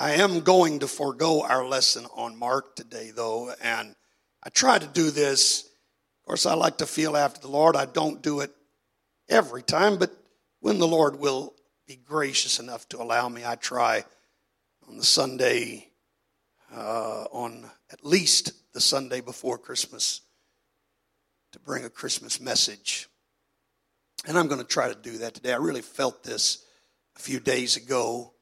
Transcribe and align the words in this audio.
I 0.00 0.12
am 0.12 0.42
going 0.42 0.78
to 0.78 0.86
forego 0.86 1.42
our 1.42 1.66
lesson 1.66 2.06
on 2.14 2.38
Mark 2.38 2.76
today, 2.76 3.10
though, 3.10 3.52
and 3.60 3.96
I 4.40 4.48
try 4.48 4.78
to 4.78 4.86
do 4.86 5.10
this. 5.10 5.62
Of 5.62 6.24
course, 6.24 6.46
I 6.46 6.54
like 6.54 6.78
to 6.78 6.86
feel 6.86 7.16
after 7.16 7.40
the 7.40 7.48
Lord. 7.48 7.74
I 7.74 7.84
don't 7.84 8.22
do 8.22 8.38
it 8.38 8.52
every 9.28 9.64
time, 9.64 9.98
but 9.98 10.12
when 10.60 10.78
the 10.78 10.86
Lord 10.86 11.18
will 11.18 11.52
be 11.88 11.96
gracious 11.96 12.60
enough 12.60 12.88
to 12.90 13.02
allow 13.02 13.28
me, 13.28 13.44
I 13.44 13.56
try 13.56 14.04
on 14.86 14.98
the 14.98 15.04
Sunday, 15.04 15.88
uh, 16.72 17.24
on 17.32 17.68
at 17.90 18.06
least 18.06 18.52
the 18.74 18.80
Sunday 18.80 19.20
before 19.20 19.58
Christmas, 19.58 20.20
to 21.50 21.58
bring 21.58 21.84
a 21.84 21.90
Christmas 21.90 22.40
message. 22.40 23.08
And 24.28 24.38
I'm 24.38 24.46
going 24.46 24.60
to 24.60 24.66
try 24.66 24.86
to 24.86 24.94
do 24.94 25.18
that 25.18 25.34
today. 25.34 25.52
I 25.52 25.56
really 25.56 25.82
felt 25.82 26.22
this 26.22 26.64
a 27.16 27.20
few 27.20 27.40
days 27.40 27.76
ago 27.76 28.34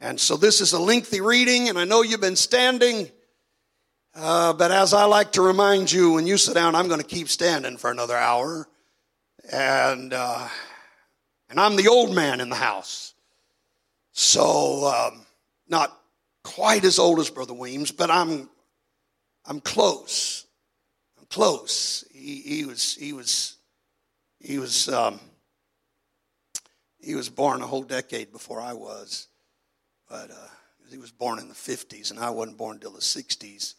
and 0.00 0.20
so 0.20 0.36
this 0.36 0.60
is 0.60 0.72
a 0.72 0.78
lengthy 0.78 1.20
reading, 1.20 1.68
and 1.68 1.78
I 1.78 1.84
know 1.84 2.02
you've 2.02 2.20
been 2.20 2.36
standing. 2.36 3.10
Uh, 4.14 4.52
but 4.54 4.70
as 4.70 4.94
I 4.94 5.04
like 5.04 5.32
to 5.32 5.42
remind 5.42 5.92
you, 5.92 6.12
when 6.12 6.26
you 6.26 6.38
sit 6.38 6.54
down, 6.54 6.74
I'm 6.74 6.88
going 6.88 7.00
to 7.00 7.06
keep 7.06 7.28
standing 7.28 7.76
for 7.76 7.90
another 7.90 8.16
hour. 8.16 8.66
And, 9.52 10.12
uh, 10.12 10.48
and 11.50 11.60
I'm 11.60 11.76
the 11.76 11.88
old 11.88 12.14
man 12.14 12.40
in 12.40 12.48
the 12.48 12.56
house. 12.56 13.14
So, 14.12 14.86
um, 14.86 15.26
not 15.68 15.96
quite 16.42 16.84
as 16.84 16.98
old 16.98 17.18
as 17.18 17.28
Brother 17.28 17.52
Weems, 17.52 17.90
but 17.90 18.10
I'm, 18.10 18.48
I'm 19.44 19.60
close. 19.60 20.46
I'm 21.18 21.26
close. 21.26 22.04
He, 22.10 22.36
he 22.36 22.64
was, 22.64 22.94
he 22.94 23.12
was, 23.12 23.56
he 24.40 24.58
was, 24.58 24.88
um, 24.88 25.20
he 26.98 27.14
was 27.14 27.28
born 27.28 27.60
a 27.60 27.66
whole 27.66 27.82
decade 27.82 28.32
before 28.32 28.60
I 28.60 28.72
was. 28.72 29.28
But 30.08 30.30
uh, 30.30 30.48
he 30.90 30.98
was 30.98 31.10
born 31.10 31.38
in 31.38 31.48
the 31.48 31.54
50s, 31.54 32.10
and 32.10 32.20
I 32.20 32.30
wasn't 32.30 32.58
born 32.58 32.76
until 32.76 32.92
the 32.92 33.00
60s. 33.00 33.74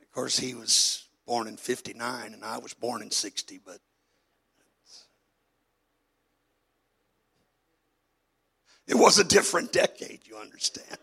Of 0.00 0.12
course, 0.12 0.38
he 0.38 0.54
was 0.54 1.04
born 1.26 1.46
in 1.46 1.56
59, 1.56 2.32
and 2.32 2.44
I 2.44 2.58
was 2.58 2.74
born 2.74 3.02
in 3.02 3.10
60, 3.10 3.60
but 3.64 3.78
it 8.86 8.94
was 8.94 9.18
a 9.18 9.24
different 9.24 9.72
decade, 9.72 10.20
you 10.24 10.36
understand. 10.36 10.98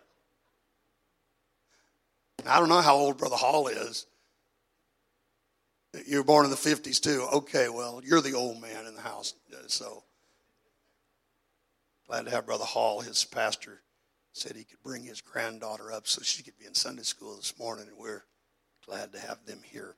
I 2.45 2.59
don't 2.59 2.69
know 2.69 2.81
how 2.81 2.95
old 2.95 3.17
Brother 3.17 3.36
Hall 3.36 3.67
is. 3.67 4.06
You 6.06 6.17
were 6.17 6.23
born 6.23 6.45
in 6.45 6.52
the 6.52 6.58
50s 6.58 7.00
too. 7.02 7.28
Okay, 7.34 7.69
well, 7.69 8.02
you're 8.03 8.22
the 8.22 8.34
old 8.34 8.62
man 8.62 8.86
in 8.86 8.95
the 8.95 9.02
house, 9.02 9.34
so 9.67 10.03
Glad 12.08 12.25
to 12.25 12.31
have 12.31 12.45
Brother 12.45 12.63
Hall, 12.63 13.02
his 13.02 13.25
pastor, 13.25 13.81
said 14.31 14.55
he 14.55 14.63
could 14.63 14.81
bring 14.81 15.03
his 15.03 15.19
granddaughter 15.19 15.91
up 15.91 16.08
so 16.08 16.22
she 16.22 16.41
could 16.41 16.58
be 16.58 16.66
in 16.66 16.73
Sunday 16.73 17.03
school 17.03 17.36
this 17.36 17.59
morning, 17.59 17.88
and 17.89 17.97
we're 17.97 18.23
glad 18.86 19.11
to 19.11 19.19
have 19.19 19.45
them 19.45 19.59
here. 19.63 19.95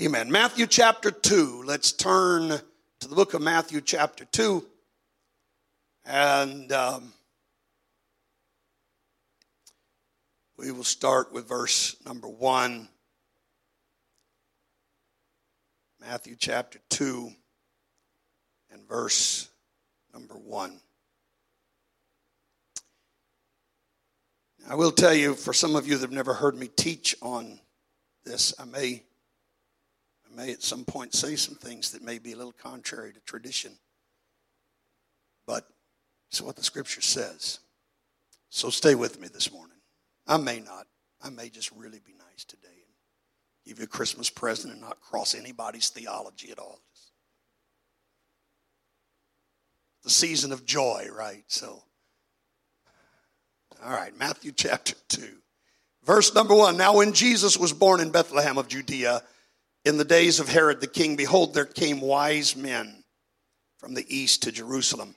Amen. 0.00 0.30
Matthew 0.30 0.66
chapter 0.66 1.10
2. 1.10 1.64
Let's 1.66 1.92
turn 1.92 2.48
to 2.48 3.08
the 3.08 3.14
book 3.14 3.34
of 3.34 3.42
Matthew 3.42 3.82
chapter 3.82 4.24
2. 4.24 4.64
And 6.06 6.72
um, 6.72 7.12
we 10.56 10.72
will 10.72 10.84
start 10.84 11.30
with 11.30 11.46
verse 11.46 11.96
number 12.06 12.28
1. 12.28 12.88
Matthew 16.00 16.36
chapter 16.38 16.78
2 16.88 17.32
and 18.70 18.88
verse 18.88 19.48
number 20.18 20.34
one. 20.34 20.80
I 24.68 24.74
will 24.74 24.90
tell 24.90 25.14
you, 25.14 25.34
for 25.34 25.52
some 25.52 25.76
of 25.76 25.86
you 25.86 25.94
that 25.94 26.02
have 26.02 26.12
never 26.12 26.34
heard 26.34 26.58
me 26.58 26.66
teach 26.66 27.14
on 27.22 27.60
this, 28.24 28.52
I 28.58 28.64
may, 28.64 29.04
I 30.26 30.36
may 30.36 30.52
at 30.52 30.62
some 30.62 30.84
point 30.84 31.14
say 31.14 31.36
some 31.36 31.54
things 31.54 31.92
that 31.92 32.02
may 32.02 32.18
be 32.18 32.32
a 32.32 32.36
little 32.36 32.52
contrary 32.52 33.12
to 33.12 33.20
tradition. 33.20 33.72
But 35.46 35.64
it's 36.28 36.42
what 36.42 36.56
the 36.56 36.64
scripture 36.64 37.00
says. 37.00 37.60
So 38.50 38.70
stay 38.70 38.96
with 38.96 39.20
me 39.20 39.28
this 39.28 39.52
morning. 39.52 39.78
I 40.26 40.36
may 40.36 40.58
not. 40.58 40.88
I 41.22 41.30
may 41.30 41.48
just 41.48 41.70
really 41.72 42.00
be 42.04 42.14
nice 42.18 42.44
today 42.44 42.66
and 42.66 42.94
give 43.64 43.78
you 43.78 43.84
a 43.84 43.88
Christmas 43.88 44.28
present 44.30 44.72
and 44.72 44.82
not 44.82 45.00
cross 45.00 45.34
anybody's 45.36 45.90
theology 45.90 46.50
at 46.50 46.58
all 46.58 46.80
the 50.08 50.14
season 50.14 50.52
of 50.52 50.64
joy, 50.64 51.06
right? 51.14 51.44
So, 51.48 51.82
all 53.84 53.92
right, 53.92 54.18
Matthew 54.18 54.52
chapter 54.52 54.94
2, 55.08 55.28
verse 56.02 56.34
number 56.34 56.54
1. 56.54 56.78
Now, 56.78 56.96
when 56.96 57.12
Jesus 57.12 57.58
was 57.58 57.74
born 57.74 58.00
in 58.00 58.10
Bethlehem 58.10 58.56
of 58.56 58.68
Judea, 58.68 59.22
in 59.84 59.98
the 59.98 60.06
days 60.06 60.40
of 60.40 60.48
Herod 60.48 60.80
the 60.80 60.86
king, 60.86 61.14
behold, 61.16 61.52
there 61.52 61.66
came 61.66 62.00
wise 62.00 62.56
men 62.56 63.04
from 63.76 63.92
the 63.92 64.06
east 64.08 64.44
to 64.44 64.52
Jerusalem, 64.52 65.14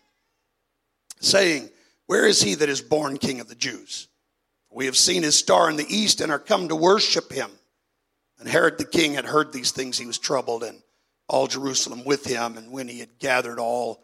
saying, 1.21 1.69
Where 2.07 2.25
is 2.25 2.41
he 2.41 2.55
that 2.55 2.67
is 2.67 2.81
born 2.81 3.17
king 3.17 3.39
of 3.39 3.47
the 3.47 3.55
Jews? 3.55 4.09
We 4.69 4.87
have 4.87 4.97
seen 4.97 5.23
his 5.23 5.37
star 5.37 5.69
in 5.69 5.77
the 5.77 5.87
east 5.87 6.19
and 6.19 6.33
are 6.33 6.39
come 6.39 6.67
to 6.67 6.75
worship 6.75 7.31
him. 7.31 7.49
And 8.39 8.49
Herod 8.49 8.77
the 8.77 8.83
king 8.83 9.13
had 9.13 9.25
heard 9.25 9.53
these 9.53 9.71
things, 9.71 9.97
he 9.97 10.05
was 10.05 10.17
troubled, 10.17 10.63
and 10.63 10.81
all 11.29 11.47
Jerusalem 11.47 12.03
with 12.03 12.25
him. 12.25 12.57
And 12.57 12.73
when 12.73 12.89
he 12.89 12.99
had 12.99 13.19
gathered 13.19 13.57
all 13.57 14.03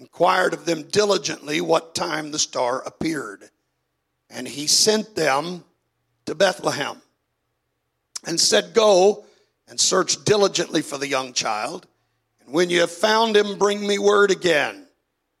inquired 0.00 0.54
of 0.54 0.64
them 0.64 0.82
diligently 0.84 1.60
what 1.60 1.94
time 1.94 2.30
the 2.30 2.38
star 2.38 2.82
appeared. 2.82 3.50
And 4.30 4.48
he 4.48 4.66
sent 4.66 5.14
them 5.14 5.62
to 6.24 6.34
Bethlehem 6.34 7.02
and 8.26 8.40
said, 8.40 8.72
Go 8.74 9.24
and 9.68 9.78
search 9.78 10.24
diligently 10.24 10.82
for 10.82 10.96
the 10.96 11.06
young 11.06 11.34
child. 11.34 11.86
And 12.40 12.54
when 12.54 12.70
you 12.70 12.80
have 12.80 12.90
found 12.90 13.36
him, 13.36 13.58
bring 13.58 13.86
me 13.86 13.98
word 13.98 14.30
again, 14.30 14.86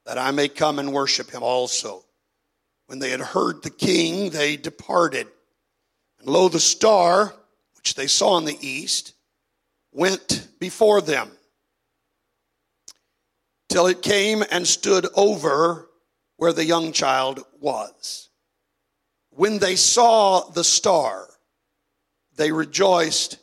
that 0.04 0.18
I 0.18 0.30
may 0.30 0.48
come 0.48 0.78
and 0.78 0.92
worship 0.92 1.30
him 1.30 1.42
also. 1.42 2.04
When 2.86 2.98
they 2.98 3.10
had 3.10 3.20
heard 3.20 3.62
the 3.62 3.70
king, 3.70 4.30
they 4.30 4.56
departed. 4.56 5.26
And 6.18 6.28
lo, 6.28 6.48
the 6.48 6.60
star, 6.60 7.34
which 7.76 7.94
they 7.94 8.08
saw 8.08 8.36
in 8.36 8.44
the 8.44 8.58
east, 8.60 9.14
went 9.92 10.48
before 10.58 11.00
them 11.00 11.30
till 13.70 13.86
it 13.86 14.02
came 14.02 14.44
and 14.50 14.66
stood 14.66 15.06
over 15.14 15.88
where 16.36 16.52
the 16.52 16.64
young 16.64 16.92
child 16.92 17.40
was. 17.60 18.28
When 19.30 19.58
they 19.58 19.76
saw 19.76 20.50
the 20.50 20.64
star, 20.64 21.28
they 22.36 22.50
rejoiced 22.50 23.38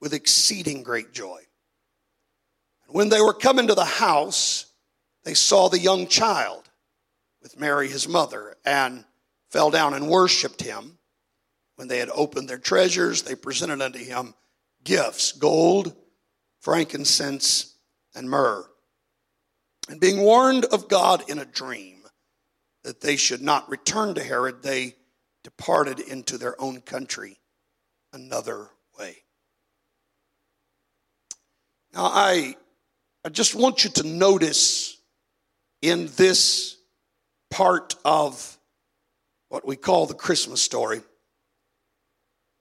with 0.00 0.12
exceeding 0.12 0.82
great 0.82 1.12
joy. 1.12 1.40
And 2.86 2.94
when 2.94 3.08
they 3.08 3.20
were 3.20 3.32
come 3.32 3.58
into 3.58 3.74
the 3.74 3.84
house, 3.84 4.66
they 5.24 5.34
saw 5.34 5.68
the 5.68 5.78
young 5.78 6.06
child 6.06 6.68
with 7.40 7.58
Mary 7.58 7.88
his 7.88 8.06
mother 8.06 8.56
and 8.64 9.04
fell 9.50 9.70
down 9.70 9.94
and 9.94 10.08
worshiped 10.08 10.62
him. 10.62 10.98
When 11.76 11.88
they 11.88 11.98
had 11.98 12.10
opened 12.10 12.48
their 12.48 12.58
treasures, 12.58 13.22
they 13.22 13.34
presented 13.34 13.80
unto 13.80 13.98
him 13.98 14.34
gifts 14.84 15.32
gold, 15.32 15.94
frankincense, 16.60 17.76
and 18.14 18.28
myrrh. 18.28 18.66
And 19.88 20.00
being 20.00 20.20
warned 20.20 20.64
of 20.66 20.88
God 20.88 21.28
in 21.28 21.38
a 21.38 21.44
dream 21.44 22.02
that 22.84 23.00
they 23.00 23.16
should 23.16 23.42
not 23.42 23.68
return 23.68 24.14
to 24.14 24.22
Herod, 24.22 24.62
they 24.62 24.96
departed 25.44 26.00
into 26.00 26.38
their 26.38 26.60
own 26.60 26.80
country 26.80 27.38
another 28.12 28.68
way. 28.98 29.16
Now, 31.92 32.04
I, 32.04 32.56
I 33.24 33.28
just 33.28 33.54
want 33.54 33.84
you 33.84 33.90
to 33.90 34.06
notice 34.06 34.96
in 35.82 36.08
this 36.16 36.76
part 37.50 37.96
of 38.04 38.56
what 39.48 39.66
we 39.66 39.76
call 39.76 40.06
the 40.06 40.14
Christmas 40.14 40.62
story, 40.62 41.02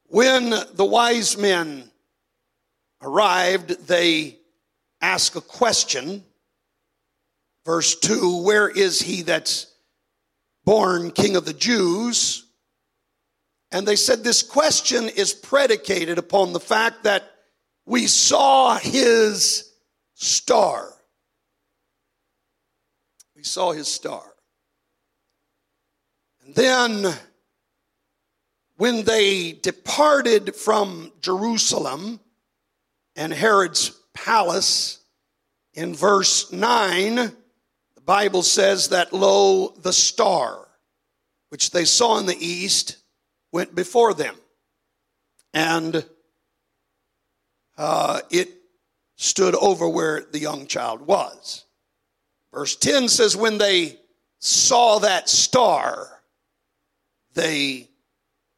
when 0.08 0.50
the 0.74 0.86
wise 0.86 1.38
men 1.38 1.90
arrived, 3.02 3.88
they 3.88 4.38
ask 5.02 5.36
a 5.36 5.42
question 5.42 6.26
Verse 7.72 7.96
2 7.96 8.44
Where 8.44 8.68
is 8.68 9.02
he 9.02 9.22
that's 9.22 9.74
born 10.66 11.10
king 11.10 11.38
of 11.38 11.46
the 11.46 11.54
Jews? 11.54 12.46
And 13.72 13.88
they 13.88 13.96
said 13.96 14.26
this 14.26 14.44
question 14.44 15.08
is 15.08 15.34
predicated 15.34 16.18
upon 16.18 16.52
the 16.52 16.60
fact 16.60 17.06
that 17.06 17.32
we 17.86 18.08
saw 18.08 18.78
his 18.78 19.72
star. 20.16 20.86
We 23.38 23.44
saw 23.44 23.72
his 23.72 23.88
star. 23.88 24.26
And 26.44 26.54
then, 26.54 27.14
when 28.76 29.06
they 29.06 29.54
departed 29.54 30.58
from 30.58 31.14
Jerusalem 31.22 32.20
and 33.16 33.32
Herod's 33.32 33.98
palace, 34.14 34.98
in 35.74 35.96
verse 35.96 36.52
9, 36.52 37.32
the 38.02 38.06
Bible 38.06 38.42
says 38.42 38.90
that, 38.90 39.14
lo, 39.14 39.76
the 39.80 39.94
star, 39.94 40.68
which 41.50 41.70
they 41.70 41.86
saw 41.86 42.18
in 42.18 42.26
the 42.26 42.36
east, 42.36 42.98
went 43.52 43.76
before 43.76 44.16
them. 44.16 44.36
And 45.54 46.04
uh, 47.78 48.22
it 48.32 48.50
stood 49.18 49.54
over 49.54 49.88
where 49.88 50.22
the 50.32 50.40
young 50.40 50.66
child 50.66 51.02
was. 51.02 51.66
Verse 52.52 52.76
10 52.76 53.08
says, 53.08 53.38
When 53.38 53.60
they 53.60 54.00
saw 54.40 54.98
that 54.98 55.30
star, 55.30 56.24
they 57.36 57.88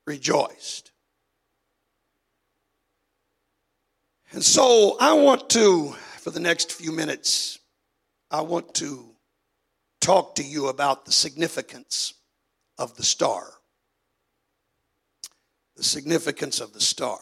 rejoiced. 0.07 0.91
And 4.31 4.41
so 4.41 4.95
I 5.01 5.11
want 5.11 5.49
to, 5.49 5.95
for 6.19 6.29
the 6.29 6.39
next 6.39 6.71
few 6.71 6.93
minutes, 6.93 7.59
I 8.31 8.39
want 8.39 8.73
to 8.75 9.12
talk 10.03 10.35
to 10.35 10.43
you 10.43 10.67
about 10.67 11.05
the 11.05 11.11
significance 11.11 12.13
of 12.77 12.95
the 12.97 13.03
star. 13.03 13.53
The 15.77 15.83
significance 15.83 16.59
of 16.59 16.73
the 16.73 16.81
star. 16.81 17.19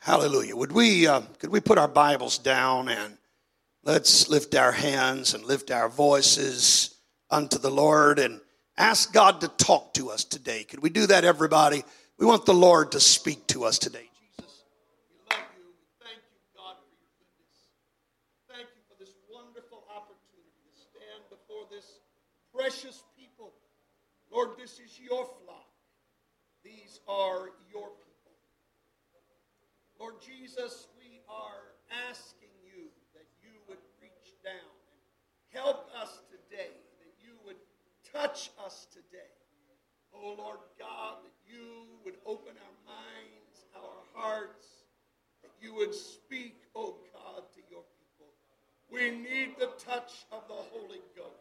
Hallelujah. 0.00 0.56
Would 0.56 0.72
we, 0.72 1.06
uh, 1.06 1.20
could 1.38 1.50
we 1.50 1.60
put 1.60 1.76
our 1.76 1.86
Bibles 1.86 2.38
down 2.38 2.88
and 2.88 3.18
let's 3.84 4.30
lift 4.30 4.54
our 4.54 4.72
hands 4.72 5.34
and 5.34 5.44
lift 5.44 5.70
our 5.70 5.90
voices 5.90 6.96
unto 7.30 7.58
the 7.58 7.70
Lord 7.70 8.18
and 8.18 8.40
ask 8.78 9.12
God 9.12 9.42
to 9.42 9.48
talk 9.48 9.92
to 9.94 10.08
us 10.10 10.24
today? 10.24 10.64
Could 10.64 10.82
we 10.82 10.88
do 10.88 11.06
that, 11.06 11.24
everybody? 11.24 11.84
We 12.18 12.24
want 12.24 12.46
the 12.46 12.54
Lord 12.54 12.92
to 12.92 13.00
speak 13.00 13.46
to 13.48 13.64
us 13.64 13.78
today. 13.78 14.08
Jesus, 14.18 14.64
we 15.08 15.36
love 15.36 15.44
you. 15.56 15.68
Thank 16.00 16.20
you, 16.32 16.40
God, 16.56 16.76
for 16.80 16.88
your 16.96 17.08
goodness. 17.16 17.56
Thank 18.48 18.68
you 18.72 18.82
for 18.88 18.96
this 18.98 19.12
wonderful 19.28 19.84
opportunity 19.88 20.64
to 20.64 20.76
stand 20.80 21.20
before 21.28 21.68
this 21.70 22.00
precious 22.60 23.04
people. 23.16 23.52
Lord, 24.30 24.50
this 24.58 24.72
is 24.72 25.00
your 25.00 25.24
flock. 25.24 25.72
These 26.62 27.00
are 27.08 27.56
your 27.72 27.88
people. 27.88 28.36
Lord 29.98 30.16
Jesus, 30.20 30.88
we 30.98 31.22
are 31.24 31.72
asking 32.10 32.52
you 32.60 32.92
that 33.14 33.24
you 33.40 33.56
would 33.66 33.80
reach 34.02 34.36
down 34.44 34.76
and 34.92 35.00
help 35.56 35.88
us 35.96 36.20
today, 36.28 36.76
that 37.00 37.14
you 37.24 37.32
would 37.46 37.56
touch 38.12 38.50
us 38.62 38.86
today. 38.92 39.32
Oh 40.12 40.34
Lord 40.36 40.60
God, 40.78 41.24
that 41.24 41.38
you 41.48 41.86
would 42.04 42.16
open 42.26 42.52
our 42.60 42.76
minds, 42.84 43.64
our 43.74 44.04
hearts, 44.12 44.66
that 45.42 45.52
you 45.62 45.74
would 45.76 45.94
speak, 45.94 46.56
oh 46.76 46.96
God, 47.14 47.44
to 47.54 47.60
your 47.70 47.84
people. 47.96 48.28
We 48.92 49.16
need 49.16 49.54
the 49.58 49.70
touch 49.82 50.26
of 50.30 50.42
the 50.46 50.60
Holy 50.76 51.00
Ghost. 51.16 51.39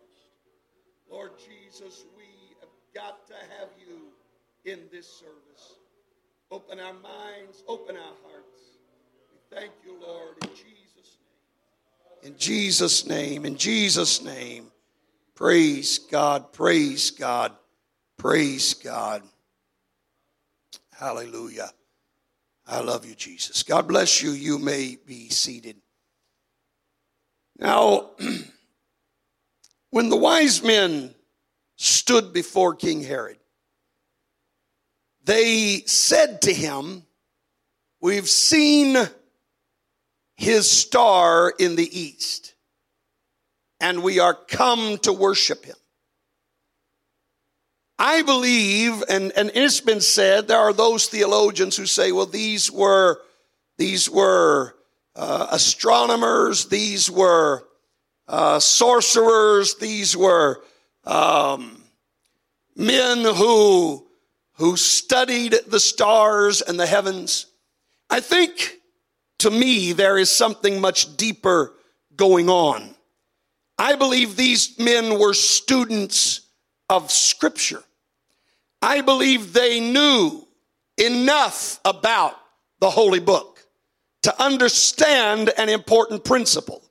Lord 1.11 1.31
Jesus, 1.37 2.05
we 2.17 2.25
have 2.59 2.69
got 2.93 3.27
to 3.27 3.33
have 3.33 3.69
you 3.79 4.71
in 4.71 4.79
this 4.91 5.07
service. 5.07 5.75
Open 6.51 6.79
our 6.79 6.93
minds, 6.93 7.63
open 7.67 7.95
our 7.95 8.15
hearts. 8.25 8.77
We 9.31 9.55
thank 9.55 9.71
you, 9.85 9.95
Lord, 10.01 10.35
in 10.41 10.49
Jesus' 10.49 11.17
name. 12.23 12.33
In 12.33 12.37
Jesus' 12.37 13.07
name, 13.07 13.45
in 13.45 13.57
Jesus' 13.57 14.21
name. 14.21 14.71
Praise 15.35 15.99
God, 15.99 16.51
praise 16.51 17.11
God, 17.11 17.53
praise 18.17 18.73
God. 18.73 19.23
Hallelujah. 20.93 21.71
I 22.67 22.81
love 22.81 23.05
you, 23.05 23.15
Jesus. 23.15 23.63
God 23.63 23.87
bless 23.87 24.21
you. 24.21 24.31
You 24.31 24.59
may 24.59 24.97
be 25.03 25.29
seated. 25.29 25.77
Now, 27.57 28.11
when 29.91 30.09
the 30.09 30.17
wise 30.17 30.63
men 30.63 31.13
stood 31.75 32.33
before 32.33 32.75
King 32.75 33.03
Herod, 33.03 33.37
they 35.23 35.83
said 35.85 36.41
to 36.43 36.53
him, 36.53 37.03
We've 38.01 38.29
seen 38.29 38.97
his 40.35 40.71
star 40.71 41.53
in 41.59 41.75
the 41.75 41.99
east, 41.99 42.55
and 43.81 44.03
we 44.03 44.19
are 44.19 44.33
come 44.33 44.97
to 44.99 45.11
worship 45.11 45.65
him. 45.65 45.75
I 47.97 48.21
believe, 48.21 49.03
and, 49.09 49.33
and 49.35 49.51
it's 49.53 49.81
been 49.81 49.99
said, 49.99 50.47
there 50.47 50.57
are 50.57 50.71
those 50.71 51.07
theologians 51.07 51.75
who 51.75 51.85
say, 51.85 52.13
well, 52.13 52.25
these 52.25 52.71
were, 52.71 53.19
these 53.77 54.09
were 54.09 54.77
uh, 55.17 55.47
astronomers, 55.51 56.67
these 56.67 57.11
were 57.11 57.67
uh, 58.29 58.59
sorcerers, 58.59 59.75
these 59.75 60.15
were 60.15 60.61
um, 61.03 61.83
men 62.75 63.23
who 63.23 64.05
who 64.53 64.77
studied 64.77 65.55
the 65.67 65.79
stars 65.79 66.61
and 66.61 66.79
the 66.79 66.85
heavens. 66.85 67.47
I 68.09 68.19
think 68.19 68.77
to 69.39 69.49
me 69.49 69.93
there 69.93 70.17
is 70.17 70.29
something 70.29 70.79
much 70.79 71.17
deeper 71.17 71.73
going 72.15 72.49
on. 72.49 72.93
I 73.77 73.95
believe 73.95 74.35
these 74.35 74.77
men 74.77 75.17
were 75.17 75.33
students 75.33 76.41
of 76.89 77.11
Scripture. 77.11 77.81
I 78.81 79.01
believe 79.01 79.53
they 79.53 79.79
knew 79.79 80.45
enough 80.97 81.79
about 81.85 82.35
the 82.79 82.89
Holy 82.89 83.21
Book 83.21 83.65
to 84.23 84.43
understand 84.43 85.49
an 85.57 85.69
important 85.69 86.25
principle. 86.25 86.83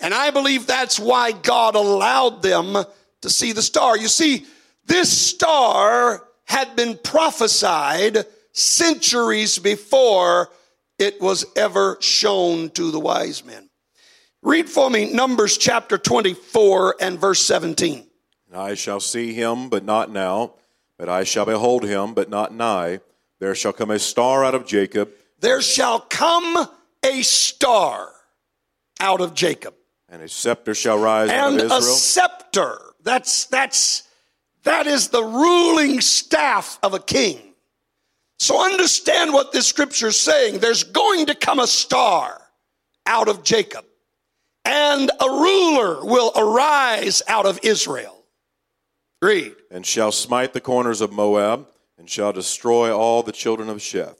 And 0.00 0.14
I 0.14 0.30
believe 0.30 0.66
that's 0.66 0.98
why 0.98 1.32
God 1.32 1.74
allowed 1.74 2.42
them 2.42 2.76
to 3.22 3.30
see 3.30 3.52
the 3.52 3.62
star. 3.62 3.96
You 3.96 4.08
see, 4.08 4.46
this 4.86 5.10
star 5.10 6.24
had 6.44 6.76
been 6.76 6.96
prophesied 6.96 8.24
centuries 8.52 9.58
before 9.58 10.48
it 10.98 11.20
was 11.20 11.44
ever 11.56 11.98
shown 12.00 12.70
to 12.70 12.90
the 12.90 13.00
wise 13.00 13.44
men. 13.44 13.68
Read 14.42 14.68
for 14.68 14.88
me 14.88 15.12
Numbers 15.12 15.58
chapter 15.58 15.98
24 15.98 16.96
and 17.00 17.18
verse 17.18 17.40
17. 17.40 18.06
I 18.54 18.74
shall 18.74 19.00
see 19.00 19.34
him, 19.34 19.68
but 19.68 19.84
not 19.84 20.10
now, 20.10 20.54
but 20.96 21.08
I 21.08 21.24
shall 21.24 21.44
behold 21.44 21.84
him, 21.84 22.14
but 22.14 22.30
not 22.30 22.54
nigh. 22.54 23.00
There 23.40 23.54
shall 23.54 23.72
come 23.72 23.90
a 23.90 23.98
star 23.98 24.44
out 24.44 24.54
of 24.54 24.66
Jacob. 24.66 25.10
There 25.40 25.60
shall 25.60 26.00
come 26.00 26.68
a 27.04 27.22
star 27.22 28.10
out 29.00 29.20
of 29.20 29.34
Jacob. 29.34 29.74
And 30.08 30.22
a 30.22 30.28
scepter 30.28 30.74
shall 30.74 30.98
rise 30.98 31.30
and 31.30 31.38
out 31.38 31.48
of 31.48 31.54
Israel. 31.56 31.72
And 31.72 31.82
a 31.82 31.86
scepter. 31.86 32.80
That's 33.02 33.44
that's 33.46 34.08
that 34.64 34.86
is 34.86 35.08
the 35.08 35.22
ruling 35.22 36.00
staff 36.00 36.78
of 36.82 36.94
a 36.94 36.98
king. 36.98 37.38
So 38.38 38.64
understand 38.64 39.32
what 39.32 39.52
this 39.52 39.66
scripture 39.66 40.08
is 40.08 40.16
saying. 40.16 40.60
There's 40.60 40.84
going 40.84 41.26
to 41.26 41.34
come 41.34 41.58
a 41.58 41.66
star 41.66 42.40
out 43.06 43.28
of 43.28 43.42
Jacob, 43.42 43.84
and 44.64 45.10
a 45.20 45.26
ruler 45.26 46.04
will 46.04 46.32
arise 46.36 47.22
out 47.26 47.46
of 47.46 47.58
Israel. 47.62 48.24
Read. 49.20 49.54
And 49.70 49.84
shall 49.84 50.12
smite 50.12 50.52
the 50.52 50.60
corners 50.60 51.00
of 51.00 51.12
Moab, 51.12 51.66
and 51.98 52.08
shall 52.08 52.32
destroy 52.32 52.96
all 52.96 53.22
the 53.22 53.32
children 53.32 53.68
of 53.68 53.78
Sheth. 53.78 54.16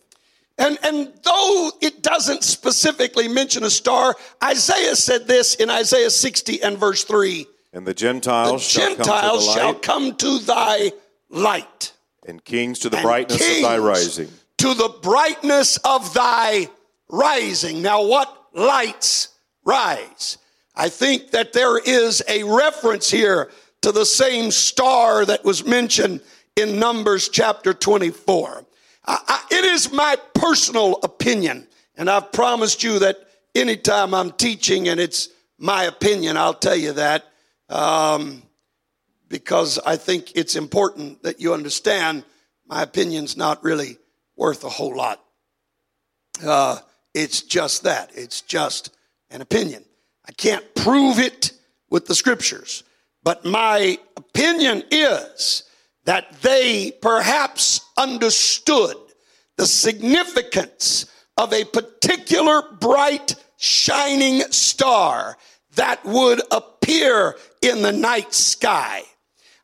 And, 0.59 0.77
and 0.83 1.13
though 1.23 1.71
it 1.81 2.03
doesn't 2.03 2.43
specifically 2.43 3.29
mention 3.29 3.63
a 3.63 3.71
star, 3.71 4.17
Isaiah 4.43 4.97
said 4.97 5.29
this 5.29 5.55
in 5.55 5.71
Isaiah 5.71 6.11
60 6.11 6.63
and 6.63 6.77
verse 6.77 7.05
3 7.05 7.47
and 7.73 7.87
the 7.87 7.95
Gentiles, 7.95 8.63
the 8.65 8.81
shall, 8.81 8.97
Gentiles 8.97 9.47
come 9.47 9.55
shall 9.57 9.75
come 9.75 10.17
to 10.17 10.39
thy 10.41 10.93
light. 11.29 11.93
And 12.27 12.43
kings 12.45 12.81
to 12.81 12.91
the 12.91 12.97
and 12.97 13.05
brightness 13.05 13.41
of 13.41 13.63
thy 13.63 13.79
rising. 13.79 14.29
To 14.59 14.75
the 14.75 14.89
brightness 15.03 15.77
of 15.79 16.13
thy 16.15 16.69
rising. 17.09 17.83
Now, 17.83 18.05
what 18.05 18.47
lights 18.55 19.29
rise? 19.65 20.39
I 20.75 20.89
think 20.89 21.31
that 21.33 21.53
there 21.53 21.79
is 21.79 22.23
a 22.29 22.43
reference 22.43 23.11
here 23.11 23.51
to 23.83 23.93
the 23.93 24.07
same 24.07 24.51
star 24.51 25.25
that 25.25 25.45
was 25.45 25.65
mentioned 25.65 26.21
in 26.57 26.79
Numbers 26.79 27.29
chapter 27.29 27.73
24. 27.73 28.65
I, 29.09 29.19
I, 29.27 29.55
it 29.57 29.65
is 29.65 29.91
my 29.91 30.17
personal 30.35 31.01
opinion, 31.03 31.67
and 31.97 32.11
I've 32.11 32.31
promised 32.31 32.83
you 32.83 32.99
that 32.99 33.17
anytime 33.55 34.13
I'm 34.13 34.31
teaching 34.33 34.89
and 34.89 35.01
it's 35.01 35.31
my 35.59 35.85
opinion, 35.85 36.37
I'll 36.37 36.55
tell 36.55 36.77
you 36.77 36.93
that 36.93 37.25
um, 37.71 38.43
because 39.29 39.79
I 39.79 39.97
think 39.97 40.37
it's 40.37 40.57
important 40.57 41.23
that 41.23 41.41
you 41.41 41.55
understand 41.55 42.25
my 42.67 42.83
opinion's 42.83 43.37
not 43.37 43.65
really 43.65 43.97
worth 44.37 44.63
a 44.63 44.69
whole 44.69 44.95
lot. 44.95 45.25
Uh, 46.45 46.79
it's 47.15 47.41
just 47.43 47.85
that. 47.85 48.11
It's 48.15 48.43
just 48.43 48.95
an 49.31 49.41
opinion. 49.41 49.85
I 50.27 50.33
can't 50.33 50.75
prove 50.75 51.19
it 51.19 51.53
with 51.89 52.07
the 52.07 52.15
scriptures, 52.15 52.85
but 53.23 53.45
my 53.47 53.99
opinion 54.19 54.85
is 54.91 55.65
that 56.09 56.41
they 56.41 56.91
perhaps 57.03 57.83
understood 57.99 58.97
the 59.59 59.67
significance 59.67 61.05
of 61.37 61.53
a 61.53 61.67
particular 61.67 62.63
bright, 62.81 63.35
shining 63.59 64.41
star 64.51 65.37
that 65.75 66.03
would 66.07 66.41
appear 66.51 67.37
in 67.61 67.83
the 67.83 67.93
night 67.93 68.33
sky. 68.33 69.03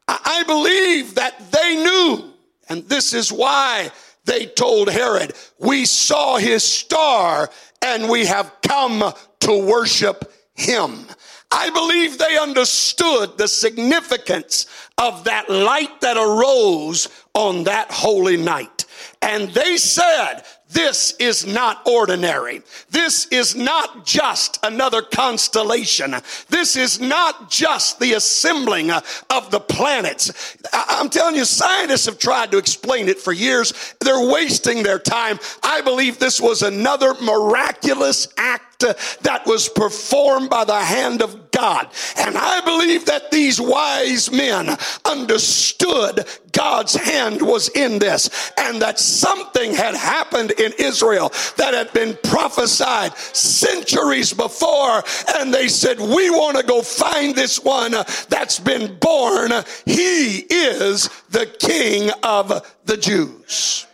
I 0.06 0.44
believe 0.46 1.14
that 1.14 1.50
they 1.50 1.76
knew, 1.76 2.34
and 2.68 2.86
this 2.90 3.14
is 3.14 3.32
why 3.32 3.90
they 4.26 4.44
told 4.44 4.90
Herod, 4.90 5.32
We 5.58 5.86
saw 5.86 6.36
his 6.36 6.62
star 6.62 7.48
and 7.80 8.06
we 8.10 8.26
have 8.26 8.52
come 8.60 9.14
to 9.40 9.66
worship 9.66 10.30
him. 10.52 11.06
I 11.54 11.70
believe 11.70 12.18
they 12.18 12.36
understood 12.36 13.38
the 13.38 13.46
significance 13.46 14.66
of 14.98 15.22
that 15.24 15.48
light 15.48 16.00
that 16.00 16.16
arose 16.16 17.08
on 17.32 17.64
that 17.64 17.92
holy 17.92 18.36
night. 18.36 18.86
And 19.22 19.48
they 19.50 19.76
said, 19.76 20.42
this 20.70 21.14
is 21.20 21.46
not 21.46 21.86
ordinary. 21.86 22.62
This 22.90 23.26
is 23.26 23.54
not 23.54 24.04
just 24.04 24.58
another 24.64 25.00
constellation. 25.00 26.16
This 26.48 26.74
is 26.74 27.00
not 27.00 27.48
just 27.48 28.00
the 28.00 28.14
assembling 28.14 28.90
of 28.90 29.50
the 29.52 29.60
planets. 29.60 30.56
I'm 30.72 31.08
telling 31.08 31.36
you, 31.36 31.44
scientists 31.44 32.06
have 32.06 32.18
tried 32.18 32.50
to 32.50 32.58
explain 32.58 33.08
it 33.08 33.20
for 33.20 33.32
years. 33.32 33.94
They're 34.00 34.28
wasting 34.28 34.82
their 34.82 34.98
time. 34.98 35.38
I 35.62 35.80
believe 35.82 36.18
this 36.18 36.40
was 36.40 36.62
another 36.62 37.14
miraculous 37.22 38.26
act 38.36 38.73
that 38.78 39.42
was 39.46 39.68
performed 39.68 40.50
by 40.50 40.64
the 40.64 40.80
hand 40.80 41.22
of 41.22 41.50
God. 41.50 41.88
And 42.16 42.36
I 42.36 42.60
believe 42.60 43.06
that 43.06 43.30
these 43.30 43.60
wise 43.60 44.30
men 44.30 44.76
understood 45.04 46.26
God's 46.52 46.94
hand 46.94 47.42
was 47.42 47.68
in 47.70 47.98
this 47.98 48.52
and 48.56 48.80
that 48.82 48.98
something 48.98 49.74
had 49.74 49.94
happened 49.94 50.52
in 50.52 50.72
Israel 50.78 51.32
that 51.56 51.74
had 51.74 51.92
been 51.92 52.16
prophesied 52.22 53.16
centuries 53.16 54.32
before. 54.32 55.02
And 55.36 55.52
they 55.52 55.68
said, 55.68 55.98
We 55.98 56.30
want 56.30 56.56
to 56.56 56.62
go 56.62 56.82
find 56.82 57.34
this 57.34 57.62
one 57.62 57.92
that's 58.28 58.60
been 58.60 58.96
born. 58.98 59.50
He 59.84 60.38
is 60.38 61.08
the 61.30 61.46
King 61.46 62.10
of 62.22 62.74
the 62.84 62.96
Jews. 62.96 63.86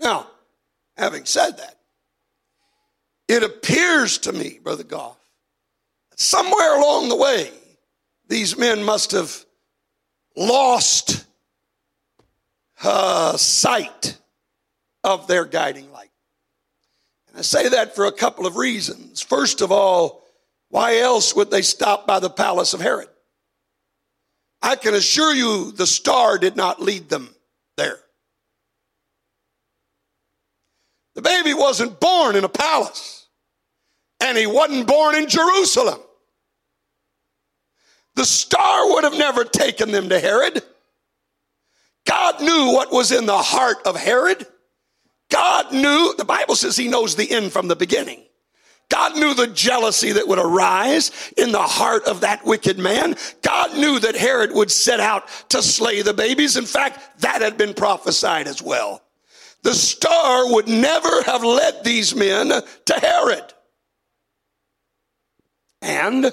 Now, 0.00 0.28
having 0.96 1.24
said 1.24 1.56
that, 1.58 1.73
it 3.28 3.42
appears 3.42 4.18
to 4.18 4.32
me, 4.32 4.58
Brother 4.62 4.84
Goff, 4.84 5.18
that 6.10 6.20
somewhere 6.20 6.78
along 6.78 7.08
the 7.08 7.16
way, 7.16 7.50
these 8.28 8.56
men 8.56 8.82
must 8.82 9.12
have 9.12 9.44
lost 10.36 11.26
uh, 12.82 13.36
sight 13.36 14.18
of 15.02 15.26
their 15.26 15.44
guiding 15.44 15.90
light. 15.92 16.10
And 17.28 17.38
I 17.38 17.42
say 17.42 17.68
that 17.68 17.94
for 17.94 18.06
a 18.06 18.12
couple 18.12 18.46
of 18.46 18.56
reasons. 18.56 19.20
First 19.20 19.60
of 19.60 19.70
all, 19.72 20.22
why 20.68 20.98
else 20.98 21.34
would 21.36 21.50
they 21.50 21.62
stop 21.62 22.06
by 22.06 22.20
the 22.20 22.30
palace 22.30 22.74
of 22.74 22.80
Herod? 22.80 23.08
I 24.60 24.76
can 24.76 24.94
assure 24.94 25.34
you 25.34 25.72
the 25.72 25.86
star 25.86 26.38
did 26.38 26.56
not 26.56 26.80
lead 26.80 27.08
them 27.08 27.34
there. 27.76 28.00
The 31.14 31.22
baby 31.22 31.54
wasn't 31.54 32.00
born 32.00 32.36
in 32.36 32.44
a 32.44 32.48
palace, 32.48 33.28
and 34.20 34.36
he 34.36 34.46
wasn't 34.46 34.86
born 34.86 35.14
in 35.14 35.28
Jerusalem. 35.28 36.00
The 38.16 38.24
star 38.24 38.90
would 38.92 39.04
have 39.04 39.18
never 39.18 39.44
taken 39.44 39.90
them 39.90 40.08
to 40.08 40.20
Herod. 40.20 40.62
God 42.06 42.40
knew 42.40 42.72
what 42.72 42.92
was 42.92 43.12
in 43.12 43.26
the 43.26 43.38
heart 43.38 43.78
of 43.86 43.96
Herod. 43.96 44.46
God 45.30 45.72
knew, 45.72 46.14
the 46.16 46.24
Bible 46.24 46.54
says 46.54 46.76
he 46.76 46.88
knows 46.88 47.16
the 47.16 47.30
end 47.30 47.52
from 47.52 47.66
the 47.66 47.76
beginning. 47.76 48.22
God 48.90 49.16
knew 49.16 49.34
the 49.34 49.46
jealousy 49.46 50.12
that 50.12 50.28
would 50.28 50.38
arise 50.38 51.10
in 51.36 51.50
the 51.52 51.62
heart 51.62 52.04
of 52.04 52.20
that 52.20 52.44
wicked 52.44 52.78
man. 52.78 53.16
God 53.42 53.74
knew 53.74 53.98
that 53.98 54.14
Herod 54.14 54.52
would 54.52 54.70
set 54.70 55.00
out 55.00 55.26
to 55.48 55.62
slay 55.62 56.02
the 56.02 56.12
babies. 56.12 56.56
In 56.56 56.66
fact, 56.66 57.20
that 57.20 57.40
had 57.40 57.56
been 57.56 57.74
prophesied 57.74 58.46
as 58.46 58.62
well. 58.62 59.02
The 59.64 59.74
star 59.74 60.52
would 60.52 60.68
never 60.68 61.22
have 61.22 61.42
led 61.42 61.82
these 61.82 62.14
men 62.14 62.50
to 62.50 62.94
Herod. 62.94 63.52
And 65.80 66.30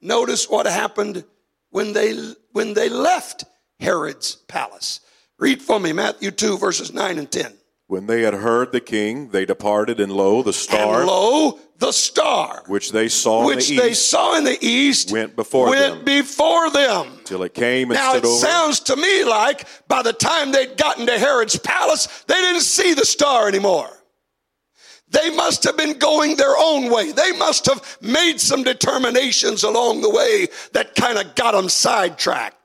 notice 0.00 0.48
what 0.48 0.66
happened 0.66 1.24
when 1.70 1.92
they 1.92 2.14
when 2.52 2.72
they 2.72 2.88
left 2.88 3.44
Herod's 3.78 4.36
palace. 4.48 5.00
Read 5.38 5.60
for 5.60 5.78
me 5.78 5.92
Matthew 5.92 6.30
2 6.30 6.56
verses 6.56 6.94
9 6.94 7.18
and 7.18 7.30
10. 7.30 7.52
When 7.92 8.06
they 8.06 8.22
had 8.22 8.32
heard 8.32 8.72
the 8.72 8.80
king, 8.80 9.28
they 9.28 9.44
departed, 9.44 10.00
and 10.00 10.10
lo, 10.10 10.42
the 10.42 10.54
star, 10.54 11.00
and 11.00 11.06
lo, 11.06 11.58
the 11.76 11.92
star, 11.92 12.62
which 12.66 12.90
they 12.90 13.06
saw, 13.06 13.44
which 13.44 13.68
in 13.68 13.76
the 13.76 13.82
they 13.82 13.90
east, 13.90 14.08
saw 14.08 14.34
in 14.38 14.44
the 14.44 14.56
east, 14.64 15.12
went 15.12 15.36
before 15.36 15.68
went 15.68 15.96
them, 15.96 16.04
before 16.06 16.70
them, 16.70 17.20
till 17.24 17.42
it 17.42 17.52
came 17.52 17.90
and 17.90 18.00
now 18.00 18.12
stood 18.12 18.24
it 18.24 18.28
over. 18.28 18.38
sounds 18.38 18.80
to 18.80 18.96
me 18.96 19.24
like 19.24 19.66
by 19.88 20.00
the 20.00 20.14
time 20.14 20.52
they'd 20.52 20.78
gotten 20.78 21.04
to 21.04 21.18
Herod's 21.18 21.58
palace, 21.58 22.06
they 22.28 22.40
didn't 22.40 22.62
see 22.62 22.94
the 22.94 23.04
star 23.04 23.46
anymore. 23.46 23.90
They 25.10 25.28
must 25.28 25.62
have 25.64 25.76
been 25.76 25.98
going 25.98 26.36
their 26.36 26.56
own 26.56 26.90
way. 26.90 27.12
They 27.12 27.32
must 27.32 27.66
have 27.66 27.98
made 28.00 28.40
some 28.40 28.62
determinations 28.62 29.64
along 29.64 30.00
the 30.00 30.08
way 30.08 30.48
that 30.72 30.94
kind 30.94 31.18
of 31.18 31.34
got 31.34 31.52
them 31.52 31.68
sidetracked. 31.68 32.61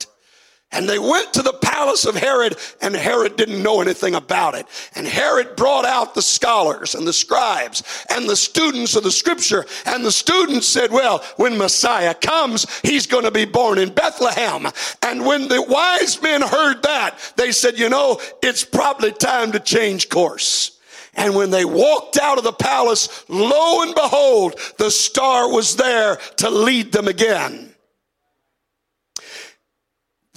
And 0.73 0.87
they 0.87 0.99
went 0.99 1.33
to 1.33 1.41
the 1.41 1.53
palace 1.53 2.05
of 2.05 2.15
Herod, 2.15 2.57
and 2.81 2.93
Herod 2.93 3.37
didn't 3.37 3.63
know 3.63 3.79
anything 3.79 4.15
about 4.15 4.53
it. 4.53 4.65
And 4.95 5.07
Herod 5.07 5.55
brought 5.55 5.85
out 5.85 6.13
the 6.13 6.21
scholars 6.21 6.93
and 6.93 7.07
the 7.07 7.13
scribes 7.13 8.05
and 8.09 8.27
the 8.27 8.35
students 8.35 8.95
of 8.95 9.03
the 9.03 9.11
scripture. 9.11 9.65
And 9.85 10.03
the 10.03 10.11
students 10.11 10.67
said, 10.67 10.91
Well, 10.91 11.23
when 11.37 11.57
Messiah 11.57 12.13
comes, 12.13 12.65
he's 12.81 13.07
going 13.07 13.23
to 13.23 13.31
be 13.31 13.45
born 13.45 13.77
in 13.77 13.93
Bethlehem. 13.93 14.67
And 15.01 15.25
when 15.25 15.47
the 15.47 15.61
wise 15.61 16.21
men 16.21 16.41
heard 16.41 16.83
that, 16.83 17.17
they 17.37 17.53
said, 17.53 17.79
You 17.79 17.87
know, 17.87 18.19
it's 18.43 18.65
probably 18.65 19.13
time 19.13 19.53
to 19.53 19.61
change 19.61 20.09
course. 20.09 20.77
And 21.13 21.33
when 21.33 21.49
they 21.49 21.65
walked 21.65 22.17
out 22.17 22.37
of 22.37 22.43
the 22.43 22.51
palace, 22.51 23.23
lo 23.29 23.83
and 23.83 23.95
behold, 23.95 24.59
the 24.77 24.91
star 24.91 25.51
was 25.51 25.77
there 25.77 26.17
to 26.37 26.49
lead 26.49 26.91
them 26.91 27.07
again. 27.07 27.66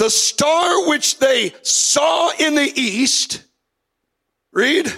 The 0.01 0.09
star 0.09 0.89
which 0.89 1.19
they 1.19 1.53
saw 1.61 2.31
in 2.39 2.55
the 2.55 2.73
east, 2.75 3.43
read, 4.51 4.91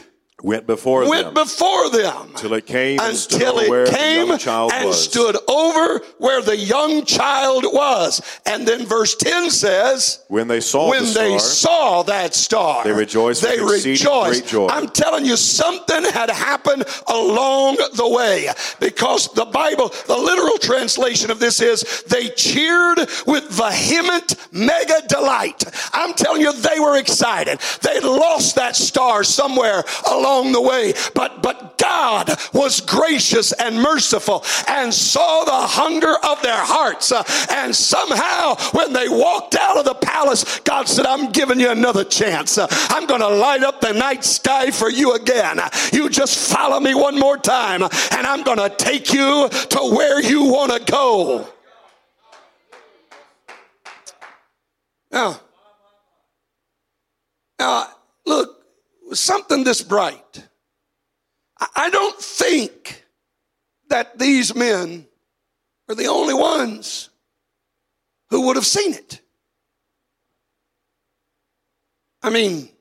went 0.42 0.66
before 0.66 1.08
went 1.08 1.26
them 1.26 1.34
before 1.34 1.90
them 1.90 2.32
till 2.36 2.52
it 2.54 2.66
came 2.66 2.98
until 3.00 3.58
it 3.58 3.94
came 3.94 4.30
and 4.30 4.86
was. 4.86 5.04
stood 5.04 5.36
over 5.48 6.04
where 6.18 6.42
the 6.42 6.56
young 6.56 7.04
child 7.04 7.64
was. 7.64 8.20
And 8.46 8.66
then 8.66 8.84
verse 8.86 9.14
10 9.14 9.50
says, 9.50 10.24
when 10.28 10.48
they 10.48 10.60
saw 10.60 10.90
when 10.90 11.04
the 11.04 11.12
they 11.12 11.38
saw 11.38 12.02
that 12.04 12.34
star, 12.34 12.82
They 12.84 12.92
rejoiced 12.92 13.42
They 13.42 13.60
rejoiced. 13.60 14.40
great 14.40 14.46
joy. 14.46 14.66
I'm 14.68 14.88
telling 14.88 15.24
you, 15.24 15.36
something 15.36 16.04
had 16.12 16.30
happened 16.30 16.84
along 17.06 17.76
the 17.94 18.08
way 18.08 18.48
because 18.80 19.32
the 19.34 19.44
Bible, 19.44 19.88
the 20.06 20.16
literal 20.16 20.58
translation 20.58 21.30
of 21.30 21.38
this 21.38 21.60
is 21.60 22.02
they 22.08 22.28
cheered 22.30 22.98
with 23.26 23.48
vehement 23.50 24.34
mega 24.52 25.06
delight. 25.08 25.62
I'm 25.92 26.14
telling 26.14 26.40
you, 26.42 26.52
they 26.52 26.80
were 26.80 26.98
excited. 26.98 27.60
They 27.82 28.00
lost 28.00 28.56
that 28.56 28.74
star 28.76 29.22
somewhere 29.24 29.84
along 30.10 30.31
the 30.52 30.60
way, 30.60 30.94
but 31.14 31.42
but 31.42 31.76
God 31.78 32.30
was 32.52 32.80
gracious 32.80 33.52
and 33.52 33.76
merciful 33.76 34.44
and 34.68 34.94
saw 34.94 35.44
the 35.44 35.66
hunger 35.66 36.14
of 36.24 36.40
their 36.42 36.56
hearts. 36.56 37.10
Uh, 37.12 37.24
and 37.50 37.74
somehow, 37.74 38.54
when 38.72 38.92
they 38.92 39.08
walked 39.08 39.56
out 39.56 39.76
of 39.76 39.84
the 39.84 39.94
palace, 39.94 40.60
God 40.60 40.88
said, 40.88 41.06
I'm 41.06 41.32
giving 41.32 41.60
you 41.60 41.70
another 41.70 42.04
chance. 42.04 42.56
Uh, 42.56 42.66
I'm 42.88 43.06
going 43.06 43.20
to 43.20 43.28
light 43.28 43.62
up 43.62 43.80
the 43.80 43.92
night 43.92 44.24
sky 44.24 44.70
for 44.70 44.88
you 44.90 45.14
again. 45.14 45.60
You 45.92 46.08
just 46.08 46.52
follow 46.52 46.80
me 46.80 46.94
one 46.94 47.18
more 47.18 47.36
time, 47.36 47.82
and 47.82 48.26
I'm 48.26 48.42
going 48.42 48.58
to 48.58 48.70
take 48.70 49.12
you 49.12 49.48
to 49.48 49.78
where 49.94 50.22
you 50.22 50.44
want 50.44 50.72
to 50.72 50.92
go. 50.92 51.48
Now, 55.10 55.40
now, 57.58 57.88
look, 58.24 58.61
something 59.20 59.64
this 59.64 59.82
bright. 59.82 60.48
I- 61.58 61.90
don't 61.90 62.20
think 62.20 63.04
that 63.88 64.18
these 64.18 64.54
men 64.54 65.08
are 65.88 65.94
the 65.94 66.06
only 66.06 66.34
ones 66.34 67.10
who 68.30 68.46
would 68.46 68.56
have 68.56 68.66
seen 68.66 68.94
it. 68.94 69.20
I 72.22 72.30
mean, 72.30 72.74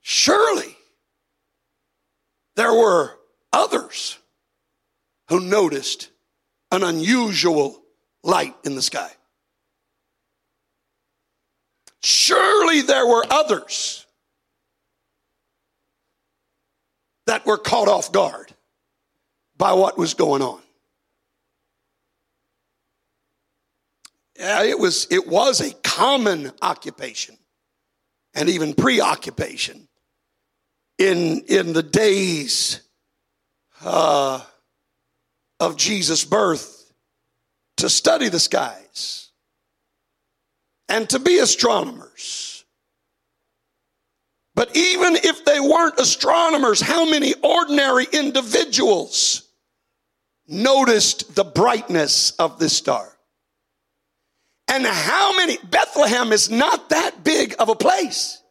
surely 0.00 0.76
there 2.54 2.72
were 2.72 3.18
others 3.52 4.18
who 5.28 5.40
noticed 5.40 6.08
an 6.70 6.82
unusual 6.82 7.82
light 8.22 8.56
in 8.64 8.74
the 8.74 8.82
sky. 8.82 9.12
Surely 12.00 12.82
there 12.82 13.06
were 13.06 13.24
others 13.28 14.05
that 17.26 17.44
were 17.46 17.58
caught 17.58 17.88
off 17.88 18.12
guard 18.12 18.52
by 19.56 19.72
what 19.72 19.98
was 19.98 20.14
going 20.14 20.42
on. 20.42 20.60
Yeah, 24.38 24.64
it 24.64 24.78
was, 24.78 25.06
it 25.10 25.26
was 25.26 25.60
a 25.60 25.72
common 25.82 26.52
occupation 26.60 27.36
and 28.34 28.48
even 28.50 28.74
preoccupation 28.74 29.88
in, 30.98 31.42
in 31.48 31.72
the 31.72 31.82
days 31.82 32.82
uh, 33.82 34.42
of 35.58 35.76
Jesus' 35.76 36.24
birth 36.24 36.92
to 37.78 37.88
study 37.88 38.28
the 38.28 38.40
skies 38.40 39.30
and 40.88 41.08
to 41.10 41.18
be 41.18 41.38
astronomers. 41.38 42.55
But 44.56 44.74
even 44.74 45.16
if 45.16 45.44
they 45.44 45.60
weren't 45.60 46.00
astronomers, 46.00 46.80
how 46.80 47.08
many 47.08 47.34
ordinary 47.42 48.06
individuals 48.10 49.48
noticed 50.48 51.34
the 51.34 51.44
brightness 51.44 52.32
of 52.32 52.58
this 52.58 52.74
star? 52.74 53.06
And 54.66 54.84
how 54.84 55.36
many, 55.36 55.58
Bethlehem 55.58 56.32
is 56.32 56.50
not 56.50 56.88
that 56.88 57.22
big 57.22 57.54
of 57.58 57.68
a 57.68 57.76
place. 57.76 58.42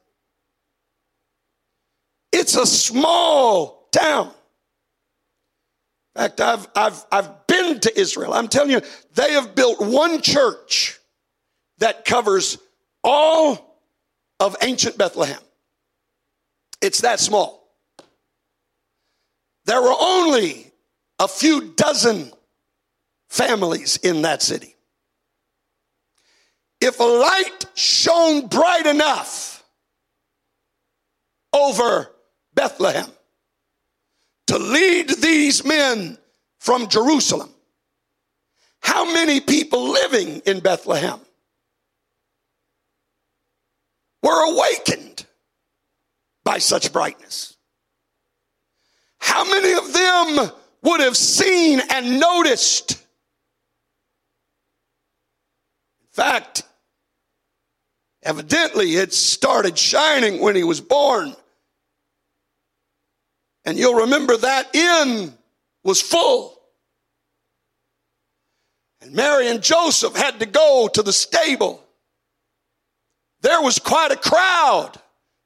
It's 2.31 2.55
a 2.55 2.67
small 2.67 3.87
town. 3.91 4.27
In 6.15 6.21
fact, 6.21 6.39
I've, 6.39 6.67
I've, 6.75 7.05
I've 7.11 7.47
been 7.47 7.79
to 7.79 7.99
Israel. 7.99 8.33
I'm 8.33 8.47
telling 8.47 8.69
you, 8.69 8.81
they 9.15 9.33
have 9.33 9.55
built 9.55 9.81
one 9.81 10.21
church 10.21 10.99
that 11.79 12.05
covers 12.05 12.59
all 13.03 13.81
of 14.39 14.55
ancient 14.61 14.97
Bethlehem. 14.97 15.39
It's 16.81 17.01
that 17.01 17.19
small. 17.19 17.67
There 19.65 19.81
were 19.81 19.95
only 19.99 20.71
a 21.19 21.27
few 21.27 21.73
dozen 21.75 22.31
families 23.29 23.97
in 23.97 24.21
that 24.23 24.41
city 24.41 24.75
if 26.85 26.99
a 26.99 27.03
light 27.03 27.65
shone 27.73 28.47
bright 28.47 28.85
enough 28.85 29.63
over 31.53 32.11
Bethlehem 32.53 33.09
to 34.47 34.57
lead 34.57 35.09
these 35.09 35.65
men 35.65 36.17
from 36.59 36.87
Jerusalem, 36.87 37.49
how 38.81 39.11
many 39.11 39.39
people 39.39 39.89
living 39.89 40.41
in 40.45 40.59
Bethlehem 40.59 41.19
were 44.21 44.53
awakened 44.53 45.14
by 46.45 46.59
such 46.59 46.93
brightness? 46.93 47.57
How 49.17 49.43
many 49.43 49.73
of 49.73 49.91
them 49.91 50.51
would 50.83 51.01
have 51.01 51.17
seen 51.17 51.81
and 51.89 52.21
noticed? 52.21 52.91
In 56.01 56.07
fact, 56.13 56.63
Evidently, 58.25 58.95
it 58.95 59.13
started 59.13 59.77
shining 59.77 60.41
when 60.41 60.55
he 60.55 60.63
was 60.63 60.81
born. 60.81 61.35
And 63.63 63.77
you'll 63.77 64.01
remember 64.01 64.35
that 64.35 64.75
inn 64.75 65.31
was 65.83 66.01
full. 66.01 66.59
And 68.99 69.13
Mary 69.13 69.47
and 69.47 69.61
Joseph 69.61 70.15
had 70.15 70.39
to 70.39 70.47
go 70.47 70.89
to 70.91 71.03
the 71.03 71.13
stable. 71.13 71.83
There 73.41 73.61
was 73.61 73.77
quite 73.77 74.11
a 74.11 74.17
crowd 74.17 74.99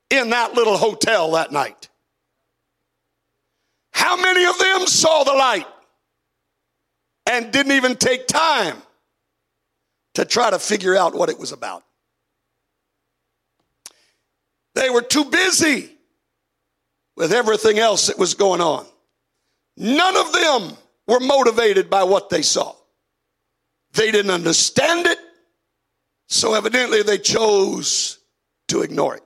in 0.10 0.32
that 0.32 0.54
little 0.54 0.78
hotel 0.78 1.32
that 1.32 1.52
night. 1.52 1.90
How 3.92 4.18
many 4.18 4.46
of 4.46 4.58
them 4.58 4.88
saw 4.88 5.24
the 5.24 5.34
light 5.34 5.68
and 7.30 7.52
didn't 7.52 7.74
even 7.74 7.96
take 7.96 8.28
time 8.28 8.78
to 10.16 10.26
try 10.26 10.50
to 10.50 10.60
figure 10.60 10.96
out 10.96 11.14
what 11.14 11.30
it 11.30 11.38
was 11.38 11.52
about? 11.52 11.84
They 14.76 14.90
were 14.90 15.02
too 15.02 15.26
busy 15.26 15.92
with 17.16 17.34
everything 17.34 17.80
else 17.80 18.08
that 18.08 18.18
was 18.18 18.34
going 18.34 18.62
on. 18.62 18.86
None 19.76 20.16
of 20.16 20.32
them 20.32 20.78
were 21.08 21.20
motivated 21.20 21.90
by 21.90 22.04
what 22.04 22.30
they 22.30 22.42
saw. 22.42 22.76
They 23.94 24.12
didn't 24.12 24.32
understand 24.32 25.08
it, 25.08 25.18
so 26.28 26.54
evidently 26.54 27.02
they 27.02 27.18
chose 27.18 28.20
to 28.68 28.82
ignore 28.82 29.16
it. 29.18 29.24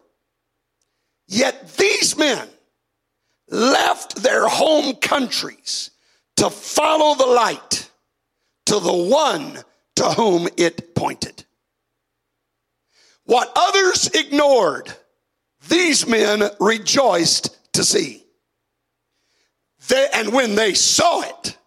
Yet 1.28 1.76
these 1.78 2.18
men 2.18 2.48
left 3.50 4.18
their 4.18 4.48
home 4.48 4.96
countries 4.96 5.92
to 6.38 6.50
follow 6.50 7.16
the 7.16 7.32
light 7.32 7.90
to 8.66 8.80
the 8.80 8.94
one 8.94 9.60
to 9.96 10.04
whom 10.06 10.48
it 10.58 10.96
pointed. 10.96 11.46
What 13.26 13.52
others 13.56 14.10
ignored, 14.14 14.94
these 15.70 16.08
men 16.08 16.44
rejoiced 16.60 17.74
to 17.74 17.84
see. 17.84 18.26
They, 19.88 20.08
and 20.14 20.34
when 20.34 20.56
they 20.56 20.74
saw 20.74 21.22
it, 21.22 21.58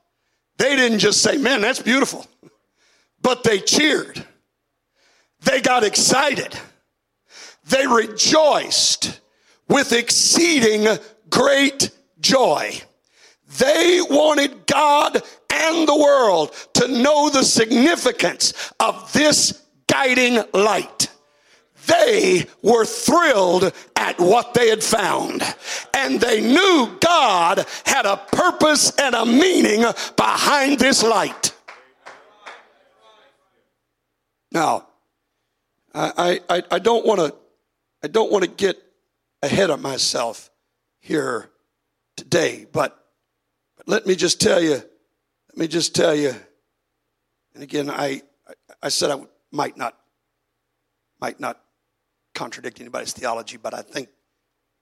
they 0.59 0.77
didn't 0.77 0.99
just 0.99 1.23
say, 1.23 1.37
Man, 1.37 1.61
that's 1.61 1.81
beautiful, 1.81 2.27
but 3.21 3.42
they 3.42 3.61
cheered. 3.61 4.25
They 5.42 5.61
got 5.61 5.85
excited. 5.85 6.59
They 7.69 7.87
rejoiced 7.87 9.21
with 9.69 9.93
exceeding 9.93 10.99
great 11.31 11.91
joy. 12.21 12.81
They 13.59 14.01
wanted 14.03 14.67
God 14.67 15.23
and 15.53 15.89
the 15.89 15.97
world 15.97 16.53
to 16.75 16.89
know 16.89 17.31
the 17.31 17.45
significance 17.45 18.73
of 18.81 19.13
this 19.13 19.63
guiding 19.87 20.43
light 20.53 21.09
they 21.87 22.47
were 22.63 22.85
thrilled 22.85 23.73
at 23.95 24.19
what 24.19 24.55
they 24.55 24.69
had 24.69 24.83
found. 24.83 25.43
And 25.95 26.21
they 26.21 26.41
knew 26.41 26.97
God 27.01 27.65
had 27.85 28.07
a 28.07 28.17
purpose 28.17 28.93
and 28.99 29.15
a 29.15 29.25
meaning 29.25 29.85
behind 30.17 30.79
this 30.79 31.03
light. 31.03 31.53
Now, 34.51 34.87
I, 35.95 36.41
I, 36.49 36.63
I 36.71 36.79
don't 36.79 37.07
want 37.07 37.21
to 37.21 37.35
I 38.03 38.09
don't 38.09 38.31
want 38.31 38.45
to 38.45 38.51
get 38.51 38.81
ahead 39.47 39.71
of 39.71 39.81
myself 39.81 40.51
here 41.01 41.51
today, 42.17 42.67
but, 42.71 43.03
let 43.89 44.05
me 44.05 44.17
just 44.17 44.41
tell 44.41 44.61
you, 44.61 44.73
let 44.73 45.57
me 45.57 45.69
just 45.69 45.95
tell 45.95 46.15
you, 46.15 46.35
and 47.55 47.63
again, 47.63 47.89
I, 47.89 48.23
I 48.83 48.89
said 48.89 49.11
I 49.11 49.21
might 49.53 49.77
not, 49.77 49.97
might 51.21 51.39
not 51.39 51.61
contradict 52.35 52.81
anybody's 52.81 53.13
theology, 53.13 53.57
but 53.57 53.73
I 53.73 53.83
think 53.83 54.09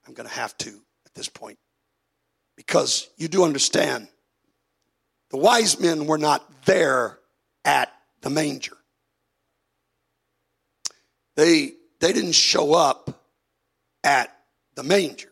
I'm 0.07 0.13
going 0.13 0.27
to 0.27 0.33
have 0.33 0.57
to 0.57 0.69
at 1.05 1.13
this 1.13 1.29
point. 1.29 1.59
Because 2.55 3.09
you 3.17 3.27
do 3.27 3.43
understand, 3.43 4.07
the 5.29 5.37
wise 5.37 5.79
men 5.79 6.07
were 6.07 6.17
not 6.17 6.65
there 6.65 7.19
at 7.63 7.93
the 8.21 8.29
manger. 8.29 8.77
They, 11.35 11.73
they 11.99 12.11
didn't 12.11 12.33
show 12.33 12.73
up 12.73 13.23
at 14.03 14.34
the 14.75 14.83
manger. 14.83 15.31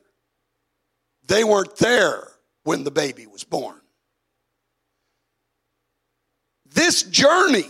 They 1.27 1.43
weren't 1.43 1.75
there 1.77 2.27
when 2.63 2.83
the 2.83 2.91
baby 2.91 3.27
was 3.27 3.43
born. 3.43 3.79
This 6.73 7.03
journey 7.03 7.69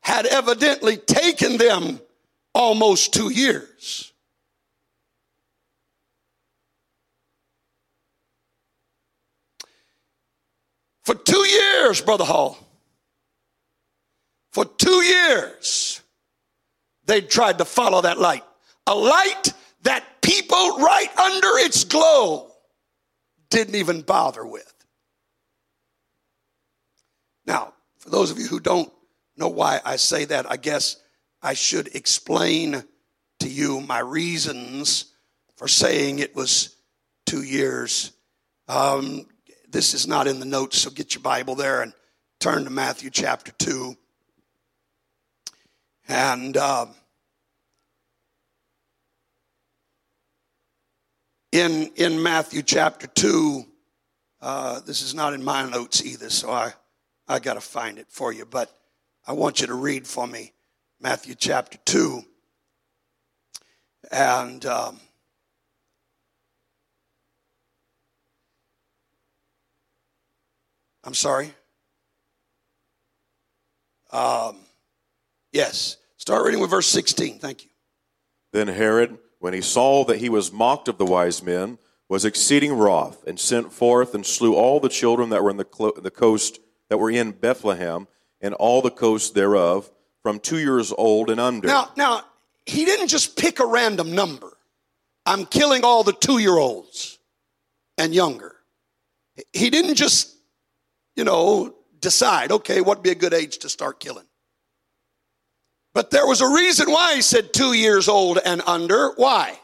had 0.00 0.26
evidently 0.26 0.96
taken 0.96 1.56
them 1.56 2.00
almost 2.54 3.12
two 3.12 3.30
years. 3.30 4.12
For 11.04 11.14
two 11.14 11.46
years, 11.46 12.00
Brother 12.00 12.24
Hall, 12.24 12.58
for 14.50 14.64
two 14.64 15.04
years, 15.04 16.00
they 17.04 17.20
tried 17.20 17.58
to 17.58 17.64
follow 17.64 18.00
that 18.00 18.18
light. 18.18 18.42
A 18.88 18.94
light 18.94 19.52
that 19.82 20.02
people 20.26 20.78
right 20.78 21.18
under 21.18 21.58
its 21.58 21.84
glow 21.84 22.50
didn't 23.48 23.76
even 23.76 24.02
bother 24.02 24.44
with. 24.44 24.72
Now, 27.46 27.74
for 28.00 28.10
those 28.10 28.32
of 28.32 28.38
you 28.38 28.48
who 28.48 28.58
don't 28.58 28.92
know 29.36 29.48
why 29.48 29.80
I 29.84 29.96
say 29.96 30.24
that, 30.24 30.50
I 30.50 30.56
guess 30.56 30.96
I 31.40 31.54
should 31.54 31.94
explain 31.94 32.82
to 33.38 33.48
you 33.48 33.80
my 33.80 34.00
reasons 34.00 35.12
for 35.56 35.68
saying 35.68 36.18
it 36.18 36.34
was 36.34 36.74
two 37.24 37.42
years. 37.42 38.10
Um, 38.66 39.26
this 39.68 39.94
is 39.94 40.08
not 40.08 40.26
in 40.26 40.40
the 40.40 40.44
notes, 40.44 40.78
so 40.78 40.90
get 40.90 41.14
your 41.14 41.22
Bible 41.22 41.54
there 41.54 41.82
and 41.82 41.92
turn 42.40 42.64
to 42.64 42.70
Matthew 42.70 43.10
chapter 43.10 43.52
2. 43.52 43.96
And 46.08 46.56
uh, 46.56 46.86
in, 51.52 51.90
in 51.96 52.22
Matthew 52.22 52.62
chapter 52.62 53.06
2, 53.06 53.64
uh, 54.40 54.80
this 54.80 55.02
is 55.02 55.14
not 55.14 55.32
in 55.32 55.42
my 55.42 55.68
notes 55.68 56.04
either, 56.04 56.30
so 56.30 56.50
I, 56.50 56.72
I 57.26 57.38
got 57.38 57.54
to 57.54 57.60
find 57.60 57.98
it 57.98 58.06
for 58.08 58.32
you. 58.32 58.44
But 58.44 58.70
I 59.26 59.32
want 59.32 59.60
you 59.60 59.66
to 59.66 59.74
read 59.74 60.06
for 60.06 60.26
me 60.26 60.52
Matthew 61.00 61.34
chapter 61.34 61.78
2. 61.84 62.22
And 64.12 64.64
um, 64.66 65.00
I'm 71.02 71.14
sorry. 71.14 71.52
Um, 74.12 74.58
yes. 75.52 75.96
Start 76.16 76.44
reading 76.44 76.60
with 76.60 76.70
verse 76.70 76.86
16. 76.86 77.38
Thank 77.38 77.64
you. 77.64 77.70
Then 78.52 78.68
Herod, 78.68 79.18
when 79.38 79.54
he 79.54 79.60
saw 79.60 80.04
that 80.04 80.18
he 80.18 80.28
was 80.28 80.52
mocked 80.52 80.88
of 80.88 80.98
the 80.98 81.04
wise 81.04 81.42
men, 81.42 81.78
was 82.08 82.24
exceeding 82.24 82.72
wroth, 82.72 83.24
and 83.26 83.38
sent 83.38 83.72
forth 83.72 84.14
and 84.14 84.24
slew 84.24 84.54
all 84.54 84.78
the 84.80 84.88
children 84.88 85.30
that 85.30 85.42
were 85.42 85.50
in 85.50 85.56
the, 85.56 85.64
clo- 85.64 85.92
the 85.96 86.10
coast 86.10 86.60
that 86.88 86.98
were 86.98 87.10
in 87.10 87.32
Bethlehem, 87.32 88.06
and 88.40 88.54
all 88.54 88.80
the 88.80 88.90
coast 88.90 89.34
thereof, 89.34 89.90
from 90.22 90.38
two 90.38 90.58
years 90.58 90.92
old 90.96 91.30
and 91.30 91.40
under. 91.40 91.68
Now, 91.68 91.90
now, 91.96 92.22
he 92.64 92.84
didn't 92.84 93.08
just 93.08 93.36
pick 93.36 93.60
a 93.60 93.66
random 93.66 94.14
number. 94.14 94.56
I'm 95.24 95.46
killing 95.46 95.84
all 95.84 96.02
the 96.04 96.12
two 96.12 96.38
year 96.38 96.56
olds 96.56 97.18
and 97.98 98.14
younger. 98.14 98.56
He 99.52 99.70
didn't 99.70 99.94
just, 99.94 100.34
you 101.14 101.24
know, 101.24 101.74
decide, 102.00 102.52
okay, 102.52 102.80
what'd 102.80 103.02
be 103.02 103.10
a 103.10 103.16
good 103.16 103.34
age 103.34 103.58
to 103.58 103.68
start 103.68 104.00
killing. 104.00 104.25
But 105.96 106.10
there 106.10 106.26
was 106.26 106.42
a 106.42 106.46
reason 106.46 106.90
why 106.90 107.14
he 107.14 107.22
said 107.22 107.54
two 107.54 107.72
years 107.72 108.06
old 108.06 108.38
and 108.44 108.60
under. 108.66 109.12
Why? 109.16 109.58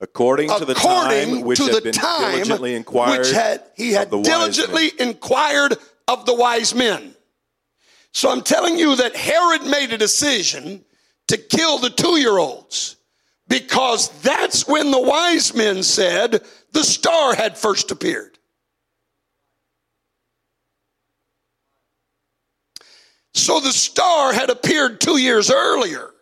according 0.00 0.48
to 0.48 0.64
the 0.64 0.72
time 0.72 1.42
which 1.42 1.58
to 1.58 1.66
had 1.66 1.74
the 1.74 1.80
been 1.82 1.92
time 1.92 2.32
diligently 2.32 2.74
inquired 2.74 3.18
which 3.18 3.32
had, 3.32 3.62
he 3.76 3.92
had 3.92 4.04
of 4.04 4.10
the 4.10 4.16
wise 4.16 4.26
diligently 4.26 4.90
men. 4.98 5.08
inquired 5.08 5.76
of 6.08 6.24
the 6.24 6.34
wise 6.34 6.74
men. 6.74 7.14
So 8.12 8.30
I'm 8.30 8.40
telling 8.40 8.78
you 8.78 8.96
that 8.96 9.14
Herod 9.14 9.66
made 9.66 9.92
a 9.92 9.98
decision 9.98 10.82
to 11.28 11.36
kill 11.36 11.76
the 11.76 11.90
two 11.90 12.18
year 12.18 12.38
olds 12.38 12.96
because 13.46 14.08
that's 14.22 14.66
when 14.66 14.90
the 14.90 15.02
wise 15.02 15.54
men 15.54 15.82
said 15.82 16.42
the 16.72 16.84
star 16.84 17.34
had 17.34 17.58
first 17.58 17.90
appeared. 17.90 18.29
So 23.50 23.58
the 23.58 23.72
star 23.72 24.32
had 24.32 24.48
appeared 24.48 25.00
two 25.00 25.16
years 25.16 25.50
earlier. 25.50 26.12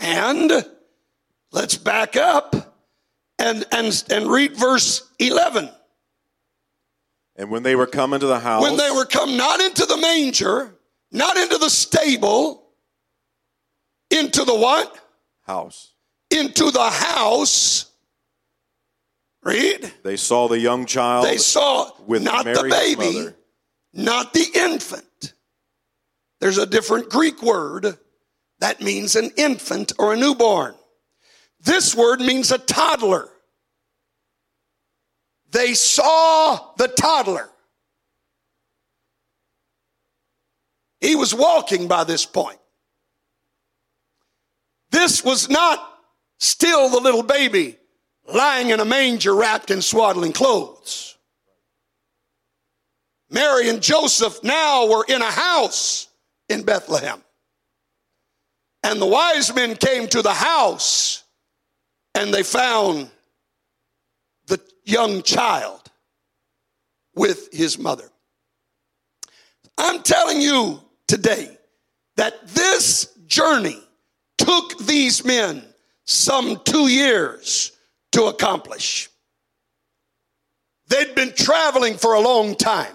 And 0.00 0.50
let's 1.52 1.76
back 1.76 2.16
up 2.16 2.74
and, 3.38 3.64
and, 3.70 4.04
and 4.10 4.26
read 4.26 4.56
verse 4.56 5.08
11. 5.20 5.70
And 7.36 7.52
when 7.52 7.62
they 7.62 7.76
were 7.76 7.86
come 7.86 8.14
into 8.14 8.26
the 8.26 8.40
house, 8.40 8.64
When 8.64 8.76
they 8.76 8.90
were 8.90 9.06
come 9.06 9.36
not 9.36 9.60
into 9.60 9.86
the 9.86 9.98
manger, 9.98 10.74
not 11.12 11.36
into 11.36 11.56
the 11.56 11.70
stable, 11.70 12.66
into 14.10 14.42
the 14.42 14.56
what? 14.56 14.98
house, 15.46 15.92
Into 16.32 16.72
the 16.72 16.90
house. 16.90 17.89
Read. 19.42 19.90
they 20.02 20.16
saw 20.16 20.48
the 20.48 20.58
young 20.58 20.84
child 20.86 21.24
They 21.24 21.38
saw 21.38 21.90
with 22.06 22.22
not 22.22 22.44
Mary 22.44 22.56
the 22.56 22.68
baby, 22.68 23.18
mother. 23.18 23.36
not 23.94 24.34
the 24.34 24.46
infant. 24.54 25.34
There's 26.40 26.58
a 26.58 26.66
different 26.66 27.08
Greek 27.08 27.42
word 27.42 27.98
that 28.58 28.80
means 28.82 29.16
an 29.16 29.30
infant 29.36 29.92
or 29.98 30.12
a 30.12 30.16
newborn. 30.16 30.74
This 31.62 31.94
word 31.94 32.20
means 32.20 32.50
a 32.50 32.58
toddler. 32.58 33.28
They 35.50 35.74
saw 35.74 36.72
the 36.76 36.88
toddler. 36.88 37.48
He 41.00 41.16
was 41.16 41.34
walking 41.34 41.88
by 41.88 42.04
this 42.04 42.26
point. 42.26 42.58
This 44.90 45.24
was 45.24 45.48
not 45.48 45.82
still 46.38 46.90
the 46.90 47.00
little 47.00 47.22
baby 47.22 47.76
lying 48.34 48.70
in 48.70 48.80
a 48.80 48.84
manger 48.84 49.34
wrapped 49.34 49.70
in 49.70 49.82
swaddling 49.82 50.32
clothes. 50.32 51.16
Mary 53.30 53.68
and 53.68 53.82
Joseph 53.82 54.42
now 54.42 54.88
were 54.88 55.04
in 55.08 55.22
a 55.22 55.30
house 55.30 56.08
in 56.48 56.62
Bethlehem. 56.62 57.22
And 58.82 59.00
the 59.00 59.06
wise 59.06 59.54
men 59.54 59.76
came 59.76 60.08
to 60.08 60.22
the 60.22 60.34
house 60.34 61.22
and 62.14 62.34
they 62.34 62.42
found 62.42 63.08
the 64.46 64.60
young 64.84 65.22
child 65.22 65.80
with 67.14 67.52
his 67.52 67.78
mother. 67.78 68.10
I'm 69.78 70.02
telling 70.02 70.40
you 70.40 70.80
today 71.06 71.56
that 72.16 72.48
this 72.48 73.14
journey 73.26 73.80
took 74.38 74.78
these 74.78 75.24
men 75.24 75.62
some 76.04 76.60
two 76.64 76.88
years 76.88 77.72
to 78.12 78.24
accomplish. 78.24 79.08
They'd 80.88 81.14
been 81.14 81.32
traveling 81.34 81.96
for 81.96 82.14
a 82.14 82.20
long 82.20 82.56
time. 82.56 82.94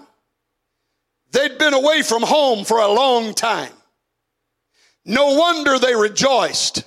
They'd 1.32 1.58
been 1.58 1.74
away 1.74 2.02
from 2.02 2.22
home 2.22 2.64
for 2.64 2.78
a 2.78 2.92
long 2.92 3.34
time. 3.34 3.72
No 5.04 5.34
wonder 5.34 5.78
they 5.78 5.94
rejoiced 5.94 6.84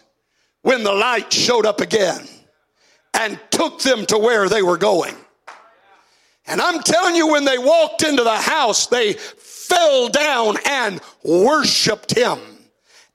when 0.61 0.83
the 0.83 0.93
light 0.93 1.31
showed 1.31 1.65
up 1.65 1.81
again 1.81 2.27
and 3.13 3.39
took 3.49 3.81
them 3.81 4.05
to 4.07 4.17
where 4.17 4.49
they 4.49 4.61
were 4.61 4.77
going. 4.77 5.15
And 6.45 6.59
I'm 6.61 6.81
telling 6.81 7.15
you, 7.15 7.27
when 7.27 7.45
they 7.45 7.57
walked 7.57 8.03
into 8.03 8.23
the 8.23 8.37
house, 8.37 8.87
they 8.87 9.13
fell 9.13 10.09
down 10.09 10.57
and 10.65 10.99
worshiped 11.23 12.17
him 12.17 12.39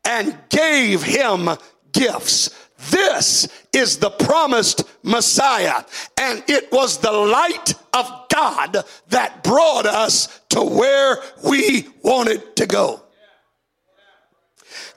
and 0.04 0.38
gave 0.50 1.02
him 1.02 1.48
gifts. 1.92 2.50
This 2.90 3.48
is 3.72 3.98
the 3.98 4.10
promised 4.10 4.84
Messiah. 5.02 5.84
And 6.18 6.42
it 6.48 6.70
was 6.72 6.98
the 6.98 7.12
light 7.12 7.74
of 7.92 8.10
God 8.32 8.84
that 9.08 9.44
brought 9.44 9.86
us 9.86 10.40
to 10.50 10.62
where 10.62 11.22
we 11.44 11.88
wanted 12.02 12.56
to 12.56 12.66
go. 12.66 13.02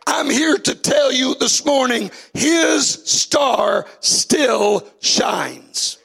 I'm 0.07 0.29
here 0.29 0.57
to 0.57 0.73
tell 0.75 1.11
you 1.11 1.35
this 1.35 1.65
morning, 1.65 2.11
his 2.33 2.87
star 2.87 3.85
still 3.99 4.87
shines. 5.01 5.97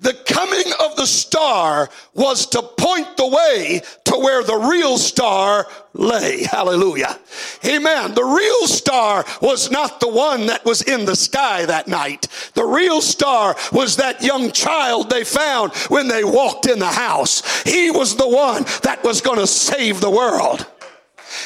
The 0.00 0.14
coming 0.14 0.72
of 0.82 0.96
the 0.96 1.06
star 1.06 1.90
was 2.14 2.46
to 2.46 2.62
point 2.62 3.18
the 3.18 3.28
way 3.28 3.82
to 4.04 4.12
where 4.12 4.42
the 4.42 4.56
real 4.56 4.96
star 4.96 5.66
lay. 5.92 6.44
Hallelujah. 6.44 7.18
Amen. 7.66 8.14
The 8.14 8.24
real 8.24 8.66
star 8.66 9.26
was 9.42 9.70
not 9.70 10.00
the 10.00 10.08
one 10.08 10.46
that 10.46 10.64
was 10.64 10.80
in 10.80 11.04
the 11.04 11.16
sky 11.16 11.66
that 11.66 11.86
night. 11.86 12.28
The 12.54 12.64
real 12.64 13.02
star 13.02 13.56
was 13.72 13.96
that 13.96 14.22
young 14.22 14.52
child 14.52 15.10
they 15.10 15.22
found 15.22 15.74
when 15.88 16.08
they 16.08 16.24
walked 16.24 16.66
in 16.66 16.78
the 16.78 16.86
house. 16.86 17.62
He 17.62 17.90
was 17.90 18.16
the 18.16 18.28
one 18.28 18.64
that 18.82 19.04
was 19.04 19.20
going 19.20 19.38
to 19.38 19.46
save 19.46 20.00
the 20.00 20.10
world. 20.10 20.66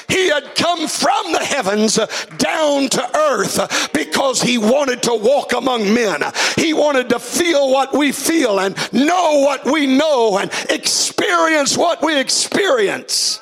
He 0.09 0.29
had 0.29 0.55
come 0.55 0.89
from 0.89 1.33
the 1.33 1.45
heavens 1.45 1.99
down 2.39 2.89
to 2.91 3.17
earth 3.17 3.93
because 3.93 4.43
he 4.43 4.59
wanted 4.59 5.03
to 5.05 5.15
walk 5.15 5.53
among 5.53 5.93
men. 5.93 6.23
He 6.57 6.73
wanted 6.73 7.09
to 7.11 7.19
feel 7.19 7.71
what 7.71 7.97
we 7.97 8.13
feel 8.13 8.61
and 8.61 8.77
know 8.93 9.41
what 9.41 9.65
we 9.65 9.87
know 9.87 10.39
and 10.39 10.51
experience 10.71 11.77
what 11.77 12.03
we 12.03 12.19
experience. 12.19 13.41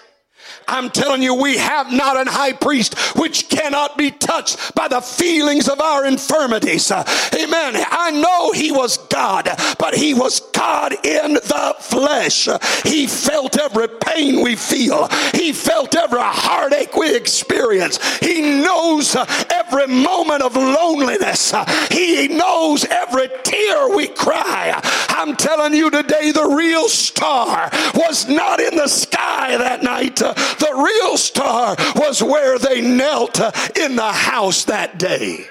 I'm 0.68 0.90
telling 0.90 1.22
you, 1.22 1.34
we 1.34 1.56
have 1.58 1.92
not 1.92 2.16
an 2.16 2.26
high 2.26 2.52
priest 2.52 2.98
which 3.16 3.48
cannot 3.48 3.96
be 3.98 4.10
touched 4.10 4.74
by 4.74 4.88
the 4.88 5.00
feelings 5.00 5.68
of 5.68 5.80
our 5.80 6.06
infirmities. 6.06 6.90
Amen. 6.90 7.84
I 7.90 8.10
know 8.12 8.52
he 8.52 8.72
was 8.72 8.98
God, 9.08 9.48
but 9.78 9.94
he 9.94 10.14
was 10.14 10.40
God 10.52 10.92
in 11.04 11.34
the 11.34 11.76
flesh. 11.80 12.48
He 12.84 13.06
felt 13.06 13.58
every 13.58 13.88
pain 13.88 14.42
we 14.42 14.56
feel. 14.56 15.08
He 15.34 15.52
felt 15.52 15.94
every 15.94 16.20
heartache 16.20 16.96
we 16.96 17.14
experience. 17.14 17.98
He 18.18 18.40
knows 18.40 19.16
every 19.50 19.86
moment 19.86 20.42
of 20.42 20.56
loneliness. 20.56 21.52
He 21.90 22.28
knows 22.28 22.84
every 22.84 23.28
tear 23.42 23.94
we 23.94 24.08
cry. 24.08 24.80
I'm 25.08 25.36
telling 25.36 25.74
you 25.74 25.90
today, 25.90 26.32
the 26.32 26.46
real 26.46 26.88
star 26.88 27.70
was 27.94 28.28
not 28.28 28.60
in 28.60 28.76
the 28.76 28.88
sky 28.88 29.56
that 29.56 29.82
night. 29.82 30.20
The 30.58 30.74
real 30.74 31.16
star 31.16 31.76
was 31.96 32.22
where 32.22 32.58
they 32.58 32.80
knelt 32.80 33.40
in 33.76 33.96
the 33.96 34.12
house 34.12 34.64
that 34.64 34.98
day. 34.98 35.46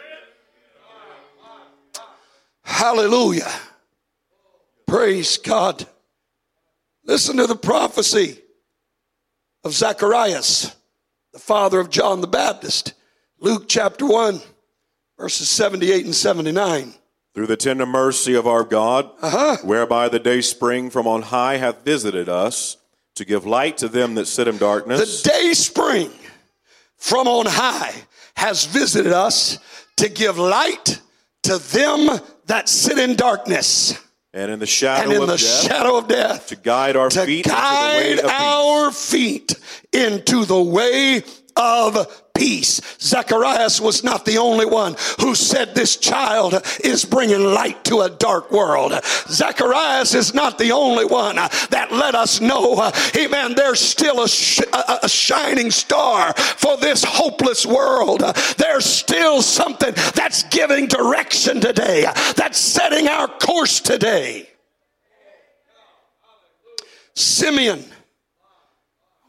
Hallelujah. 2.64 3.52
Praise 4.88 5.38
God. 5.38 5.86
Listen 7.06 7.38
to 7.38 7.48
the 7.48 7.56
prophecy 7.56 8.40
of 9.64 9.74
Zacharias, 9.74 10.76
the 11.34 11.40
father 11.40 11.80
of 11.80 11.90
John 11.90 12.22
the 12.22 12.28
Baptist. 12.28 12.94
Luke 13.40 13.66
chapter 13.68 14.06
1, 14.06 14.40
verses 15.18 15.50
78 15.50 16.06
and 16.06 16.16
79. 16.16 16.94
Through 17.34 17.48
the 17.48 17.58
tender 17.58 17.86
mercy 17.86 18.34
of 18.34 18.46
our 18.46 18.64
God, 18.64 19.10
uh-huh. 19.22 19.58
whereby 19.64 20.10
the 20.10 20.20
day 20.20 20.42
spring 20.42 20.90
from 20.90 21.08
on 21.08 21.24
high 21.24 21.58
hath 21.58 21.84
visited 21.84 22.28
us, 22.28 22.78
to 23.15 23.26
give 23.26 23.45
light 23.45 23.78
to 23.78 23.88
them 23.88 24.15
that 24.15 24.26
sit 24.26 24.47
in 24.47 24.58
darkness. 24.58 25.24
The 25.24 25.30
day 25.30 25.54
spring 25.54 26.12
from 26.97 27.28
on 27.28 27.45
high 27.47 27.93
has 28.36 28.65
visited 28.65 29.12
us 29.12 29.58
to 29.97 30.10
give 30.10 30.38
light 30.38 31.02
to 31.43 31.58
them 31.58 32.19
that 32.45 32.69
sit 32.69 32.97
in 32.97 33.15
darkness. 33.15 34.00
And 34.34 34.50
in 34.50 34.60
the 34.60 34.65
shadow, 34.65 35.04
and 35.04 35.13
in 35.13 35.21
of, 35.24 35.28
the 35.28 35.38
death, 35.38 35.63
shadow 35.63 35.97
of 35.97 36.08
death, 36.08 36.47
to 36.47 36.56
guide 36.56 36.95
our 36.95 37.10
to 37.10 37.26
feet 37.26 37.45
guide 37.45 38.19
into 38.19 38.21
the 38.21 38.24
way 38.24 38.24
of 38.24 38.32
our 38.32 38.89
peace. 38.89 39.10
feet 39.12 39.54
into 39.91 40.45
the 40.45 40.62
way 40.62 41.24
of 41.58 42.31
peace. 42.41 42.82
Zacharias 42.99 43.80
was 43.80 44.04
not 44.04 44.25
the 44.25 44.39
only 44.39 44.65
one 44.65 44.95
who 45.19 45.36
said 45.36 45.75
this 45.75 45.95
child 45.95 46.56
is 46.84 47.06
bringing 47.06 47.43
light 47.43 47.84
to 47.84 48.01
a 48.01 48.10
dark 48.10 48.51
world. 48.51 48.93
Zacharias 49.27 50.15
is 50.15 50.34
not 50.34 50.58
the 50.58 50.71
only 50.71 51.06
one 51.06 51.36
that 51.36 51.89
let 51.91 52.15
us 52.15 52.41
know, 52.41 52.91
amen, 53.15 53.54
there's 53.54 53.80
still 53.80 54.23
a, 54.23 54.27
sh- 54.27 54.60
a 54.73 55.08
shining 55.08 55.69
star 55.69 56.34
for 56.34 56.77
this 56.77 57.04
hopeless 57.04 57.63
world. 57.63 58.21
There's 58.58 58.86
still 58.86 59.43
something 59.43 59.93
that's 60.15 60.41
giving 60.45 60.88
direction 60.88 61.62
today, 61.62 62.08
that's 62.36 62.58
setting 62.58 63.08
our 63.08 63.27
course 63.27 63.80
today. 63.80 64.49
Simeon, 67.13 67.86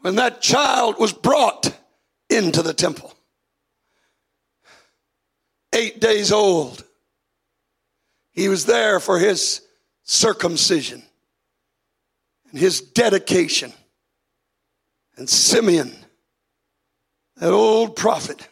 when 0.01 0.15
that 0.15 0.41
child 0.41 0.95
was 0.97 1.13
brought 1.13 1.77
into 2.29 2.61
the 2.61 2.73
temple. 2.73 3.13
Eight 5.73 5.99
days 5.99 6.31
old. 6.31 6.83
He 8.31 8.49
was 8.49 8.65
there 8.65 8.99
for 8.99 9.19
his 9.19 9.61
circumcision 10.03 11.03
and 12.51 12.59
his 12.59 12.81
dedication. 12.81 13.73
And 15.17 15.29
Simeon, 15.29 15.93
that 17.37 17.51
old 17.51 17.95
prophet, 17.95 18.47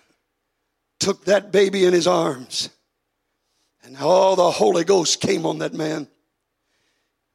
took 0.99 1.25
that 1.25 1.51
baby 1.51 1.85
in 1.85 1.93
his 1.93 2.07
arms. 2.07 2.69
And 3.83 3.97
all 3.97 4.35
the 4.35 4.51
Holy 4.51 4.83
Ghost 4.83 5.19
came 5.19 5.45
on 5.45 5.59
that 5.59 5.73
man. 5.73 6.07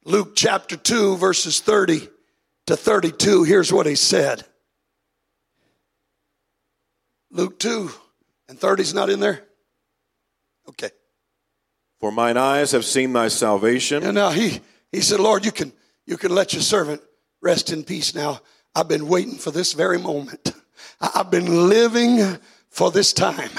Luke 0.05 0.35
chapter 0.35 0.77
2, 0.77 1.17
verses 1.17 1.59
30 1.59 2.07
to 2.67 2.77
32, 2.77 3.43
here's 3.43 3.73
what 3.73 3.85
he 3.85 3.95
said. 3.95 4.45
Luke 7.31 7.59
2 7.59 7.89
and 8.49 8.59
30's 8.59 8.93
not 8.93 9.09
in 9.09 9.19
there? 9.19 9.43
Okay. 10.69 10.89
For 11.99 12.11
mine 12.11 12.37
eyes 12.37 12.71
have 12.71 12.85
seen 12.85 13.13
thy 13.13 13.27
salvation. 13.27 14.03
And 14.03 14.15
now 14.15 14.29
he, 14.29 14.61
he 14.91 15.01
said, 15.01 15.19
Lord, 15.19 15.45
you 15.45 15.51
can, 15.51 15.71
you 16.05 16.17
can 16.17 16.33
let 16.33 16.53
your 16.53 16.61
servant 16.61 17.01
rest 17.41 17.71
in 17.71 17.83
peace 17.83 18.13
now. 18.13 18.39
I've 18.75 18.87
been 18.87 19.07
waiting 19.07 19.35
for 19.35 19.51
this 19.51 19.73
very 19.73 19.97
moment. 19.97 20.53
I've 21.01 21.31
been 21.31 21.69
living 21.69 22.37
for 22.69 22.91
this 22.91 23.13
time. 23.13 23.49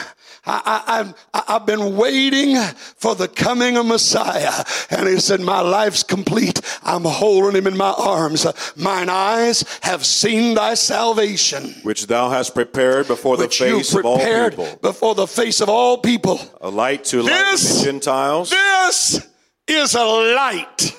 I, 0.48 1.14
have 1.46 1.66
been 1.66 1.96
waiting 1.96 2.56
for 2.96 3.14
the 3.14 3.28
coming 3.28 3.76
of 3.76 3.86
Messiah. 3.86 4.64
And 4.90 5.08
he 5.08 5.18
said, 5.18 5.40
My 5.40 5.60
life's 5.60 6.02
complete. 6.02 6.60
I'm 6.82 7.04
holding 7.04 7.56
him 7.56 7.66
in 7.66 7.76
my 7.76 7.92
arms. 7.92 8.46
Mine 8.76 9.08
eyes 9.08 9.64
have 9.82 10.06
seen 10.06 10.54
thy 10.54 10.74
salvation. 10.74 11.74
Which 11.82 12.06
thou 12.06 12.30
hast 12.30 12.54
prepared 12.54 13.06
before 13.06 13.36
the 13.36 13.48
face 13.48 13.94
of 13.94 14.04
all 14.04 14.18
people. 14.18 14.78
Before 14.80 15.14
the 15.14 15.26
face 15.26 15.60
of 15.60 15.68
all 15.68 15.98
people. 15.98 16.40
A 16.60 16.70
light 16.70 17.04
to 17.04 17.22
lighten 17.22 17.54
the 17.54 17.80
Gentiles. 17.84 18.50
This 18.50 19.26
is 19.66 19.94
a 19.94 20.04
light 20.04 20.94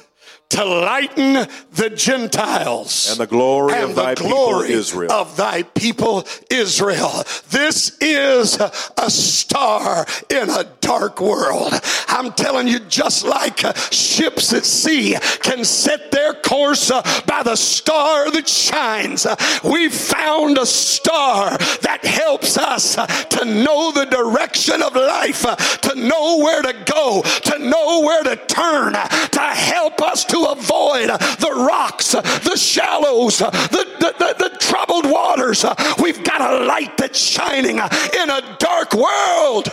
to 0.49 0.65
lighten 0.65 1.47
the 1.73 1.91
Gentiles 1.91 3.11
and 3.11 3.19
the 3.19 3.27
glory 3.27 3.73
and 3.75 3.91
of 3.91 3.95
thy 3.95 4.15
glory 4.15 4.67
people 4.67 4.79
Israel. 4.79 5.11
Of 5.11 5.37
thy 5.37 5.63
people 5.63 6.27
Israel. 6.49 7.23
This 7.49 7.97
is 8.01 8.59
a 8.97 9.09
star 9.09 10.07
in 10.29 10.49
a 10.49 10.63
dark 10.81 11.21
world. 11.21 11.73
I'm 12.07 12.33
telling 12.33 12.67
you, 12.67 12.79
just 12.79 13.25
like 13.25 13.59
ships 13.91 14.51
at 14.53 14.65
sea 14.65 15.15
can 15.41 15.63
set 15.63 16.11
their 16.11 16.33
course 16.33 16.89
by 16.89 17.43
the 17.43 17.55
star 17.55 18.31
that 18.31 18.49
shines, 18.49 19.27
we 19.63 19.87
found 19.89 20.57
a 20.57 20.65
star 20.65 21.57
that 21.81 22.03
helps 22.03 22.57
us 22.57 22.95
to 22.95 23.45
know 23.45 23.91
the 23.91 24.05
direction 24.05 24.81
of 24.81 24.95
life, 24.95 25.43
to 25.81 25.95
know 25.95 26.39
where 26.39 26.63
to 26.63 26.73
go, 26.85 27.21
to 27.21 27.59
know 27.59 28.01
where 28.01 28.23
to 28.23 28.35
turn, 28.47 28.93
to 28.93 29.39
help 29.39 30.01
us 30.01 30.25
to 30.25 30.38
avoid 30.45 31.09
the 31.09 31.53
rocks, 31.55 32.11
the 32.11 32.55
shallows, 32.57 33.39
the, 33.39 33.49
the, 33.99 34.15
the, 34.17 34.49
the 34.49 34.57
troubled 34.59 35.09
waters. 35.09 35.65
We've 36.01 36.23
got 36.23 36.41
a 36.41 36.65
light 36.65 36.97
that's 36.97 37.19
shining 37.19 37.77
in 37.77 38.29
a 38.29 38.57
dark 38.59 38.93
world. 38.93 39.69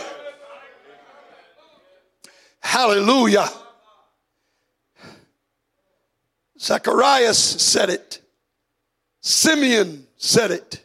Hallelujah. 2.59 3.47
Zacharias 6.59 7.37
said 7.37 7.89
it. 7.89 8.21
Simeon 9.21 10.07
said 10.17 10.51
it. 10.51 10.81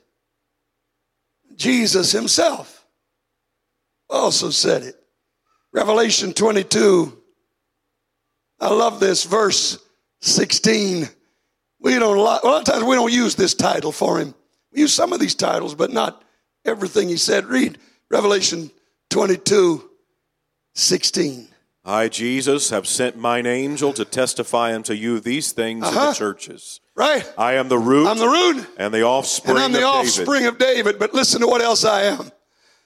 Jesus 1.56 2.12
himself 2.12 2.84
also 4.08 4.50
said 4.50 4.82
it. 4.82 4.96
Revelation 5.72 6.32
22 6.32 7.21
I 8.62 8.68
love 8.68 9.00
this 9.00 9.24
verse 9.24 9.76
16. 10.20 11.08
We 11.80 11.98
don't, 11.98 12.16
a 12.16 12.20
lot 12.20 12.44
of 12.44 12.64
times 12.64 12.84
we 12.84 12.94
don't 12.94 13.12
use 13.12 13.34
this 13.34 13.54
title 13.54 13.90
for 13.90 14.20
him. 14.20 14.36
We 14.72 14.82
use 14.82 14.94
some 14.94 15.12
of 15.12 15.18
these 15.18 15.34
titles, 15.34 15.74
but 15.74 15.90
not 15.90 16.22
everything 16.64 17.08
he 17.08 17.16
said. 17.16 17.46
Read 17.46 17.78
Revelation 18.08 18.70
22, 19.10 19.90
16. 20.74 21.48
I, 21.84 22.06
Jesus, 22.06 22.70
have 22.70 22.86
sent 22.86 23.16
mine 23.16 23.46
angel 23.46 23.92
to 23.94 24.04
testify 24.04 24.72
unto 24.72 24.92
you 24.92 25.18
these 25.18 25.50
things 25.50 25.84
uh-huh. 25.84 26.00
in 26.00 26.06
the 26.06 26.14
churches. 26.14 26.80
Right. 26.94 27.28
I 27.36 27.54
am 27.54 27.68
the 27.68 27.78
root. 27.78 28.06
I'm 28.06 28.18
the 28.18 28.28
root. 28.28 28.64
And 28.76 28.94
the 28.94 29.02
offspring 29.02 29.56
and 29.56 29.64
I'm 29.64 29.72
the 29.72 29.80
of 29.80 30.06
offspring 30.06 30.42
David. 30.42 30.48
of 30.48 30.58
David. 30.58 30.98
But 31.00 31.14
listen 31.14 31.40
to 31.40 31.48
what 31.48 31.62
else 31.62 31.84
I 31.84 32.02
am. 32.02 32.30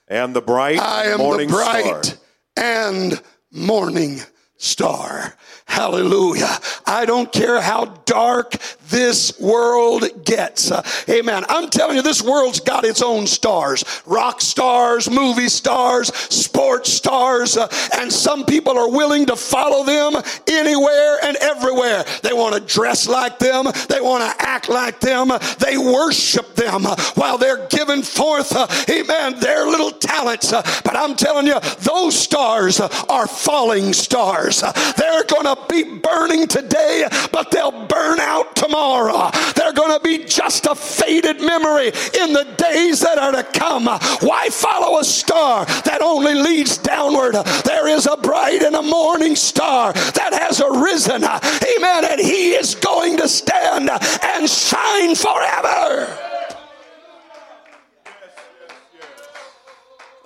And 0.08 0.34
the 0.34 0.40
bright 0.40 0.78
I 0.78 1.08
am 1.08 1.18
morning 1.18 1.48
the 1.48 1.52
bright 1.52 2.04
star. 2.04 2.18
and 2.56 3.20
morning 3.52 4.20
star. 4.58 5.34
Hallelujah. 5.66 6.58
I 6.86 7.04
don't 7.04 7.30
care 7.32 7.60
how 7.60 7.86
dark 8.04 8.56
this 8.88 9.38
world 9.40 10.04
gets. 10.24 10.70
Uh, 10.70 10.82
amen. 11.08 11.44
I'm 11.48 11.68
telling 11.70 11.96
you, 11.96 12.02
this 12.02 12.22
world's 12.22 12.60
got 12.60 12.84
its 12.84 13.02
own 13.02 13.26
stars 13.26 13.84
rock 14.06 14.40
stars, 14.40 15.10
movie 15.10 15.48
stars, 15.48 16.14
sports 16.14 16.92
stars, 16.92 17.56
uh, 17.56 17.68
and 17.98 18.12
some 18.12 18.44
people 18.44 18.78
are 18.78 18.90
willing 18.90 19.26
to 19.26 19.34
follow 19.34 19.84
them 19.84 20.22
anywhere 20.46 21.18
and 21.24 21.36
everywhere. 21.38 22.04
They 22.22 22.32
want 22.32 22.54
to 22.54 22.74
dress 22.74 23.08
like 23.08 23.38
them, 23.38 23.66
they 23.88 24.00
want 24.00 24.22
to 24.22 24.46
act 24.46 24.68
like 24.68 25.00
them, 25.00 25.30
they 25.58 25.76
worship 25.76 26.54
them 26.54 26.84
while 27.14 27.38
they're 27.38 27.66
giving 27.66 28.02
forth, 28.02 28.54
uh, 28.54 28.68
amen, 28.88 29.40
their 29.40 29.66
little 29.66 29.90
talents. 29.90 30.52
But 30.52 30.96
I'm 30.96 31.16
telling 31.16 31.46
you, 31.46 31.58
those 31.80 32.16
stars 32.16 32.80
are 32.80 33.26
falling 33.26 33.92
stars. 33.92 34.45
Stars. 34.50 34.94
They're 34.96 35.24
going 35.24 35.44
to 35.44 35.58
be 35.68 35.98
burning 35.98 36.46
today, 36.46 37.06
but 37.32 37.50
they'll 37.50 37.86
burn 37.86 38.20
out 38.20 38.56
tomorrow. 38.56 39.30
They're 39.54 39.72
going 39.72 39.96
to 39.96 40.02
be 40.02 40.24
just 40.24 40.66
a 40.66 40.74
faded 40.74 41.40
memory 41.40 41.88
in 41.88 42.32
the 42.32 42.54
days 42.56 43.00
that 43.00 43.18
are 43.18 43.32
to 43.32 43.42
come. 43.42 43.86
Why 43.86 44.48
follow 44.50 44.98
a 44.98 45.04
star 45.04 45.64
that 45.64 46.02
only 46.02 46.34
leads 46.34 46.78
downward? 46.78 47.34
There 47.64 47.88
is 47.88 48.06
a 48.06 48.16
bright 48.16 48.62
and 48.62 48.76
a 48.76 48.82
morning 48.82 49.36
star 49.36 49.92
that 49.92 50.32
has 50.32 50.60
arisen. 50.60 51.24
Amen. 51.24 52.04
And 52.10 52.20
he 52.20 52.52
is 52.52 52.74
going 52.74 53.16
to 53.18 53.28
stand 53.28 53.90
and 53.90 54.48
shine 54.48 55.14
forever. 55.14 56.18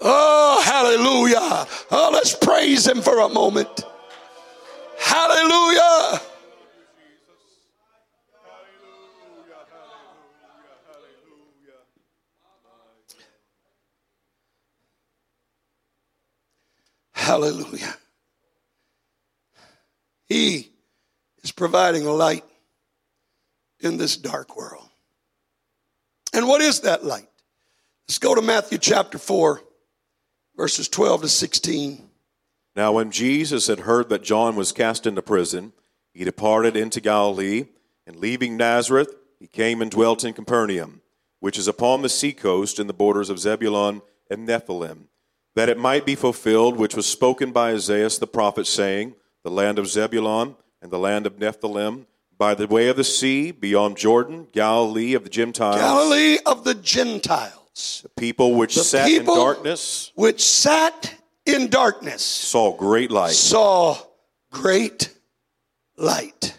Oh, 0.02 0.62
hallelujah. 0.64 1.66
Oh, 1.90 2.10
let's 2.12 2.34
praise 2.34 2.86
him 2.86 3.02
for 3.02 3.20
a 3.20 3.28
moment. 3.28 3.84
Hallelujah. 5.00 6.20
Hallelujah. 17.12 17.96
He 20.26 20.70
is 21.42 21.52
providing 21.52 22.06
a 22.06 22.12
light 22.12 22.44
in 23.80 23.96
this 23.96 24.16
dark 24.16 24.56
world. 24.56 24.88
And 26.32 26.46
what 26.46 26.60
is 26.60 26.80
that 26.80 27.04
light? 27.04 27.28
Let's 28.06 28.18
go 28.18 28.34
to 28.34 28.42
Matthew 28.42 28.78
chapter 28.78 29.18
4 29.18 29.60
verses 30.56 30.88
12 30.88 31.22
to 31.22 31.28
16. 31.28 32.09
Now, 32.80 32.92
when 32.92 33.10
Jesus 33.10 33.66
had 33.66 33.80
heard 33.80 34.08
that 34.08 34.22
John 34.22 34.56
was 34.56 34.72
cast 34.72 35.06
into 35.06 35.20
prison, 35.20 35.74
he 36.14 36.24
departed 36.24 36.78
into 36.78 36.98
Galilee, 36.98 37.66
and 38.06 38.16
leaving 38.16 38.56
Nazareth, 38.56 39.16
he 39.38 39.46
came 39.46 39.82
and 39.82 39.90
dwelt 39.90 40.24
in 40.24 40.32
Capernaum, 40.32 41.02
which 41.40 41.58
is 41.58 41.68
upon 41.68 42.00
the 42.00 42.08
seacoast 42.08 42.78
in 42.78 42.86
the 42.86 42.94
borders 42.94 43.28
of 43.28 43.38
Zebulun 43.38 44.00
and 44.30 44.48
Nephthalim, 44.48 45.08
that 45.54 45.68
it 45.68 45.76
might 45.76 46.06
be 46.06 46.14
fulfilled 46.14 46.78
which 46.78 46.94
was 46.94 47.04
spoken 47.04 47.52
by 47.52 47.72
Isaiah 47.72 48.08
the 48.08 48.26
prophet, 48.26 48.66
saying, 48.66 49.14
The 49.42 49.50
land 49.50 49.78
of 49.78 49.86
Zebulun 49.86 50.56
and 50.80 50.90
the 50.90 50.98
land 50.98 51.26
of 51.26 51.38
Nephthalim, 51.38 52.06
by 52.38 52.54
the 52.54 52.66
way 52.66 52.88
of 52.88 52.96
the 52.96 53.04
sea, 53.04 53.50
beyond 53.50 53.98
Jordan, 53.98 54.48
Galilee 54.52 55.12
of 55.12 55.24
the 55.24 55.28
Gentiles. 55.28 55.76
Galilee 55.76 56.38
of 56.46 56.64
the 56.64 56.76
Gentiles. 56.76 58.00
The 58.04 58.08
people 58.18 58.54
which 58.54 58.74
The 58.74 58.84
sat 58.84 59.06
people 59.06 59.34
in 59.34 59.38
darkness 59.38 60.12
which 60.14 60.42
sat 60.42 61.19
in 61.54 61.68
darkness 61.68 62.22
saw 62.22 62.76
great 62.76 63.10
light. 63.10 63.32
saw 63.32 63.96
great 64.50 65.12
light. 65.96 66.58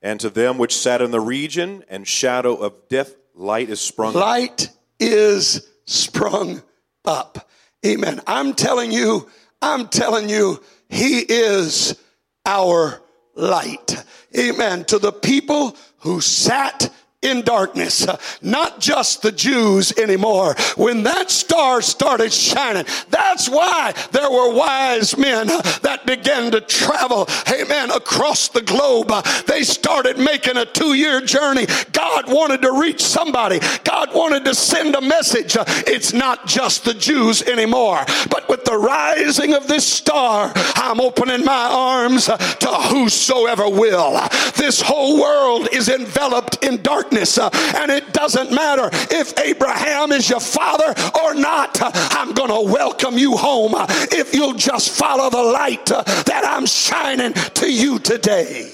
And 0.00 0.18
to 0.20 0.30
them 0.30 0.58
which 0.58 0.76
sat 0.76 1.00
in 1.00 1.10
the 1.10 1.20
region 1.20 1.84
and 1.88 2.06
shadow 2.06 2.54
of 2.56 2.88
death, 2.88 3.14
light 3.34 3.70
is 3.70 3.80
sprung. 3.80 4.14
Light 4.14 4.70
is 4.98 5.68
sprung 5.84 6.62
up. 7.04 7.48
Amen. 7.86 8.20
I'm 8.26 8.54
telling 8.54 8.92
you, 8.92 9.28
I'm 9.60 9.88
telling 9.88 10.28
you, 10.28 10.62
He 10.88 11.20
is 11.20 11.98
our 12.44 13.00
light. 13.34 14.04
Amen. 14.36 14.84
To 14.86 14.98
the 14.98 15.12
people 15.12 15.76
who 15.98 16.20
sat 16.20 16.92
in 17.22 17.42
darkness, 17.42 18.04
not 18.42 18.80
just 18.80 19.22
the 19.22 19.30
Jews 19.30 19.96
anymore. 19.96 20.56
When 20.76 21.04
that 21.04 21.30
star 21.30 21.80
started 21.80 22.32
shining, 22.32 22.84
that's 23.10 23.48
why 23.48 23.94
there 24.10 24.30
were 24.30 24.52
wise 24.52 25.16
men 25.16 25.46
that 25.46 26.02
began 26.04 26.50
to 26.50 26.60
travel, 26.60 27.28
amen, 27.48 27.92
across 27.92 28.48
the 28.48 28.60
globe. 28.60 29.12
They 29.46 29.62
started 29.62 30.18
making 30.18 30.56
a 30.56 30.66
two 30.66 30.94
year 30.94 31.20
journey. 31.20 31.66
God 31.92 32.30
wanted 32.30 32.62
to 32.62 32.72
reach 32.72 33.00
somebody, 33.00 33.60
God 33.84 34.12
wanted 34.12 34.44
to 34.46 34.54
send 34.54 34.96
a 34.96 35.00
message. 35.00 35.56
It's 35.86 36.12
not 36.12 36.46
just 36.46 36.84
the 36.84 36.94
Jews 36.94 37.42
anymore, 37.42 38.04
but 38.30 38.48
with 38.48 38.64
the 38.64 38.76
rising 38.76 39.54
of 39.54 39.68
this 39.68 39.86
star, 39.86 40.52
I'm 40.56 41.00
opening 41.00 41.44
my 41.44 41.68
arms 41.72 42.26
to 42.26 42.68
whosoever 42.90 43.68
will. 43.68 44.20
This 44.56 44.80
whole 44.80 45.20
world 45.20 45.68
is 45.72 45.88
enveloped 45.88 46.64
in 46.64 46.82
darkness 46.82 47.11
darkness. 47.12 47.38
Uh, 47.38 47.50
and 47.76 47.90
it 47.90 48.12
doesn't 48.12 48.52
matter 48.52 48.88
if 49.10 49.38
Abraham 49.38 50.12
is 50.12 50.28
your 50.28 50.40
father 50.40 50.94
or 51.22 51.34
not. 51.34 51.80
Uh, 51.80 51.90
I'm 51.94 52.32
going 52.32 52.48
to 52.48 52.72
welcome 52.72 53.18
you 53.18 53.36
home 53.36 53.74
uh, 53.74 53.86
if 54.12 54.34
you'll 54.34 54.54
just 54.54 54.90
follow 54.90 55.30
the 55.30 55.42
light 55.42 55.86
that 55.86 56.42
I'm 56.44 56.66
shining 56.66 57.32
to 57.32 57.70
you 57.70 57.98
today. 57.98 58.72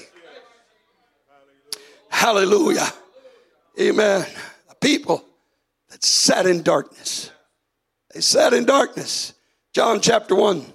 Hallelujah. 2.09 2.87
Amen. 3.79 4.25
The 4.67 4.75
people 4.75 5.23
that 5.89 6.03
sat 6.03 6.45
in 6.45 6.63
darkness. 6.63 7.31
They 8.13 8.21
sat 8.21 8.53
in 8.53 8.65
darkness. 8.65 9.33
John 9.73 10.01
chapter 10.01 10.35
1, 10.35 10.65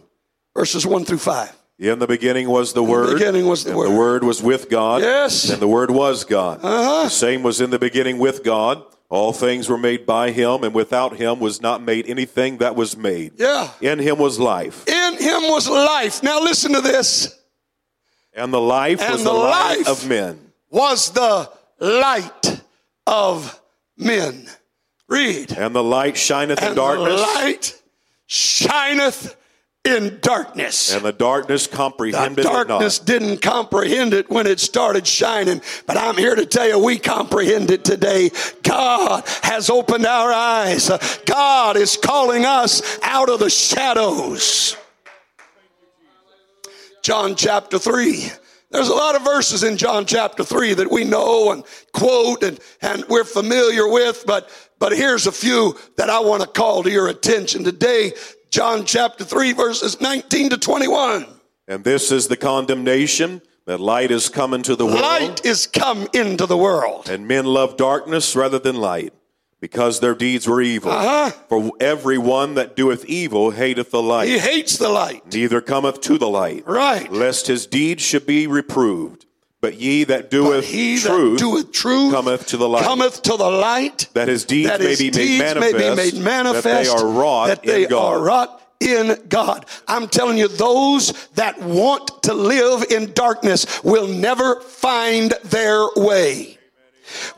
verses 0.55 0.87
1 0.87 1.05
through 1.05 1.19
5. 1.19 1.64
In 1.79 1.99
the 1.99 2.07
beginning 2.07 2.49
was 2.49 2.73
the 2.73 2.83
Word. 2.83 3.15
beginning 3.15 3.47
was 3.47 3.65
the 3.65 3.71
and 3.71 3.79
Word. 3.79 3.91
The 3.91 3.97
Word 3.97 4.25
was 4.25 4.43
with 4.43 4.71
God. 4.71 5.03
Yes. 5.03 5.51
And 5.51 5.61
the 5.61 5.69
Word 5.69 5.91
was 5.91 6.25
God. 6.25 6.61
Uh-huh. 6.63 7.05
The 7.05 7.09
same 7.09 7.43
was 7.43 7.61
in 7.61 7.71
the 7.71 7.79
beginning 7.79 8.19
with 8.19 8.45
God. 8.45 8.85
All 9.09 9.33
things 9.33 9.69
were 9.69 9.79
made 9.79 10.07
by 10.07 10.31
Him, 10.31 10.65
and 10.65 10.75
without 10.75 11.17
Him 11.17 11.41
was 11.41 11.61
not 11.61 11.83
made 11.83 12.09
anything 12.09 12.59
that 12.59 12.75
was 12.77 12.97
made. 12.97 13.33
Yeah. 13.37 13.71
In 13.81 13.99
Him 13.99 14.19
was 14.19 14.39
life. 14.39 14.87
In 14.89 15.05
him 15.25 15.43
was 15.45 15.69
life. 15.69 16.23
Now 16.23 16.41
listen 16.41 16.73
to 16.73 16.81
this. 16.81 17.39
And 18.35 18.53
the 18.53 18.61
life 18.61 19.01
And 19.01 19.13
was 19.13 19.25
the 19.25 19.31
the, 19.31 19.37
light 19.37 19.79
life 19.79 19.89
of 19.89 20.09
men. 20.09 20.53
Was 20.71 21.11
the 21.13 21.51
light 21.79 22.63
of 23.07 23.61
men. 23.97 24.47
Read. 25.09 25.53
And 25.53 25.75
the 25.75 25.85
light 25.85 26.17
shineth 26.17 26.63
in 26.63 26.75
darkness. 26.75 27.21
the 27.21 27.27
light 27.27 27.83
shineth 28.27 29.37
in 29.85 30.19
darkness. 30.23 30.95
And 30.95 31.05
the 31.05 31.13
darkness 31.13 31.67
The 31.67 31.77
comprehended 31.77 32.45
darkness 32.45 32.99
it 32.99 33.01
not. 33.03 33.07
didn't 33.07 33.43
comprehend 33.43 34.15
it 34.15 34.31
when 34.31 34.47
it 34.47 34.59
started 34.59 35.07
shining, 35.07 35.61
but 35.87 35.97
I'm 35.99 36.17
here 36.17 36.35
to 36.35 36.47
tell 36.47 36.67
you 36.67 36.79
we 36.79 36.99
comprehend 36.99 37.71
it 37.71 37.85
today. 37.85 38.31
God 38.63 39.25
has 39.43 39.69
opened 39.69 40.07
our 40.07 40.33
eyes. 40.33 40.91
God 41.27 41.77
is 41.77 41.97
calling 41.99 42.47
us 42.47 42.99
out 43.03 43.29
of 43.29 43.41
the 43.41 43.51
shadows. 43.51 44.77
John 47.03 47.35
chapter 47.37 47.79
3. 47.79 48.31
There's 48.71 48.89
a 48.89 48.95
lot 48.95 49.15
of 49.15 49.23
verses 49.23 49.63
in 49.63 49.77
John 49.77 50.07
chapter 50.07 50.43
3 50.43 50.75
that 50.75 50.91
we 50.91 51.05
know 51.05 51.53
and 51.53 51.63
quote 51.93 52.43
and, 52.43 52.59
and 52.81 53.05
we're 53.09 53.25
familiar 53.25 53.87
with, 53.87 54.25
but, 54.27 54.49
but 54.79 54.93
here's 54.93 55.27
a 55.27 55.33
few 55.33 55.79
that 55.97 56.09
I 56.09 56.21
want 56.21 56.43
to 56.43 56.49
call 56.49 56.83
to 56.83 56.91
your 56.91 57.09
attention 57.09 57.63
today. 57.63 58.15
John 58.55 58.85
chapter 58.85 59.25
3, 59.25 59.53
verses 59.53 60.01
19 60.01 60.51
to 60.51 60.57
21. 60.57 61.27
And 61.67 61.83
this 61.83 62.13
is 62.13 62.29
the 62.29 62.37
condemnation 62.37 63.43
that 63.67 63.81
light 63.81 64.13
is 64.13 64.29
come 64.29 64.55
into 64.55 64.77
the 64.77 64.87
world. 64.87 65.01
Light 65.01 65.45
is 65.45 65.67
come 65.67 66.07
into 66.13 66.47
the 66.47 66.57
world. 66.57 67.09
And 67.09 67.27
men 67.27 67.47
love 67.47 67.77
darkness 67.77 68.37
rather 68.37 68.61
than 68.61 68.77
light, 68.77 69.13
because 69.61 69.99
their 69.99 70.15
deeds 70.15 70.47
were 70.47 70.63
evil. 70.63 70.93
Uh-huh. 70.93 71.31
For 71.49 71.73
every 71.81 72.17
one 72.17 72.55
that 72.55 72.77
doeth 72.77 73.05
evil 73.07 73.51
hateth 73.51 73.91
the 73.91 74.01
light, 74.01 74.29
He 74.29 74.39
hates 74.39 74.79
the 74.79 74.89
light. 74.89 75.33
neither 75.33 75.61
cometh 75.61 76.01
to 76.03 76.17
the 76.17 76.29
light, 76.29 76.63
Right. 76.65 77.11
lest 77.11 77.49
his 77.49 77.67
deeds 77.67 78.05
should 78.05 78.25
be 78.25 78.47
reproved. 78.47 79.24
But 79.65 79.81
ye 79.81 80.05
that 80.05 80.31
doeth 80.31 80.67
he 80.67 80.99
truth, 80.99 81.39
that 81.39 81.43
doeth 81.43 81.73
truth 81.73 82.13
cometh 82.13 82.47
to 82.49 82.59
the 82.59 82.69
light. 82.69 82.85
cometh 82.85 83.23
to 83.23 83.39
the 83.39 83.49
light 83.49 84.11
that 84.13 84.29
his 84.29 84.45
deeds 84.45 84.69
that 84.69 84.79
may 84.79 84.95
be 84.95 85.05
made 85.05 85.13
deeds 85.15 85.39
may 85.39 85.55
manifest, 85.55 86.13
be 86.13 86.19
made 86.19 86.23
manifest, 86.23 86.65
that 86.65 86.85
they 86.85 86.89
are 86.91 87.09
wrought 87.09 87.47
that 87.47 87.63
they 87.63 87.87
are 87.87 88.23
wrought 88.23 88.61
in 88.81 89.17
God. 89.31 89.65
I'm 89.89 90.09
telling 90.09 90.37
you, 90.37 90.49
those 90.49 91.13
that 91.37 91.59
want 91.63 92.23
to 92.25 92.35
live 92.35 92.85
in 92.91 93.15
darkness 93.15 93.83
will 93.83 94.07
never 94.07 94.61
find 94.61 95.33
their 95.45 95.87
way. 95.97 96.54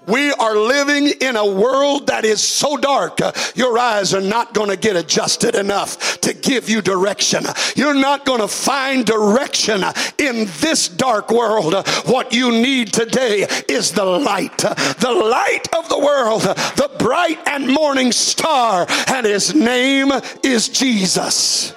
We 0.06 0.30
are 0.32 0.56
living 0.56 1.08
in 1.20 1.36
a 1.36 1.46
world 1.46 2.06
that 2.06 2.24
is 2.24 2.40
so 2.40 2.76
dark, 2.76 3.20
uh, 3.20 3.32
your 3.54 3.78
eyes 3.78 4.14
are 4.14 4.20
not 4.20 4.54
going 4.54 4.70
to 4.70 4.76
get 4.76 4.96
adjusted 4.96 5.54
enough 5.54 6.20
to 6.20 6.32
give 6.32 6.68
you 6.68 6.80
direction. 6.80 7.44
You're 7.74 7.94
not 7.94 8.24
going 8.24 8.40
to 8.40 8.48
find 8.48 9.04
direction 9.04 9.82
in 10.18 10.48
this 10.60 10.88
dark 10.88 11.30
world. 11.30 11.74
What 12.06 12.32
you 12.32 12.50
need 12.52 12.92
today 12.92 13.46
is 13.68 13.92
the 13.92 14.04
light, 14.04 14.58
the 14.58 15.12
light 15.12 15.66
of 15.76 15.88
the 15.88 15.98
world, 15.98 16.42
the 16.42 16.90
bright 16.98 17.38
and 17.46 17.68
morning 17.68 18.12
star, 18.12 18.86
and 19.08 19.26
his 19.26 19.54
name 19.54 20.12
is 20.42 20.68
Jesus. 20.68 21.74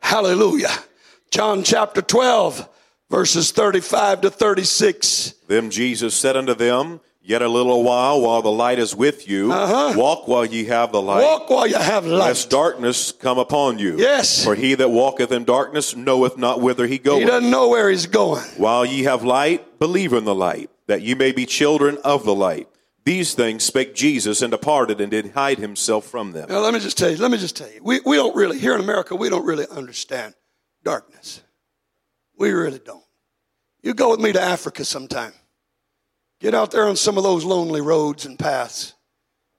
Hallelujah. 0.00 0.72
John 1.30 1.62
chapter 1.62 2.02
12, 2.02 2.68
verses 3.10 3.50
35 3.50 4.22
to 4.22 4.30
36. 4.30 5.34
Then 5.48 5.70
Jesus 5.70 6.14
said 6.14 6.36
unto 6.36 6.54
them, 6.54 7.00
Yet 7.22 7.42
a 7.42 7.48
little 7.48 7.82
while, 7.84 8.22
while 8.22 8.40
the 8.40 8.50
light 8.50 8.78
is 8.78 8.96
with 8.96 9.28
you, 9.28 9.52
uh-huh. 9.52 9.92
walk 9.96 10.26
while 10.26 10.46
ye 10.46 10.64
have 10.64 10.90
the 10.90 11.02
light, 11.02 11.22
Walk 11.22 11.50
while 11.50 11.66
you 11.66 11.76
have 11.76 12.06
light. 12.06 12.28
lest 12.28 12.48
darkness 12.48 13.12
come 13.12 13.38
upon 13.38 13.78
you. 13.78 13.98
Yes. 13.98 14.42
For 14.42 14.54
he 14.54 14.74
that 14.74 14.88
walketh 14.88 15.30
in 15.30 15.44
darkness 15.44 15.94
knoweth 15.94 16.38
not 16.38 16.62
whither 16.62 16.86
he 16.86 16.96
goeth. 16.98 17.20
He 17.20 17.26
doesn't 17.26 17.50
know 17.50 17.68
where 17.68 17.90
he's 17.90 18.06
going. 18.06 18.42
While 18.56 18.86
ye 18.86 19.02
have 19.02 19.22
light, 19.22 19.78
believe 19.78 20.14
in 20.14 20.24
the 20.24 20.34
light, 20.34 20.70
that 20.86 21.02
ye 21.02 21.14
may 21.14 21.30
be 21.30 21.44
children 21.44 21.98
of 22.04 22.24
the 22.24 22.34
light. 22.34 22.68
These 23.04 23.34
things 23.34 23.64
spake 23.64 23.94
Jesus 23.94 24.40
and 24.40 24.50
departed 24.50 25.00
and 25.00 25.10
did 25.10 25.32
hide 25.32 25.58
himself 25.58 26.06
from 26.06 26.32
them. 26.32 26.48
Now, 26.48 26.60
let 26.60 26.72
me 26.72 26.80
just 26.80 26.96
tell 26.96 27.10
you, 27.10 27.18
let 27.18 27.30
me 27.30 27.38
just 27.38 27.56
tell 27.56 27.70
you. 27.70 27.80
We, 27.82 28.00
we 28.04 28.16
don't 28.16 28.34
really, 28.34 28.58
here 28.58 28.74
in 28.74 28.80
America, 28.80 29.14
we 29.14 29.28
don't 29.28 29.44
really 29.44 29.66
understand 29.70 30.34
darkness. 30.84 31.42
We 32.40 32.52
really 32.52 32.78
don't. 32.78 33.04
You 33.82 33.92
go 33.92 34.10
with 34.10 34.20
me 34.20 34.32
to 34.32 34.40
Africa 34.40 34.82
sometime. 34.82 35.34
Get 36.40 36.54
out 36.54 36.70
there 36.70 36.88
on 36.88 36.96
some 36.96 37.18
of 37.18 37.22
those 37.22 37.44
lonely 37.44 37.82
roads 37.82 38.24
and 38.24 38.38
paths 38.38 38.94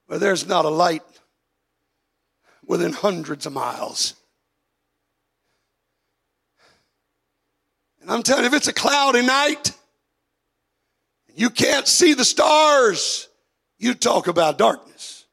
where 0.08 0.18
there's 0.18 0.48
not 0.48 0.66
a 0.66 0.70
light 0.70 1.04
within 2.66 2.92
hundreds 2.92 3.46
of 3.46 3.54
miles. 3.54 4.16
And 8.02 8.10
I'm 8.10 8.24
telling 8.24 8.46
you, 8.46 8.48
if 8.48 8.56
it's 8.56 8.68
a 8.68 8.74
cloudy 8.74 9.24
night, 9.24 9.78
and 11.28 11.40
you 11.40 11.52
can't 11.52 11.88
see 11.88 12.16
the 12.16 12.26
stars, 12.26 13.30
you 13.78 13.94
talk 13.94 14.26
about 14.26 14.58
darkness. 14.58 15.26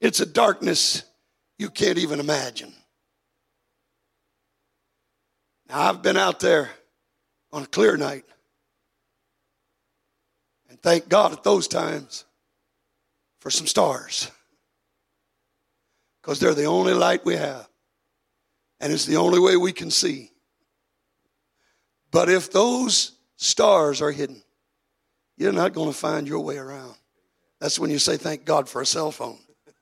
It's 0.00 0.18
a 0.18 0.26
darkness 0.26 1.04
you 1.58 1.70
can't 1.70 1.98
even 1.98 2.18
imagine. 2.18 2.74
Now, 5.68 5.80
I've 5.80 6.02
been 6.02 6.16
out 6.16 6.40
there 6.40 6.70
on 7.52 7.62
a 7.62 7.66
clear 7.66 7.96
night. 7.96 8.24
And 10.68 10.80
thank 10.80 11.08
God 11.08 11.32
at 11.32 11.44
those 11.44 11.68
times 11.68 12.24
for 13.40 13.50
some 13.50 13.66
stars. 13.66 14.30
Because 16.20 16.40
they're 16.40 16.54
the 16.54 16.64
only 16.64 16.94
light 16.94 17.24
we 17.24 17.36
have. 17.36 17.68
And 18.80 18.92
it's 18.92 19.06
the 19.06 19.16
only 19.16 19.40
way 19.40 19.56
we 19.56 19.72
can 19.72 19.90
see. 19.90 20.30
But 22.10 22.28
if 22.28 22.50
those 22.50 23.12
stars 23.36 24.00
are 24.00 24.10
hidden, 24.10 24.42
you're 25.36 25.52
not 25.52 25.72
going 25.72 25.90
to 25.90 25.96
find 25.96 26.26
your 26.26 26.40
way 26.40 26.56
around. 26.56 26.94
That's 27.60 27.78
when 27.78 27.90
you 27.90 27.98
say, 27.98 28.16
Thank 28.16 28.44
God 28.44 28.68
for 28.68 28.80
a 28.80 28.86
cell 28.86 29.10
phone. 29.10 29.38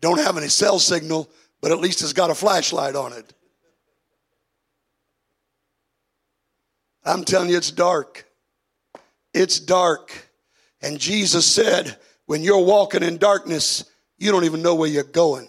Don't 0.00 0.18
have 0.18 0.36
any 0.36 0.48
cell 0.48 0.78
signal, 0.78 1.28
but 1.60 1.72
at 1.72 1.78
least 1.78 2.02
it's 2.02 2.12
got 2.12 2.30
a 2.30 2.34
flashlight 2.34 2.96
on 2.96 3.12
it. 3.12 3.32
I'm 7.04 7.24
telling 7.24 7.48
you, 7.48 7.56
it's 7.56 7.70
dark. 7.70 8.26
It's 9.32 9.58
dark. 9.58 10.30
And 10.82 10.98
Jesus 10.98 11.46
said, 11.46 11.96
when 12.26 12.42
you're 12.42 12.64
walking 12.64 13.02
in 13.02 13.18
darkness, 13.18 13.84
you 14.18 14.30
don't 14.30 14.44
even 14.44 14.62
know 14.62 14.74
where 14.74 14.88
you're 14.88 15.02
going. 15.02 15.48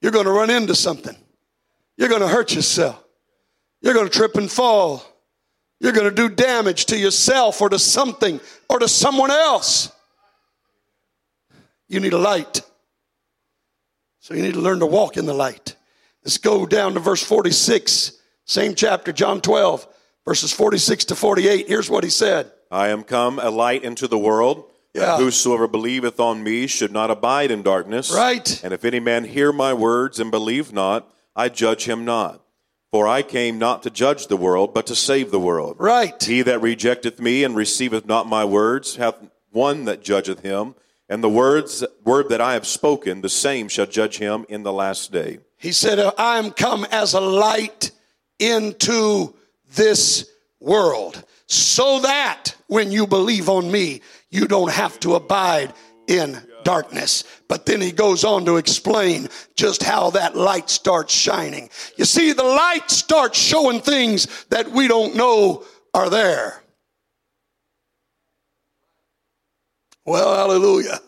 You're 0.00 0.12
going 0.12 0.24
to 0.24 0.32
run 0.32 0.50
into 0.50 0.74
something. 0.74 1.16
You're 1.96 2.08
going 2.08 2.22
to 2.22 2.28
hurt 2.28 2.54
yourself. 2.54 3.02
You're 3.82 3.94
going 3.94 4.08
to 4.08 4.12
trip 4.12 4.36
and 4.36 4.50
fall. 4.50 5.04
You're 5.78 5.92
going 5.92 6.08
to 6.08 6.14
do 6.14 6.34
damage 6.34 6.86
to 6.86 6.98
yourself 6.98 7.60
or 7.60 7.68
to 7.68 7.78
something 7.78 8.40
or 8.68 8.78
to 8.78 8.88
someone 8.88 9.30
else. 9.30 9.92
You 11.90 11.98
need 11.98 12.12
a 12.12 12.18
light. 12.18 12.62
So 14.20 14.32
you 14.34 14.42
need 14.42 14.54
to 14.54 14.60
learn 14.60 14.78
to 14.78 14.86
walk 14.86 15.16
in 15.16 15.26
the 15.26 15.34
light. 15.34 15.74
Let's 16.24 16.38
go 16.38 16.64
down 16.64 16.94
to 16.94 17.00
verse 17.00 17.22
46, 17.22 18.12
same 18.44 18.76
chapter, 18.76 19.12
John 19.12 19.40
12, 19.40 19.88
verses 20.24 20.52
46 20.52 21.06
to 21.06 21.14
48. 21.16 21.66
Here's 21.66 21.90
what 21.90 22.04
he 22.04 22.10
said. 22.10 22.52
I 22.70 22.88
am 22.88 23.02
come 23.02 23.40
a 23.40 23.50
light 23.50 23.82
into 23.82 24.06
the 24.06 24.18
world, 24.18 24.70
Yeah. 24.94 25.00
that 25.06 25.18
whosoever 25.18 25.66
believeth 25.66 26.20
on 26.20 26.44
me 26.44 26.68
should 26.68 26.92
not 26.92 27.10
abide 27.10 27.50
in 27.50 27.62
darkness. 27.62 28.12
Right. 28.14 28.62
And 28.62 28.72
if 28.72 28.84
any 28.84 29.00
man 29.00 29.24
hear 29.24 29.50
my 29.52 29.74
words 29.74 30.20
and 30.20 30.30
believe 30.30 30.72
not, 30.72 31.12
I 31.34 31.48
judge 31.48 31.86
him 31.86 32.04
not. 32.04 32.40
For 32.92 33.08
I 33.08 33.22
came 33.22 33.58
not 33.58 33.82
to 33.82 33.90
judge 33.90 34.28
the 34.28 34.36
world, 34.36 34.74
but 34.74 34.86
to 34.86 34.94
save 34.94 35.32
the 35.32 35.40
world. 35.40 35.76
Right. 35.80 36.22
He 36.22 36.42
that 36.42 36.60
rejecteth 36.62 37.18
me 37.18 37.42
and 37.42 37.56
receiveth 37.56 38.06
not 38.06 38.28
my 38.28 38.44
words 38.44 38.94
hath 38.96 39.16
one 39.50 39.86
that 39.86 40.02
judgeth 40.02 40.40
him, 40.40 40.76
and 41.10 41.24
the 41.24 41.28
words 41.28 41.84
word 42.04 42.28
that 42.28 42.40
I 42.40 42.54
have 42.54 42.66
spoken, 42.66 43.20
the 43.20 43.28
same 43.28 43.68
shall 43.68 43.86
judge 43.86 44.16
him 44.16 44.46
in 44.48 44.62
the 44.62 44.72
last 44.72 45.12
day. 45.12 45.40
He 45.58 45.72
said, 45.72 45.98
I 46.16 46.38
am 46.38 46.52
come 46.52 46.86
as 46.90 47.12
a 47.12 47.20
light 47.20 47.90
into 48.38 49.34
this 49.74 50.30
world, 50.60 51.22
so 51.46 52.00
that 52.00 52.54
when 52.68 52.92
you 52.92 53.06
believe 53.06 53.48
on 53.48 53.70
me, 53.70 54.00
you 54.30 54.46
don't 54.46 54.72
have 54.72 55.00
to 55.00 55.16
abide 55.16 55.74
in 56.06 56.40
darkness. 56.62 57.24
But 57.48 57.66
then 57.66 57.80
he 57.80 57.90
goes 57.90 58.22
on 58.22 58.44
to 58.44 58.56
explain 58.56 59.28
just 59.56 59.82
how 59.82 60.10
that 60.10 60.36
light 60.36 60.70
starts 60.70 61.12
shining. 61.12 61.70
You 61.96 62.04
see, 62.04 62.32
the 62.32 62.44
light 62.44 62.88
starts 62.88 63.38
showing 63.38 63.80
things 63.80 64.44
that 64.50 64.70
we 64.70 64.86
don't 64.86 65.16
know 65.16 65.64
are 65.92 66.08
there. 66.08 66.62
Well, 70.04 70.34
hallelujah. 70.34 71.00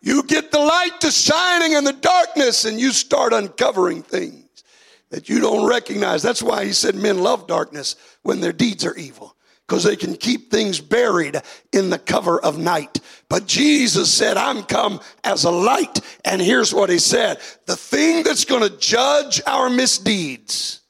You 0.00 0.22
get 0.22 0.50
the 0.50 0.58
light 0.58 1.00
to 1.00 1.10
shining 1.10 1.72
in 1.72 1.84
the 1.84 1.92
darkness 1.92 2.64
and 2.64 2.78
you 2.78 2.92
start 2.92 3.32
uncovering 3.32 4.02
things 4.02 4.64
that 5.10 5.28
you 5.28 5.40
don't 5.40 5.68
recognize. 5.68 6.22
That's 6.22 6.42
why 6.42 6.64
he 6.64 6.72
said 6.72 6.94
men 6.94 7.18
love 7.18 7.46
darkness 7.46 7.96
when 8.22 8.40
their 8.40 8.52
deeds 8.52 8.84
are 8.84 8.96
evil 8.96 9.36
because 9.66 9.82
they 9.82 9.96
can 9.96 10.14
keep 10.14 10.50
things 10.50 10.80
buried 10.80 11.40
in 11.72 11.90
the 11.90 11.98
cover 11.98 12.40
of 12.40 12.56
night. 12.58 13.00
But 13.28 13.46
Jesus 13.46 14.12
said, 14.12 14.36
I'm 14.36 14.62
come 14.62 15.00
as 15.24 15.44
a 15.44 15.50
light. 15.50 16.00
And 16.24 16.40
here's 16.40 16.72
what 16.72 16.88
he 16.88 16.98
said. 16.98 17.40
The 17.66 17.76
thing 17.76 18.22
that's 18.22 18.44
going 18.44 18.62
to 18.62 18.76
judge 18.78 19.40
our 19.46 19.68
misdeeds 19.68 20.82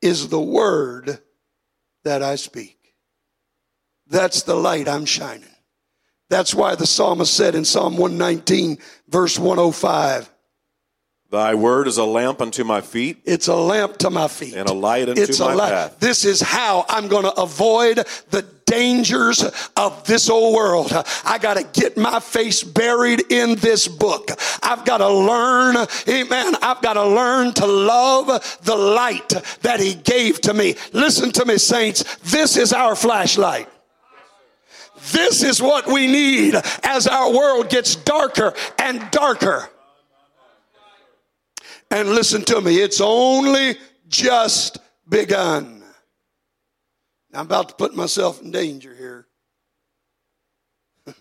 is 0.00 0.28
the 0.28 0.40
word 0.40 1.18
that 2.04 2.22
I 2.22 2.36
speak. 2.36 2.78
That's 4.06 4.42
the 4.42 4.54
light 4.54 4.88
I'm 4.88 5.04
shining. 5.04 5.53
That's 6.34 6.52
why 6.52 6.74
the 6.74 6.84
psalmist 6.84 7.32
said 7.32 7.54
in 7.54 7.64
Psalm 7.64 7.96
119, 7.96 8.78
verse 9.08 9.38
105, 9.38 10.28
Thy 11.30 11.54
word 11.54 11.86
is 11.86 11.96
a 11.96 12.04
lamp 12.04 12.40
unto 12.42 12.64
my 12.64 12.80
feet 12.80 13.18
it's 13.24 13.46
a 13.46 13.54
lamp 13.54 13.98
to 13.98 14.10
my 14.10 14.26
feet. 14.26 14.54
and 14.54 14.68
a 14.68 14.72
light 14.72 15.08
unto 15.08 15.22
It's 15.22 15.38
a 15.38 15.44
my 15.44 15.54
light. 15.54 15.70
path. 15.70 16.00
This 16.00 16.24
is 16.24 16.40
how 16.40 16.86
I'm 16.88 17.06
going 17.06 17.22
to 17.22 17.40
avoid 17.40 17.98
the 18.30 18.42
dangers 18.66 19.44
of 19.76 20.04
this 20.06 20.28
old 20.28 20.56
world. 20.56 20.90
I 21.24 21.38
got 21.38 21.56
to 21.56 21.80
get 21.80 21.96
my 21.96 22.18
face 22.18 22.64
buried 22.64 23.30
in 23.30 23.54
this 23.56 23.86
book. 23.86 24.28
I've 24.60 24.84
got 24.84 24.98
to 24.98 25.08
learn, 25.08 25.76
amen. 26.08 26.54
I've 26.62 26.82
got 26.82 26.94
to 26.94 27.06
learn 27.06 27.52
to 27.54 27.66
love 27.66 28.26
the 28.64 28.74
light 28.76 29.28
that 29.62 29.78
he 29.78 29.94
gave 29.94 30.40
to 30.40 30.52
me. 30.52 30.74
Listen 30.92 31.30
to 31.30 31.44
me, 31.44 31.58
saints. 31.58 32.02
This 32.24 32.56
is 32.56 32.72
our 32.72 32.96
flashlight. 32.96 33.68
This 35.12 35.42
is 35.42 35.60
what 35.60 35.86
we 35.86 36.06
need 36.06 36.54
as 36.82 37.06
our 37.06 37.32
world 37.32 37.68
gets 37.68 37.94
darker 37.96 38.54
and 38.78 39.10
darker. 39.10 39.68
And 41.90 42.08
listen 42.08 42.42
to 42.46 42.60
me, 42.60 42.80
it's 42.80 43.00
only 43.00 43.76
just 44.08 44.78
begun. 45.08 45.82
I'm 47.32 47.46
about 47.46 47.68
to 47.70 47.74
put 47.74 47.94
myself 47.94 48.40
in 48.40 48.50
danger 48.50 48.94
here. 48.94 49.26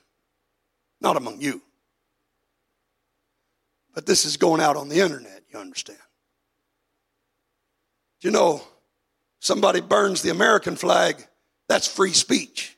Not 1.02 1.18
among 1.18 1.42
you. 1.42 1.62
But 3.94 4.06
this 4.06 4.26
is 4.26 4.38
going 4.38 4.62
out 4.62 4.76
on 4.76 4.90
the 4.90 5.00
internet, 5.00 5.44
you 5.52 5.60
understand. 5.60 6.00
You 8.22 8.32
know, 8.32 8.64
somebody 9.40 9.82
burns 9.82 10.22
the 10.22 10.30
American 10.30 10.76
flag, 10.76 11.28
that's 11.68 11.88
free 11.88 12.14
speech. 12.14 12.78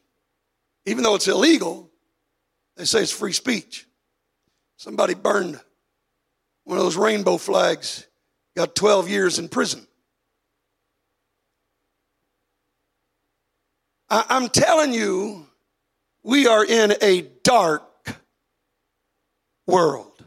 Even 0.86 1.04
though 1.04 1.16
it's 1.16 1.28
illegal, 1.28 1.90
they 2.78 2.86
say 2.86 3.02
it's 3.02 3.12
free 3.12 3.34
speech. 3.34 3.88
Somebody 4.78 5.14
burned 5.14 5.60
one 6.66 6.78
of 6.78 6.84
those 6.84 6.98
rainbow 6.98 7.38
flags, 7.38 8.08
got 8.56 8.76
12 8.76 9.10
years 9.10 9.40
in 9.40 9.50
prison. 9.50 9.88
I- 14.10 14.26
I'm 14.30 14.50
telling 14.50 14.94
you, 14.94 15.48
we 16.24 16.48
are 16.48 16.66
in 16.66 16.96
a 17.02 17.22
dark 17.22 18.22
world. 19.68 20.24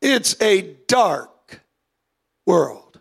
It's 0.00 0.40
a 0.40 0.62
dark 0.62 1.62
world. 2.46 3.00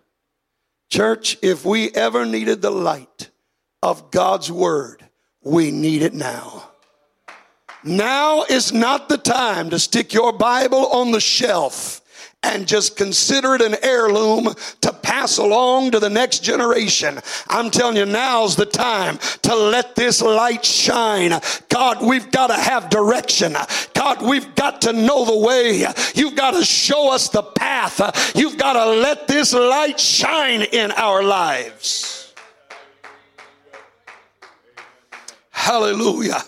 Church, 0.89 1.37
if 1.41 1.65
we 1.65 1.91
ever 1.91 2.25
needed 2.25 2.61
the 2.61 2.71
light 2.71 3.29
of 3.81 4.11
God's 4.11 4.51
word, 4.51 5.08
we 5.43 5.71
need 5.71 6.01
it 6.01 6.13
now. 6.13 6.69
Now 7.83 8.43
is 8.43 8.73
not 8.73 9.07
the 9.07 9.17
time 9.17 9.69
to 9.69 9.79
stick 9.79 10.13
your 10.13 10.33
Bible 10.33 10.87
on 10.87 11.11
the 11.11 11.21
shelf 11.21 12.01
and 12.43 12.67
just 12.67 12.95
consider 12.95 13.55
it 13.55 13.61
an 13.61 13.75
heirloom 13.81 14.53
to 14.81 14.93
pass 14.93 15.37
along 15.37 15.91
to 15.91 15.99
the 15.99 16.09
next 16.09 16.39
generation. 16.39 17.19
I'm 17.49 17.69
telling 17.69 17.97
you, 17.97 18.05
now's 18.05 18.55
the 18.55 18.65
time 18.65 19.17
to 19.43 19.55
let 19.55 19.95
this 19.95 20.21
light 20.21 20.63
shine. 20.63 21.33
God, 21.67 22.01
we've 22.01 22.31
got 22.31 22.47
to 22.47 22.55
have 22.55 22.89
direction. 22.89 23.55
God, 23.93 24.21
we've 24.21 24.55
got 24.55 24.81
to 24.83 24.93
know 24.93 25.25
the 25.25 25.37
way. 25.37 25.85
You've 26.15 26.35
got 26.35 26.51
to 26.51 26.63
show 26.63 27.13
us 27.13 27.29
the 27.29 27.43
path. 27.43 28.35
You've 28.35 28.57
got 28.57 28.73
to 28.73 28.85
let 28.85 29.27
this 29.27 29.53
light 29.53 29.99
shine 29.99 30.61
in 30.61 30.91
our 30.91 31.23
lives. 31.23 32.18
Hallelujah. 35.69 36.41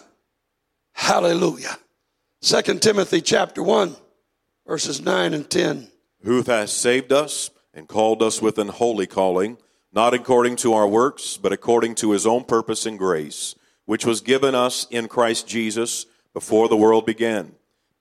Hallelujah. 0.93 1.77
Second 2.41 2.81
Timothy 2.81 3.21
chapter 3.21 3.61
1 3.61 3.95
verses 4.65 4.99
9 4.99 5.35
and 5.35 5.47
10. 5.47 5.89
Who 6.23 6.41
hath 6.41 6.71
saved 6.71 7.11
us 7.11 7.51
and 7.71 7.87
called 7.87 8.23
us 8.23 8.41
with 8.41 8.57
an 8.57 8.69
holy 8.69 9.05
calling, 9.05 9.59
not 9.93 10.15
according 10.15 10.55
to 10.55 10.73
our 10.73 10.87
works, 10.87 11.37
but 11.37 11.53
according 11.53 11.93
to 11.95 12.13
his 12.13 12.25
own 12.25 12.45
purpose 12.45 12.87
and 12.87 12.97
grace, 12.97 13.53
which 13.85 14.07
was 14.07 14.21
given 14.21 14.55
us 14.55 14.87
in 14.89 15.07
Christ 15.07 15.47
Jesus 15.47 16.07
before 16.33 16.67
the 16.67 16.75
world 16.75 17.05
began 17.05 17.51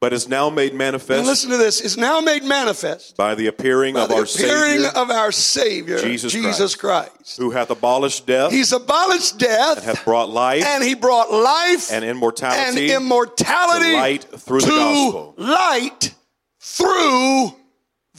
but 0.01 0.13
is 0.15 0.29
now 0.29 0.49
made 0.49 0.75
manifest. 0.75 1.19
And 1.19 1.27
listen 1.27 1.51
to 1.51 1.57
this: 1.59 1.81
is 1.81 1.97
now 1.97 2.21
made 2.21 2.43
manifest 2.43 3.17
by 3.17 3.35
the 3.35 3.47
appearing 3.47 3.95
by 3.95 4.03
of 4.03 4.09
the 4.09 4.15
our 4.17 4.23
appearing 4.23 4.83
Savior, 4.83 4.89
of 4.95 5.11
our 5.11 5.31
Savior 5.33 5.99
Jesus 6.01 6.33
Jesus 6.33 6.75
Christ. 6.75 7.37
who 7.37 7.51
hath 7.51 7.71
abolished 7.71 8.27
death, 8.27 8.51
He's 8.51 8.73
abolished 8.73 9.39
death, 9.39 9.79
and 9.79 9.87
hath 9.87 10.05
brought 10.05 10.31
life 10.31 10.65
and 10.65 10.83
He 10.83 10.95
brought 10.95 11.31
life 11.31 11.93
and 11.93 12.05
and 12.05 12.11
immortality 12.11 12.93
immortality 12.93 13.91
to 13.93 13.97
light 13.97 14.25
through 14.25 14.61
the 14.61 14.67
gospel. 14.69 15.35
light 15.37 16.15
through 16.61 17.55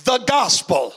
the 0.06 0.18
gospel. 0.28 0.94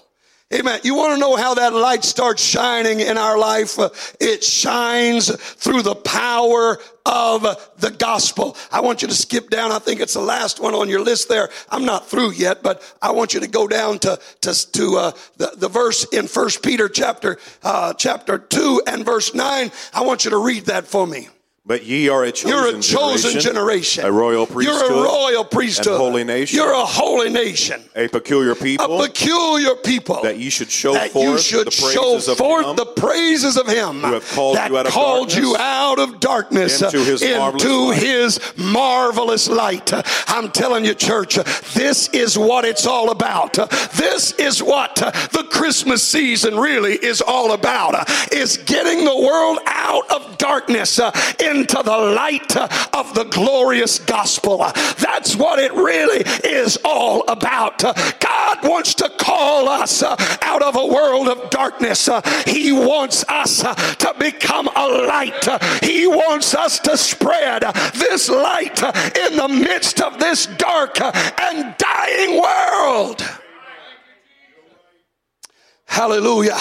Amen. 0.54 0.78
You 0.84 0.94
want 0.94 1.14
to 1.14 1.18
know 1.18 1.34
how 1.34 1.54
that 1.54 1.74
light 1.74 2.04
starts 2.04 2.40
shining 2.40 3.00
in 3.00 3.18
our 3.18 3.36
life? 3.36 3.76
Uh, 3.76 3.90
It 4.20 4.44
shines 4.44 5.34
through 5.34 5.82
the 5.82 5.96
power 5.96 6.78
of 7.04 7.42
the 7.78 7.90
gospel. 7.90 8.56
I 8.70 8.80
want 8.80 9.02
you 9.02 9.08
to 9.08 9.14
skip 9.14 9.50
down. 9.50 9.72
I 9.72 9.80
think 9.80 10.00
it's 10.00 10.14
the 10.14 10.20
last 10.20 10.60
one 10.60 10.74
on 10.74 10.88
your 10.88 11.00
list 11.00 11.28
there. 11.28 11.50
I'm 11.70 11.84
not 11.84 12.08
through 12.08 12.32
yet, 12.32 12.62
but 12.62 12.82
I 13.02 13.10
want 13.10 13.34
you 13.34 13.40
to 13.40 13.48
go 13.48 13.66
down 13.66 13.98
to 14.00 14.20
to, 14.42 14.72
to 14.72 14.96
uh, 14.96 15.12
the, 15.38 15.52
the 15.56 15.68
verse 15.68 16.04
in 16.12 16.28
First 16.28 16.62
Peter 16.62 16.88
chapter 16.88 17.38
uh, 17.64 17.92
chapter 17.94 18.38
two 18.38 18.80
and 18.86 19.04
verse 19.04 19.34
nine. 19.34 19.72
I 19.92 20.02
want 20.02 20.24
you 20.24 20.30
to 20.30 20.38
read 20.38 20.66
that 20.66 20.86
for 20.86 21.04
me. 21.04 21.28
But 21.66 21.84
ye 21.86 22.10
are 22.10 22.24
a 22.24 22.30
chosen, 22.30 22.50
You're 22.50 22.76
a 22.76 22.82
chosen 22.82 23.40
generation. 23.40 24.04
a 24.04 24.12
royal 24.12 24.46
priesthood, 24.46 24.90
You're 24.90 25.00
a 25.00 25.02
royal 25.02 25.44
priesthood. 25.46 25.96
holy 25.96 26.22
nation. 26.22 26.58
You're 26.58 26.74
a 26.74 26.84
holy 26.84 27.30
nation. 27.30 27.82
a 27.96 28.06
peculiar 28.06 28.54
people, 28.54 29.00
A 29.00 29.06
peculiar 29.08 29.74
people. 29.76 30.20
that 30.24 30.36
ye 30.36 30.50
should 30.50 30.70
show 30.70 30.92
that 30.92 31.10
forth 31.12 31.24
you 31.26 31.38
should 31.38 31.66
the 31.68 31.70
show 31.70 32.10
praises 32.12 32.28
of 32.28 32.36
forth 32.36 32.66
him 32.66 32.76
the 32.76 32.84
praises 32.84 33.56
of 33.56 33.66
him 33.66 34.00
who 34.02 34.12
hath 34.12 34.30
called 34.34 34.56
that 34.58 34.70
you 34.70 34.76
out 34.76 34.86
of 34.86 34.92
called 34.92 35.28
darkness 35.30 35.42
you 35.48 35.56
out 35.56 35.98
of 35.98 36.20
darkness 36.20 36.82
into 36.82 36.98
his 37.02 37.22
uh, 37.22 37.28
marvelous 37.38 37.88
light. 37.88 38.02
his 38.02 38.40
marvelous 38.58 39.48
light. 39.48 39.92
I'm 40.28 40.50
telling 40.50 40.84
you, 40.84 40.92
church, 40.92 41.36
this 41.72 42.08
is 42.08 42.36
what 42.36 42.66
it's 42.66 42.86
all 42.86 43.10
about. 43.10 43.54
This 43.94 44.32
is 44.32 44.62
what 44.62 44.96
the 44.96 45.48
Christmas 45.50 46.02
season 46.02 46.58
really 46.58 46.92
is 46.92 47.22
all 47.22 47.52
about. 47.52 48.06
Is 48.34 48.58
getting 48.58 49.06
the 49.06 49.16
world 49.16 49.60
out 49.64 50.10
of 50.10 50.36
darkness 50.36 51.00
into 51.54 51.82
the 51.82 51.96
light 51.96 52.56
of 52.94 53.14
the 53.14 53.24
glorious 53.30 53.98
gospel. 53.98 54.58
That's 54.98 55.36
what 55.36 55.58
it 55.58 55.72
really 55.72 56.24
is 56.44 56.78
all 56.84 57.24
about. 57.28 57.78
God 57.78 58.58
wants 58.64 58.94
to 58.96 59.08
call 59.18 59.68
us 59.68 60.02
out 60.02 60.62
of 60.62 60.76
a 60.76 60.86
world 60.86 61.28
of 61.28 61.50
darkness. 61.50 62.08
He 62.46 62.72
wants 62.72 63.24
us 63.28 63.58
to 63.62 64.14
become 64.18 64.68
a 64.74 64.88
light. 65.06 65.46
He 65.82 66.06
wants 66.06 66.54
us 66.54 66.78
to 66.80 66.96
spread 66.96 67.62
this 67.94 68.28
light 68.28 68.82
in 68.82 69.36
the 69.36 69.48
midst 69.48 70.00
of 70.00 70.18
this 70.18 70.46
dark 70.46 71.00
and 71.00 71.74
dying 71.78 72.40
world. 72.40 73.22
Hallelujah. 75.86 76.58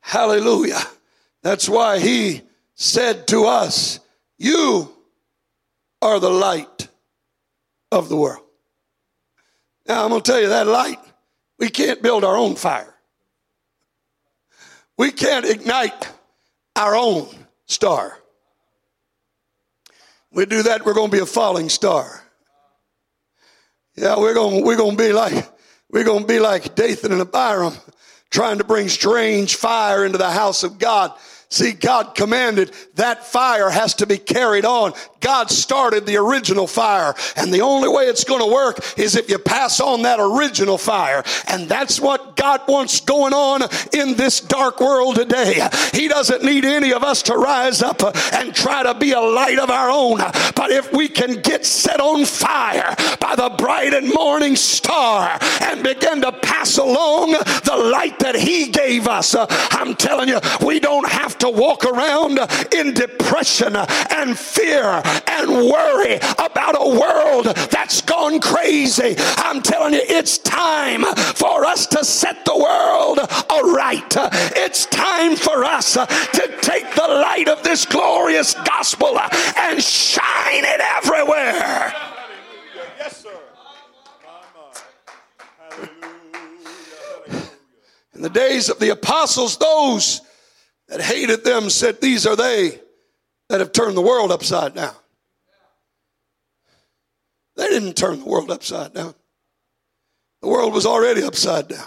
Hallelujah. 0.00 0.80
That's 1.42 1.68
why 1.68 1.98
he 1.98 2.42
said 2.74 3.26
to 3.28 3.44
us, 3.44 4.00
You 4.40 4.90
are 6.00 6.18
the 6.18 6.30
light 6.30 6.88
of 7.92 8.08
the 8.08 8.16
world. 8.16 8.42
Now, 9.86 10.02
I'm 10.02 10.08
going 10.08 10.22
to 10.22 10.32
tell 10.32 10.40
you 10.40 10.48
that 10.48 10.66
light, 10.66 10.98
we 11.58 11.68
can't 11.68 12.00
build 12.00 12.24
our 12.24 12.38
own 12.38 12.56
fire. 12.56 12.94
We 14.96 15.12
can't 15.12 15.44
ignite 15.44 16.08
our 16.74 16.96
own 16.96 17.28
star. 17.66 18.18
We 20.32 20.46
do 20.46 20.62
that, 20.62 20.86
we're 20.86 20.94
going 20.94 21.10
to 21.10 21.16
be 21.18 21.22
a 21.22 21.26
falling 21.26 21.68
star. 21.68 22.22
Yeah, 23.94 24.18
we're 24.18 24.32
going 24.32 24.64
we're 24.64 24.78
going 24.78 24.96
to 24.96 25.02
be 25.02 25.12
like 25.12 25.50
we're 25.90 26.04
going 26.04 26.22
to 26.22 26.26
be 26.26 26.38
like 26.38 26.74
Dathan 26.74 27.12
and 27.12 27.20
Abiram 27.20 27.74
trying 28.30 28.56
to 28.56 28.64
bring 28.64 28.88
strange 28.88 29.56
fire 29.56 30.06
into 30.06 30.16
the 30.16 30.30
house 30.30 30.62
of 30.62 30.78
God. 30.78 31.12
See, 31.50 31.72
God 31.72 32.14
commanded 32.14 32.72
that 32.94 33.26
fire 33.26 33.70
has 33.70 33.94
to 33.94 34.06
be 34.06 34.18
carried 34.18 34.64
on. 34.64 34.92
God 35.20 35.50
started 35.50 36.06
the 36.06 36.16
original 36.16 36.66
fire, 36.66 37.14
and 37.36 37.52
the 37.52 37.60
only 37.60 37.88
way 37.88 38.04
it's 38.04 38.24
going 38.24 38.40
to 38.40 38.52
work 38.52 38.98
is 38.98 39.16
if 39.16 39.28
you 39.28 39.38
pass 39.38 39.78
on 39.78 40.02
that 40.02 40.18
original 40.18 40.78
fire. 40.78 41.22
And 41.46 41.68
that's 41.68 42.00
what 42.00 42.36
God 42.36 42.62
wants 42.66 43.00
going 43.00 43.34
on 43.34 43.62
in 43.92 44.16
this 44.16 44.40
dark 44.40 44.80
world 44.80 45.16
today. 45.16 45.68
He 45.92 46.08
doesn't 46.08 46.42
need 46.42 46.64
any 46.64 46.92
of 46.92 47.04
us 47.04 47.22
to 47.24 47.34
rise 47.34 47.82
up 47.82 48.02
and 48.34 48.54
try 48.54 48.82
to 48.82 48.94
be 48.94 49.12
a 49.12 49.20
light 49.20 49.58
of 49.58 49.70
our 49.70 49.90
own. 49.90 50.18
But 50.56 50.70
if 50.70 50.92
we 50.92 51.08
can 51.08 51.42
get 51.42 51.66
set 51.66 52.00
on 52.00 52.24
fire 52.24 52.94
by 53.20 53.36
the 53.36 53.54
bright 53.58 53.92
and 53.92 54.12
morning 54.14 54.56
star 54.56 55.38
and 55.60 55.82
begin 55.82 56.22
to 56.22 56.32
pass 56.32 56.78
along 56.78 57.32
the 57.32 57.90
light 57.92 58.18
that 58.20 58.36
He 58.36 58.68
gave 58.68 59.06
us, 59.06 59.36
I'm 59.38 59.94
telling 59.96 60.28
you, 60.28 60.40
we 60.64 60.80
don't 60.80 61.08
have 61.08 61.36
to 61.38 61.50
walk 61.50 61.84
around 61.84 62.38
in 62.72 62.94
depression 62.94 63.76
and 63.76 64.38
fear 64.38 65.02
and 65.26 65.50
worry 65.50 66.16
about 66.38 66.76
a 66.78 66.98
world 66.98 67.46
that's 67.70 68.00
gone 68.02 68.40
crazy. 68.40 69.14
I'm 69.18 69.62
telling 69.62 69.94
you, 69.94 70.02
it's 70.02 70.38
time 70.38 71.04
for 71.14 71.64
us 71.64 71.86
to 71.88 72.04
set 72.04 72.44
the 72.44 72.56
world 72.56 73.18
aright. 73.50 74.14
It's 74.56 74.86
time 74.86 75.36
for 75.36 75.64
us 75.64 75.94
to 75.94 76.58
take 76.60 76.94
the 76.94 77.08
light 77.08 77.48
of 77.48 77.62
this 77.62 77.86
glorious 77.86 78.54
gospel 78.54 79.18
and 79.18 79.82
shine 79.82 80.64
it 80.64 80.80
everywhere. 80.80 81.94
Yes, 82.98 83.16
sir. 83.22 83.30
In 88.14 88.22
the 88.22 88.28
days 88.28 88.68
of 88.68 88.78
the 88.78 88.90
apostles, 88.90 89.56
those 89.56 90.20
that 90.88 91.00
hated 91.00 91.42
them 91.42 91.70
said, 91.70 92.00
These 92.00 92.26
are 92.26 92.36
they 92.36 92.78
that 93.48 93.60
have 93.60 93.72
turned 93.72 93.96
the 93.96 94.02
world 94.02 94.30
upside 94.30 94.74
down. 94.74 94.94
They 97.56 97.68
didn't 97.68 97.94
turn 97.94 98.20
the 98.20 98.24
world 98.24 98.50
upside 98.50 98.94
down. 98.94 99.14
The 100.42 100.48
world 100.48 100.72
was 100.72 100.86
already 100.86 101.22
upside 101.22 101.68
down. 101.68 101.86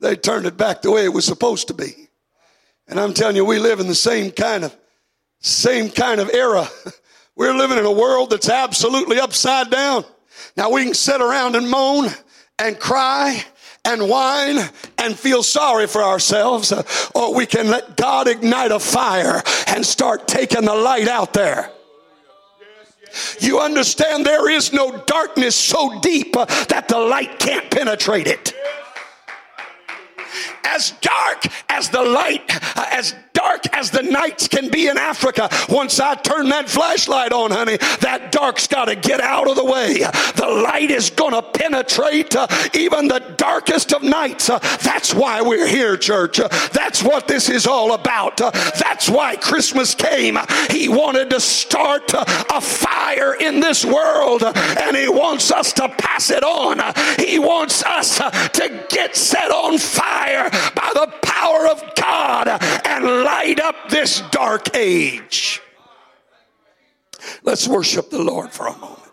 They 0.00 0.16
turned 0.16 0.46
it 0.46 0.56
back 0.56 0.82
the 0.82 0.90
way 0.90 1.04
it 1.04 1.12
was 1.12 1.24
supposed 1.24 1.68
to 1.68 1.74
be. 1.74 2.08
And 2.86 2.98
I'm 2.98 3.14
telling 3.14 3.36
you, 3.36 3.44
we 3.44 3.58
live 3.58 3.80
in 3.80 3.86
the 3.86 3.94
same 3.94 4.30
kind 4.30 4.64
of 4.64 4.76
same 5.40 5.90
kind 5.90 6.20
of 6.20 6.30
era. 6.30 6.68
We're 7.36 7.54
living 7.54 7.78
in 7.78 7.84
a 7.84 7.92
world 7.92 8.30
that's 8.30 8.48
absolutely 8.48 9.20
upside 9.20 9.70
down. 9.70 10.04
Now 10.56 10.70
we 10.70 10.84
can 10.84 10.94
sit 10.94 11.20
around 11.20 11.54
and 11.54 11.70
moan 11.70 12.08
and 12.58 12.78
cry 12.78 13.44
and 13.84 14.08
whine 14.08 14.58
and 14.98 15.16
feel 15.16 15.42
sorry 15.44 15.86
for 15.86 16.02
ourselves, 16.02 16.72
or 17.14 17.34
we 17.34 17.46
can 17.46 17.68
let 17.70 17.96
God 17.96 18.26
ignite 18.26 18.72
a 18.72 18.80
fire 18.80 19.42
and 19.68 19.86
start 19.86 20.26
taking 20.26 20.64
the 20.64 20.74
light 20.74 21.06
out 21.06 21.32
there. 21.32 21.70
You 23.40 23.60
understand 23.60 24.24
there 24.24 24.50
is 24.50 24.72
no 24.72 25.02
darkness 25.06 25.56
so 25.56 26.00
deep 26.00 26.36
uh, 26.36 26.44
that 26.68 26.88
the 26.88 26.98
light 26.98 27.38
can't 27.38 27.70
penetrate 27.70 28.26
it. 28.26 28.54
As 30.64 30.92
dark 31.00 31.46
as 31.68 31.88
the 31.88 32.02
light, 32.02 32.42
uh, 32.76 32.86
as 32.90 33.14
dark 33.38 33.72
as 33.72 33.90
the 33.90 34.02
nights 34.02 34.48
can 34.48 34.68
be 34.68 34.88
in 34.88 34.98
Africa, 34.98 35.48
once 35.68 36.00
I 36.00 36.16
turn 36.16 36.48
that 36.48 36.68
flashlight 36.68 37.32
on, 37.32 37.52
honey, 37.52 37.76
that 38.00 38.32
dark's 38.32 38.66
got 38.66 38.86
to 38.86 38.96
get 38.96 39.20
out 39.20 39.48
of 39.48 39.54
the 39.54 39.64
way. 39.64 39.98
The 40.34 40.62
light 40.64 40.90
is 40.90 41.10
going 41.10 41.34
to 41.34 41.42
penetrate 41.42 42.34
uh, 42.34 42.48
even 42.74 43.06
the 43.06 43.20
darkest 43.36 43.92
of 43.92 44.02
nights. 44.02 44.50
Uh, 44.50 44.58
that's 44.82 45.14
why 45.14 45.40
we're 45.40 45.68
here, 45.68 45.96
church. 45.96 46.40
Uh, 46.40 46.48
that's 46.72 47.02
what 47.02 47.28
this 47.28 47.48
is 47.48 47.66
all 47.66 47.92
about. 47.92 48.40
Uh, 48.40 48.50
that's 48.50 49.08
why 49.08 49.36
Christmas 49.36 49.94
came. 49.94 50.36
He 50.70 50.88
wanted 50.88 51.30
to 51.30 51.40
start 51.40 52.12
uh, 52.14 52.24
a 52.52 52.60
fire 52.60 53.34
in 53.34 53.60
this 53.60 53.84
world, 53.84 54.42
uh, 54.42 54.52
and 54.80 54.96
He 54.96 55.08
wants 55.08 55.52
us 55.52 55.72
to 55.74 55.88
pass 55.88 56.30
it 56.30 56.42
on. 56.42 56.80
He 57.18 57.38
wants 57.38 57.84
us 57.84 58.18
to 58.18 58.86
get 58.90 59.14
set 59.14 59.50
on 59.52 59.78
fire 59.78 60.50
by 60.74 60.90
the 60.94 61.12
power 61.22 61.68
of 61.68 61.82
God 61.94 62.48
and 62.48 63.04
light 63.28 63.60
up 63.60 63.90
this 63.90 64.22
dark 64.30 64.74
age. 64.74 65.60
Let's 67.42 67.68
worship 67.68 68.08
the 68.08 68.22
Lord 68.22 68.50
for 68.50 68.66
a 68.66 68.76
moment. 68.78 69.12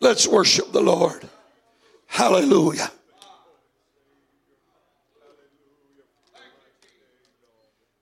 Let's 0.00 0.26
worship 0.26 0.72
the 0.72 0.80
Lord. 0.80 1.28
Hallelujah. 2.06 2.90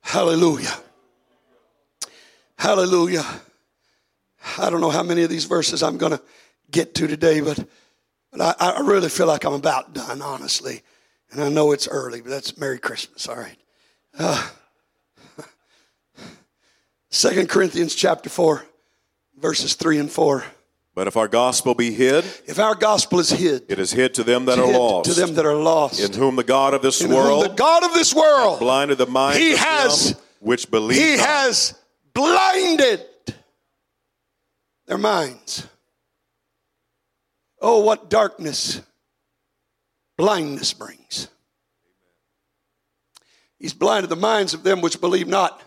Hallelujah. 0.01 0.77
Hallelujah. 2.57 3.27
I 4.59 4.71
don't 4.71 4.81
know 4.81 4.91
how 4.91 5.03
many 5.03 5.23
of 5.23 5.31
these 5.31 5.45
verses 5.45 5.83
I'm 5.83 5.99
going 5.99 6.13
to 6.13 6.23
get 6.71 6.95
to 6.95 7.09
today, 7.09 7.41
but, 7.41 7.59
but 8.31 8.41
I, 8.41 8.77
I, 8.77 8.81
really 8.81 9.09
feel 9.09 9.27
like 9.27 9.45
I'm 9.45 9.53
about 9.53 9.93
done, 9.93 10.23
honestly. 10.23 10.83
And 11.31 11.43
I 11.43 11.49
know 11.49 11.73
it's 11.73 11.89
early, 11.89 12.21
but 12.21 12.31
that's 12.31 12.57
Merry 12.57 12.79
Christmas, 12.79 13.29
all 13.29 13.37
right. 13.37 13.59
Uh, 14.19 14.49
2 17.19 17.49
Corinthians 17.49 17.97
chapter 17.97 18.31
4, 18.31 18.65
verses 19.41 19.75
3 19.75 19.99
and 19.99 20.13
4. 20.13 20.45
But 20.95 21.09
if 21.09 21.17
our 21.17 21.27
gospel 21.27 21.75
be 21.75 21.91
hid, 21.91 22.25
if 22.47 22.61
our 22.61 22.77
gospel 22.77 23.19
is 23.19 23.31
hid, 23.31 23.65
it 23.69 23.81
is 23.81 23.91
hid 23.91 24.15
to 24.15 24.23
them 24.23 24.45
that 24.45 24.57
are 24.57 24.73
lost. 24.73 25.11
To 25.13 25.21
them 25.21 25.35
that 25.35 25.45
are 25.45 25.57
lost. 25.57 25.99
In 25.99 26.13
whom 26.13 26.37
the 26.37 26.45
God 26.45 26.75
of 26.75 26.83
this 26.83 27.01
in 27.01 27.11
world, 27.11 27.45
the 27.45 27.49
God 27.49 27.83
of 27.83 27.93
this 27.93 28.15
world, 28.15 28.61
blinded 28.61 28.99
the 28.99 29.07
minds 29.07 29.39
he 29.39 29.55
of 29.55 29.59
has, 29.59 30.13
them 30.13 30.23
which 30.39 30.71
believe. 30.71 30.97
He 30.97 31.17
not. 31.17 31.27
has 31.27 31.75
blinded 32.15 33.05
their 34.87 34.99
minds. 34.99 35.67
Oh, 37.61 37.81
what 37.81 38.09
darkness 38.09 38.81
blindness 40.17 40.73
brings. 40.73 41.27
He's 43.59 43.75
blinded 43.75 44.09
the 44.09 44.15
minds 44.15 44.55
of 44.55 44.63
them 44.63 44.83
which 44.83 45.01
believe 45.01 45.27
not, 45.27 45.61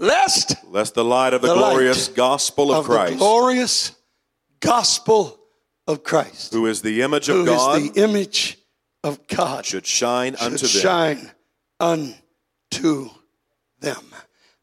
lest 0.00 0.56
lest 0.66 0.94
the 0.94 1.04
light 1.04 1.32
of 1.34 1.42
the, 1.42 1.48
the 1.48 1.54
glorious 1.54 2.08
gospel 2.08 2.72
of, 2.72 2.78
of 2.78 2.84
Christ, 2.86 3.12
the 3.12 3.18
glorious 3.18 3.96
gospel 4.58 5.38
of 5.86 6.02
Christ, 6.02 6.52
who 6.52 6.66
is 6.66 6.82
the 6.82 7.02
image 7.02 7.28
of 7.28 7.46
God, 7.46 7.80
the 7.80 8.02
image 8.02 8.58
of 9.04 9.26
God, 9.28 9.64
should 9.64 9.86
shine 9.86 10.34
should 10.34 10.52
unto 10.52 10.66
them. 10.66 10.82
Shine 10.82 11.30
unto 11.78 13.10
them. 13.80 14.04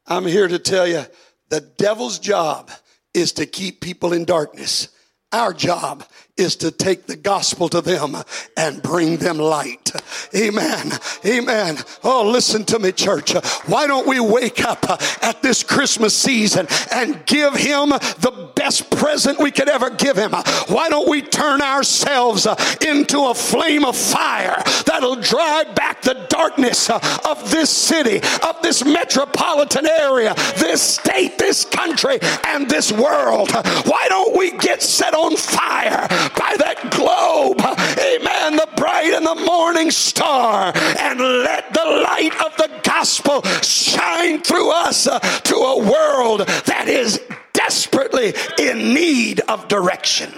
I'm 0.05 0.25
here 0.25 0.47
to 0.47 0.59
tell 0.59 0.87
you 0.87 1.05
the 1.49 1.61
devil's 1.61 2.19
job 2.19 2.71
is 3.13 3.33
to 3.33 3.45
keep 3.45 3.81
people 3.81 4.13
in 4.13 4.25
darkness. 4.25 4.89
Our 5.31 5.53
job 5.53 6.03
is 6.37 6.55
to 6.57 6.71
take 6.71 7.07
the 7.07 7.15
gospel 7.15 7.69
to 7.69 7.81
them 7.81 8.15
and 8.55 8.81
bring 8.81 9.17
them 9.17 9.37
light. 9.37 9.91
Amen. 10.35 10.91
Amen. 11.25 11.77
Oh, 12.03 12.29
listen 12.29 12.63
to 12.65 12.79
me, 12.79 12.91
church. 12.91 13.33
Why 13.65 13.87
don't 13.87 14.07
we 14.07 14.19
wake 14.19 14.63
up 14.63 14.85
at 15.23 15.41
this 15.41 15.63
Christmas 15.63 16.15
season 16.15 16.67
and 16.91 17.25
give 17.25 17.55
him 17.55 17.89
the 17.89 18.51
best 18.55 18.89
present 18.91 19.39
we 19.39 19.51
could 19.51 19.69
ever 19.69 19.89
give 19.89 20.17
him? 20.17 20.31
Why 20.67 20.89
don't 20.89 21.09
we 21.09 21.21
turn 21.21 21.61
ourselves 21.61 22.47
into 22.85 23.19
a 23.25 23.33
flame 23.33 23.85
of 23.85 23.95
fire 23.97 24.61
that'll 24.85 25.17
drive 25.17 25.75
back 25.75 26.01
the 26.01 26.25
darkness 26.29 26.89
of 26.89 27.51
this 27.51 27.69
city, 27.69 28.17
of 28.17 28.61
this 28.61 28.85
metropolitan 28.85 29.87
area, 29.87 30.33
this 30.57 30.81
state, 30.81 31.37
this 31.37 31.65
country, 31.65 32.19
and 32.45 32.69
this 32.69 32.91
world? 32.91 33.51
Why 33.51 34.05
don't 34.09 34.37
we 34.37 34.51
get 34.57 34.81
set 34.81 35.13
on 35.13 35.35
fire? 35.35 36.07
By 36.35 36.55
that 36.57 36.91
globe, 36.91 37.59
amen, 37.61 38.55
the 38.55 38.69
bright 38.77 39.13
and 39.13 39.25
the 39.25 39.45
morning 39.45 39.91
star, 39.91 40.71
and 40.75 41.19
let 41.19 41.73
the 41.73 41.85
light 41.85 42.33
of 42.45 42.55
the 42.57 42.69
gospel 42.83 43.41
shine 43.61 44.41
through 44.41 44.71
us 44.71 45.07
uh, 45.07 45.19
to 45.19 45.55
a 45.55 45.79
world 45.79 46.47
that 46.65 46.87
is 46.87 47.21
desperately 47.53 48.33
in 48.59 48.93
need 48.93 49.39
of 49.41 49.67
direction. 49.67 50.31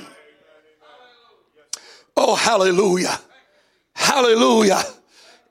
Oh, 2.18 2.36
hallelujah! 2.36 3.20
Hallelujah! 3.94 4.84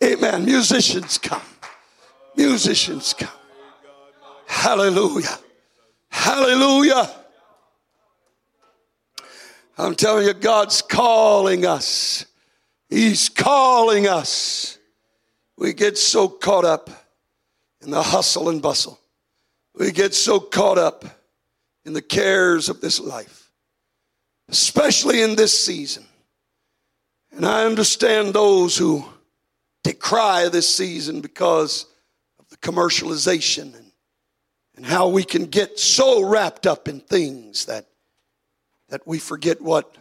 Amen. 0.02 0.44
Musicians 0.44 1.18
come. 1.18 1.42
Musicians 2.36 3.14
come. 3.14 3.28
Hallelujah. 4.46 5.38
Hallelujah. 6.08 7.10
I'm 9.78 9.94
telling 9.94 10.26
you, 10.26 10.34
God's 10.34 10.82
calling 10.82 11.64
us. 11.64 12.26
He's 12.88 13.28
calling 13.28 14.08
us. 14.08 14.76
We 15.56 15.72
get 15.72 15.96
so 15.96 16.28
caught 16.28 16.64
up 16.64 16.90
in 17.80 17.90
the 17.90 18.02
hustle 18.02 18.48
and 18.48 18.60
bustle. 18.60 18.98
We 19.76 19.92
get 19.92 20.14
so 20.14 20.40
caught 20.40 20.78
up 20.78 21.04
in 21.84 21.92
the 21.92 22.02
cares 22.02 22.68
of 22.68 22.80
this 22.80 22.98
life, 22.98 23.52
especially 24.48 25.22
in 25.22 25.36
this 25.36 25.64
season. 25.64 26.04
And 27.30 27.46
I 27.46 27.64
understand 27.64 28.34
those 28.34 28.76
who 28.76 29.04
decry 29.84 30.48
this 30.48 30.68
season 30.68 31.20
because 31.20 31.86
of 32.40 32.48
the 32.48 32.56
commercialization 32.56 33.76
and, 33.76 33.92
and 34.76 34.84
how 34.84 35.08
we 35.08 35.22
can 35.22 35.46
get 35.46 35.78
so 35.78 36.28
wrapped 36.28 36.66
up 36.66 36.88
in 36.88 36.98
things 36.98 37.66
that 37.66 37.87
that 38.88 39.06
we 39.06 39.18
forget 39.18 39.60
what 39.60 39.96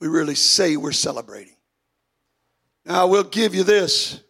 we 0.00 0.08
really 0.08 0.34
say 0.34 0.76
we're 0.76 0.92
celebrating. 0.92 1.54
Now, 2.84 3.02
I 3.02 3.04
will 3.04 3.24
give 3.24 3.54
you 3.54 3.62
this. 3.62 4.20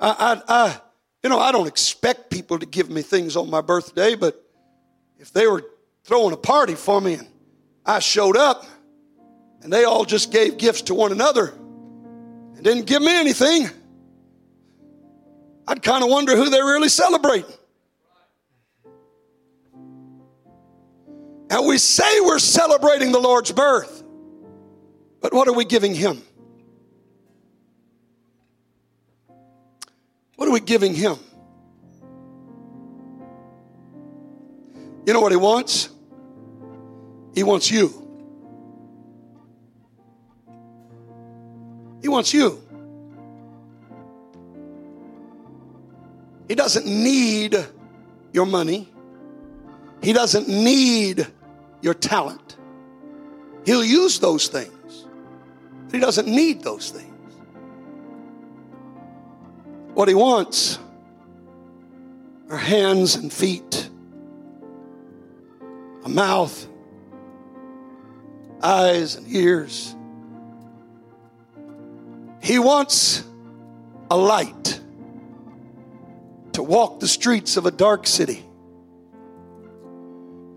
I, 0.00 0.42
I, 0.48 0.64
I, 0.64 0.80
you 1.22 1.30
know, 1.30 1.38
I 1.38 1.52
don't 1.52 1.66
expect 1.66 2.30
people 2.30 2.58
to 2.58 2.66
give 2.66 2.90
me 2.90 3.02
things 3.02 3.36
on 3.36 3.48
my 3.48 3.60
birthday, 3.60 4.14
but 4.14 4.42
if 5.18 5.32
they 5.32 5.46
were 5.46 5.64
throwing 6.04 6.32
a 6.32 6.36
party 6.36 6.74
for 6.74 7.00
me 7.00 7.14
and 7.14 7.28
I 7.84 8.00
showed 8.00 8.36
up 8.36 8.66
and 9.62 9.72
they 9.72 9.84
all 9.84 10.04
just 10.04 10.32
gave 10.32 10.58
gifts 10.58 10.82
to 10.82 10.94
one 10.94 11.12
another 11.12 11.48
and 11.48 12.62
didn't 12.62 12.86
give 12.86 13.02
me 13.02 13.14
anything, 13.14 13.68
I'd 15.68 15.82
kind 15.82 16.04
of 16.04 16.10
wonder 16.10 16.36
who 16.36 16.48
they're 16.48 16.64
really 16.64 16.88
celebrating. 16.88 17.52
And 21.48 21.66
we 21.66 21.78
say 21.78 22.20
we're 22.20 22.38
celebrating 22.38 23.12
the 23.12 23.20
Lord's 23.20 23.52
birth, 23.52 24.02
but 25.20 25.32
what 25.32 25.46
are 25.48 25.54
we 25.54 25.64
giving 25.64 25.94
Him? 25.94 26.22
What 30.36 30.48
are 30.48 30.52
we 30.52 30.60
giving 30.60 30.94
Him? 30.94 31.16
You 35.06 35.12
know 35.12 35.20
what 35.20 35.32
He 35.32 35.36
wants? 35.36 35.88
He 37.34 37.42
wants 37.44 37.70
you. 37.70 38.02
He 42.02 42.08
wants 42.08 42.34
you. 42.34 42.62
He 46.48 46.54
doesn't 46.54 46.86
need 46.86 47.56
your 48.32 48.46
money. 48.46 48.88
He 50.02 50.12
doesn't 50.12 50.48
need 50.48 51.26
your 51.80 51.94
talent. 51.94 52.56
He'll 53.64 53.84
use 53.84 54.18
those 54.18 54.48
things, 54.48 55.06
but 55.86 55.94
He 55.94 56.00
doesn't 56.00 56.28
need 56.28 56.62
those 56.62 56.90
things. 56.90 57.34
What 59.94 60.08
He 60.08 60.14
wants 60.14 60.78
are 62.50 62.56
hands 62.56 63.16
and 63.16 63.32
feet, 63.32 63.88
a 66.04 66.08
mouth, 66.08 66.68
eyes 68.62 69.16
and 69.16 69.26
ears. 69.28 69.94
He 72.40 72.58
wants 72.58 73.24
a 74.10 74.16
light 74.16 74.80
to 76.52 76.62
walk 76.62 77.00
the 77.00 77.08
streets 77.08 77.56
of 77.56 77.66
a 77.66 77.70
dark 77.70 78.06
city 78.06 78.44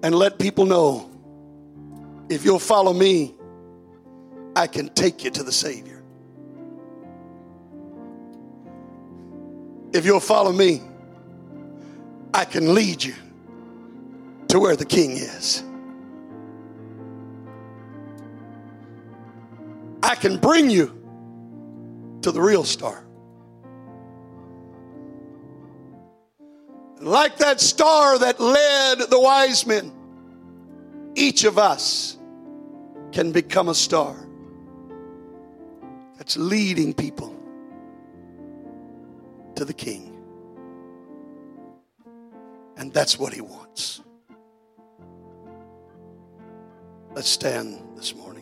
and 0.04 0.14
let 0.14 0.40
people 0.40 0.66
know 0.66 1.09
if 2.30 2.46
you'll 2.46 2.60
follow 2.60 2.94
me, 2.94 3.36
I 4.56 4.68
can 4.68 4.90
take 4.90 5.24
you 5.24 5.32
to 5.32 5.44
the 5.44 5.52
Savior. 5.52 6.04
If 9.92 10.06
you'll 10.06 10.20
follow 10.20 10.52
me, 10.52 10.82
I 12.34 12.46
can 12.46 12.76
lead 12.76 13.04
you 13.04 13.16
to 14.50 14.60
where 14.60 14.76
the 14.76 14.86
king 14.86 15.12
is. 15.12 15.64
I 20.04 20.16
can 20.16 20.38
bring 20.38 20.70
you 20.70 20.96
to 22.22 22.32
the 22.32 22.42
real 22.42 22.64
star. 22.64 23.04
Like 27.02 27.38
that 27.38 27.60
star 27.60 28.20
that 28.20 28.40
led 28.40 29.00
the 29.10 29.20
wise 29.20 29.66
men, 29.66 29.92
each 31.16 31.44
of 31.44 31.58
us 31.58 32.19
can 33.12 33.32
become 33.32 33.70
a 33.70 33.76
star 33.76 34.16
that's 36.18 36.38
leading 36.38 36.94
people 36.94 37.36
to 39.56 39.66
the 39.66 39.74
king. 39.74 40.16
And 42.78 42.94
that's 42.94 43.20
what 43.20 43.34
he 43.34 43.42
wants. 43.42 44.02
Let's 47.14 47.30
stand 47.30 47.82
this 47.98 48.16
morning. 48.16 48.39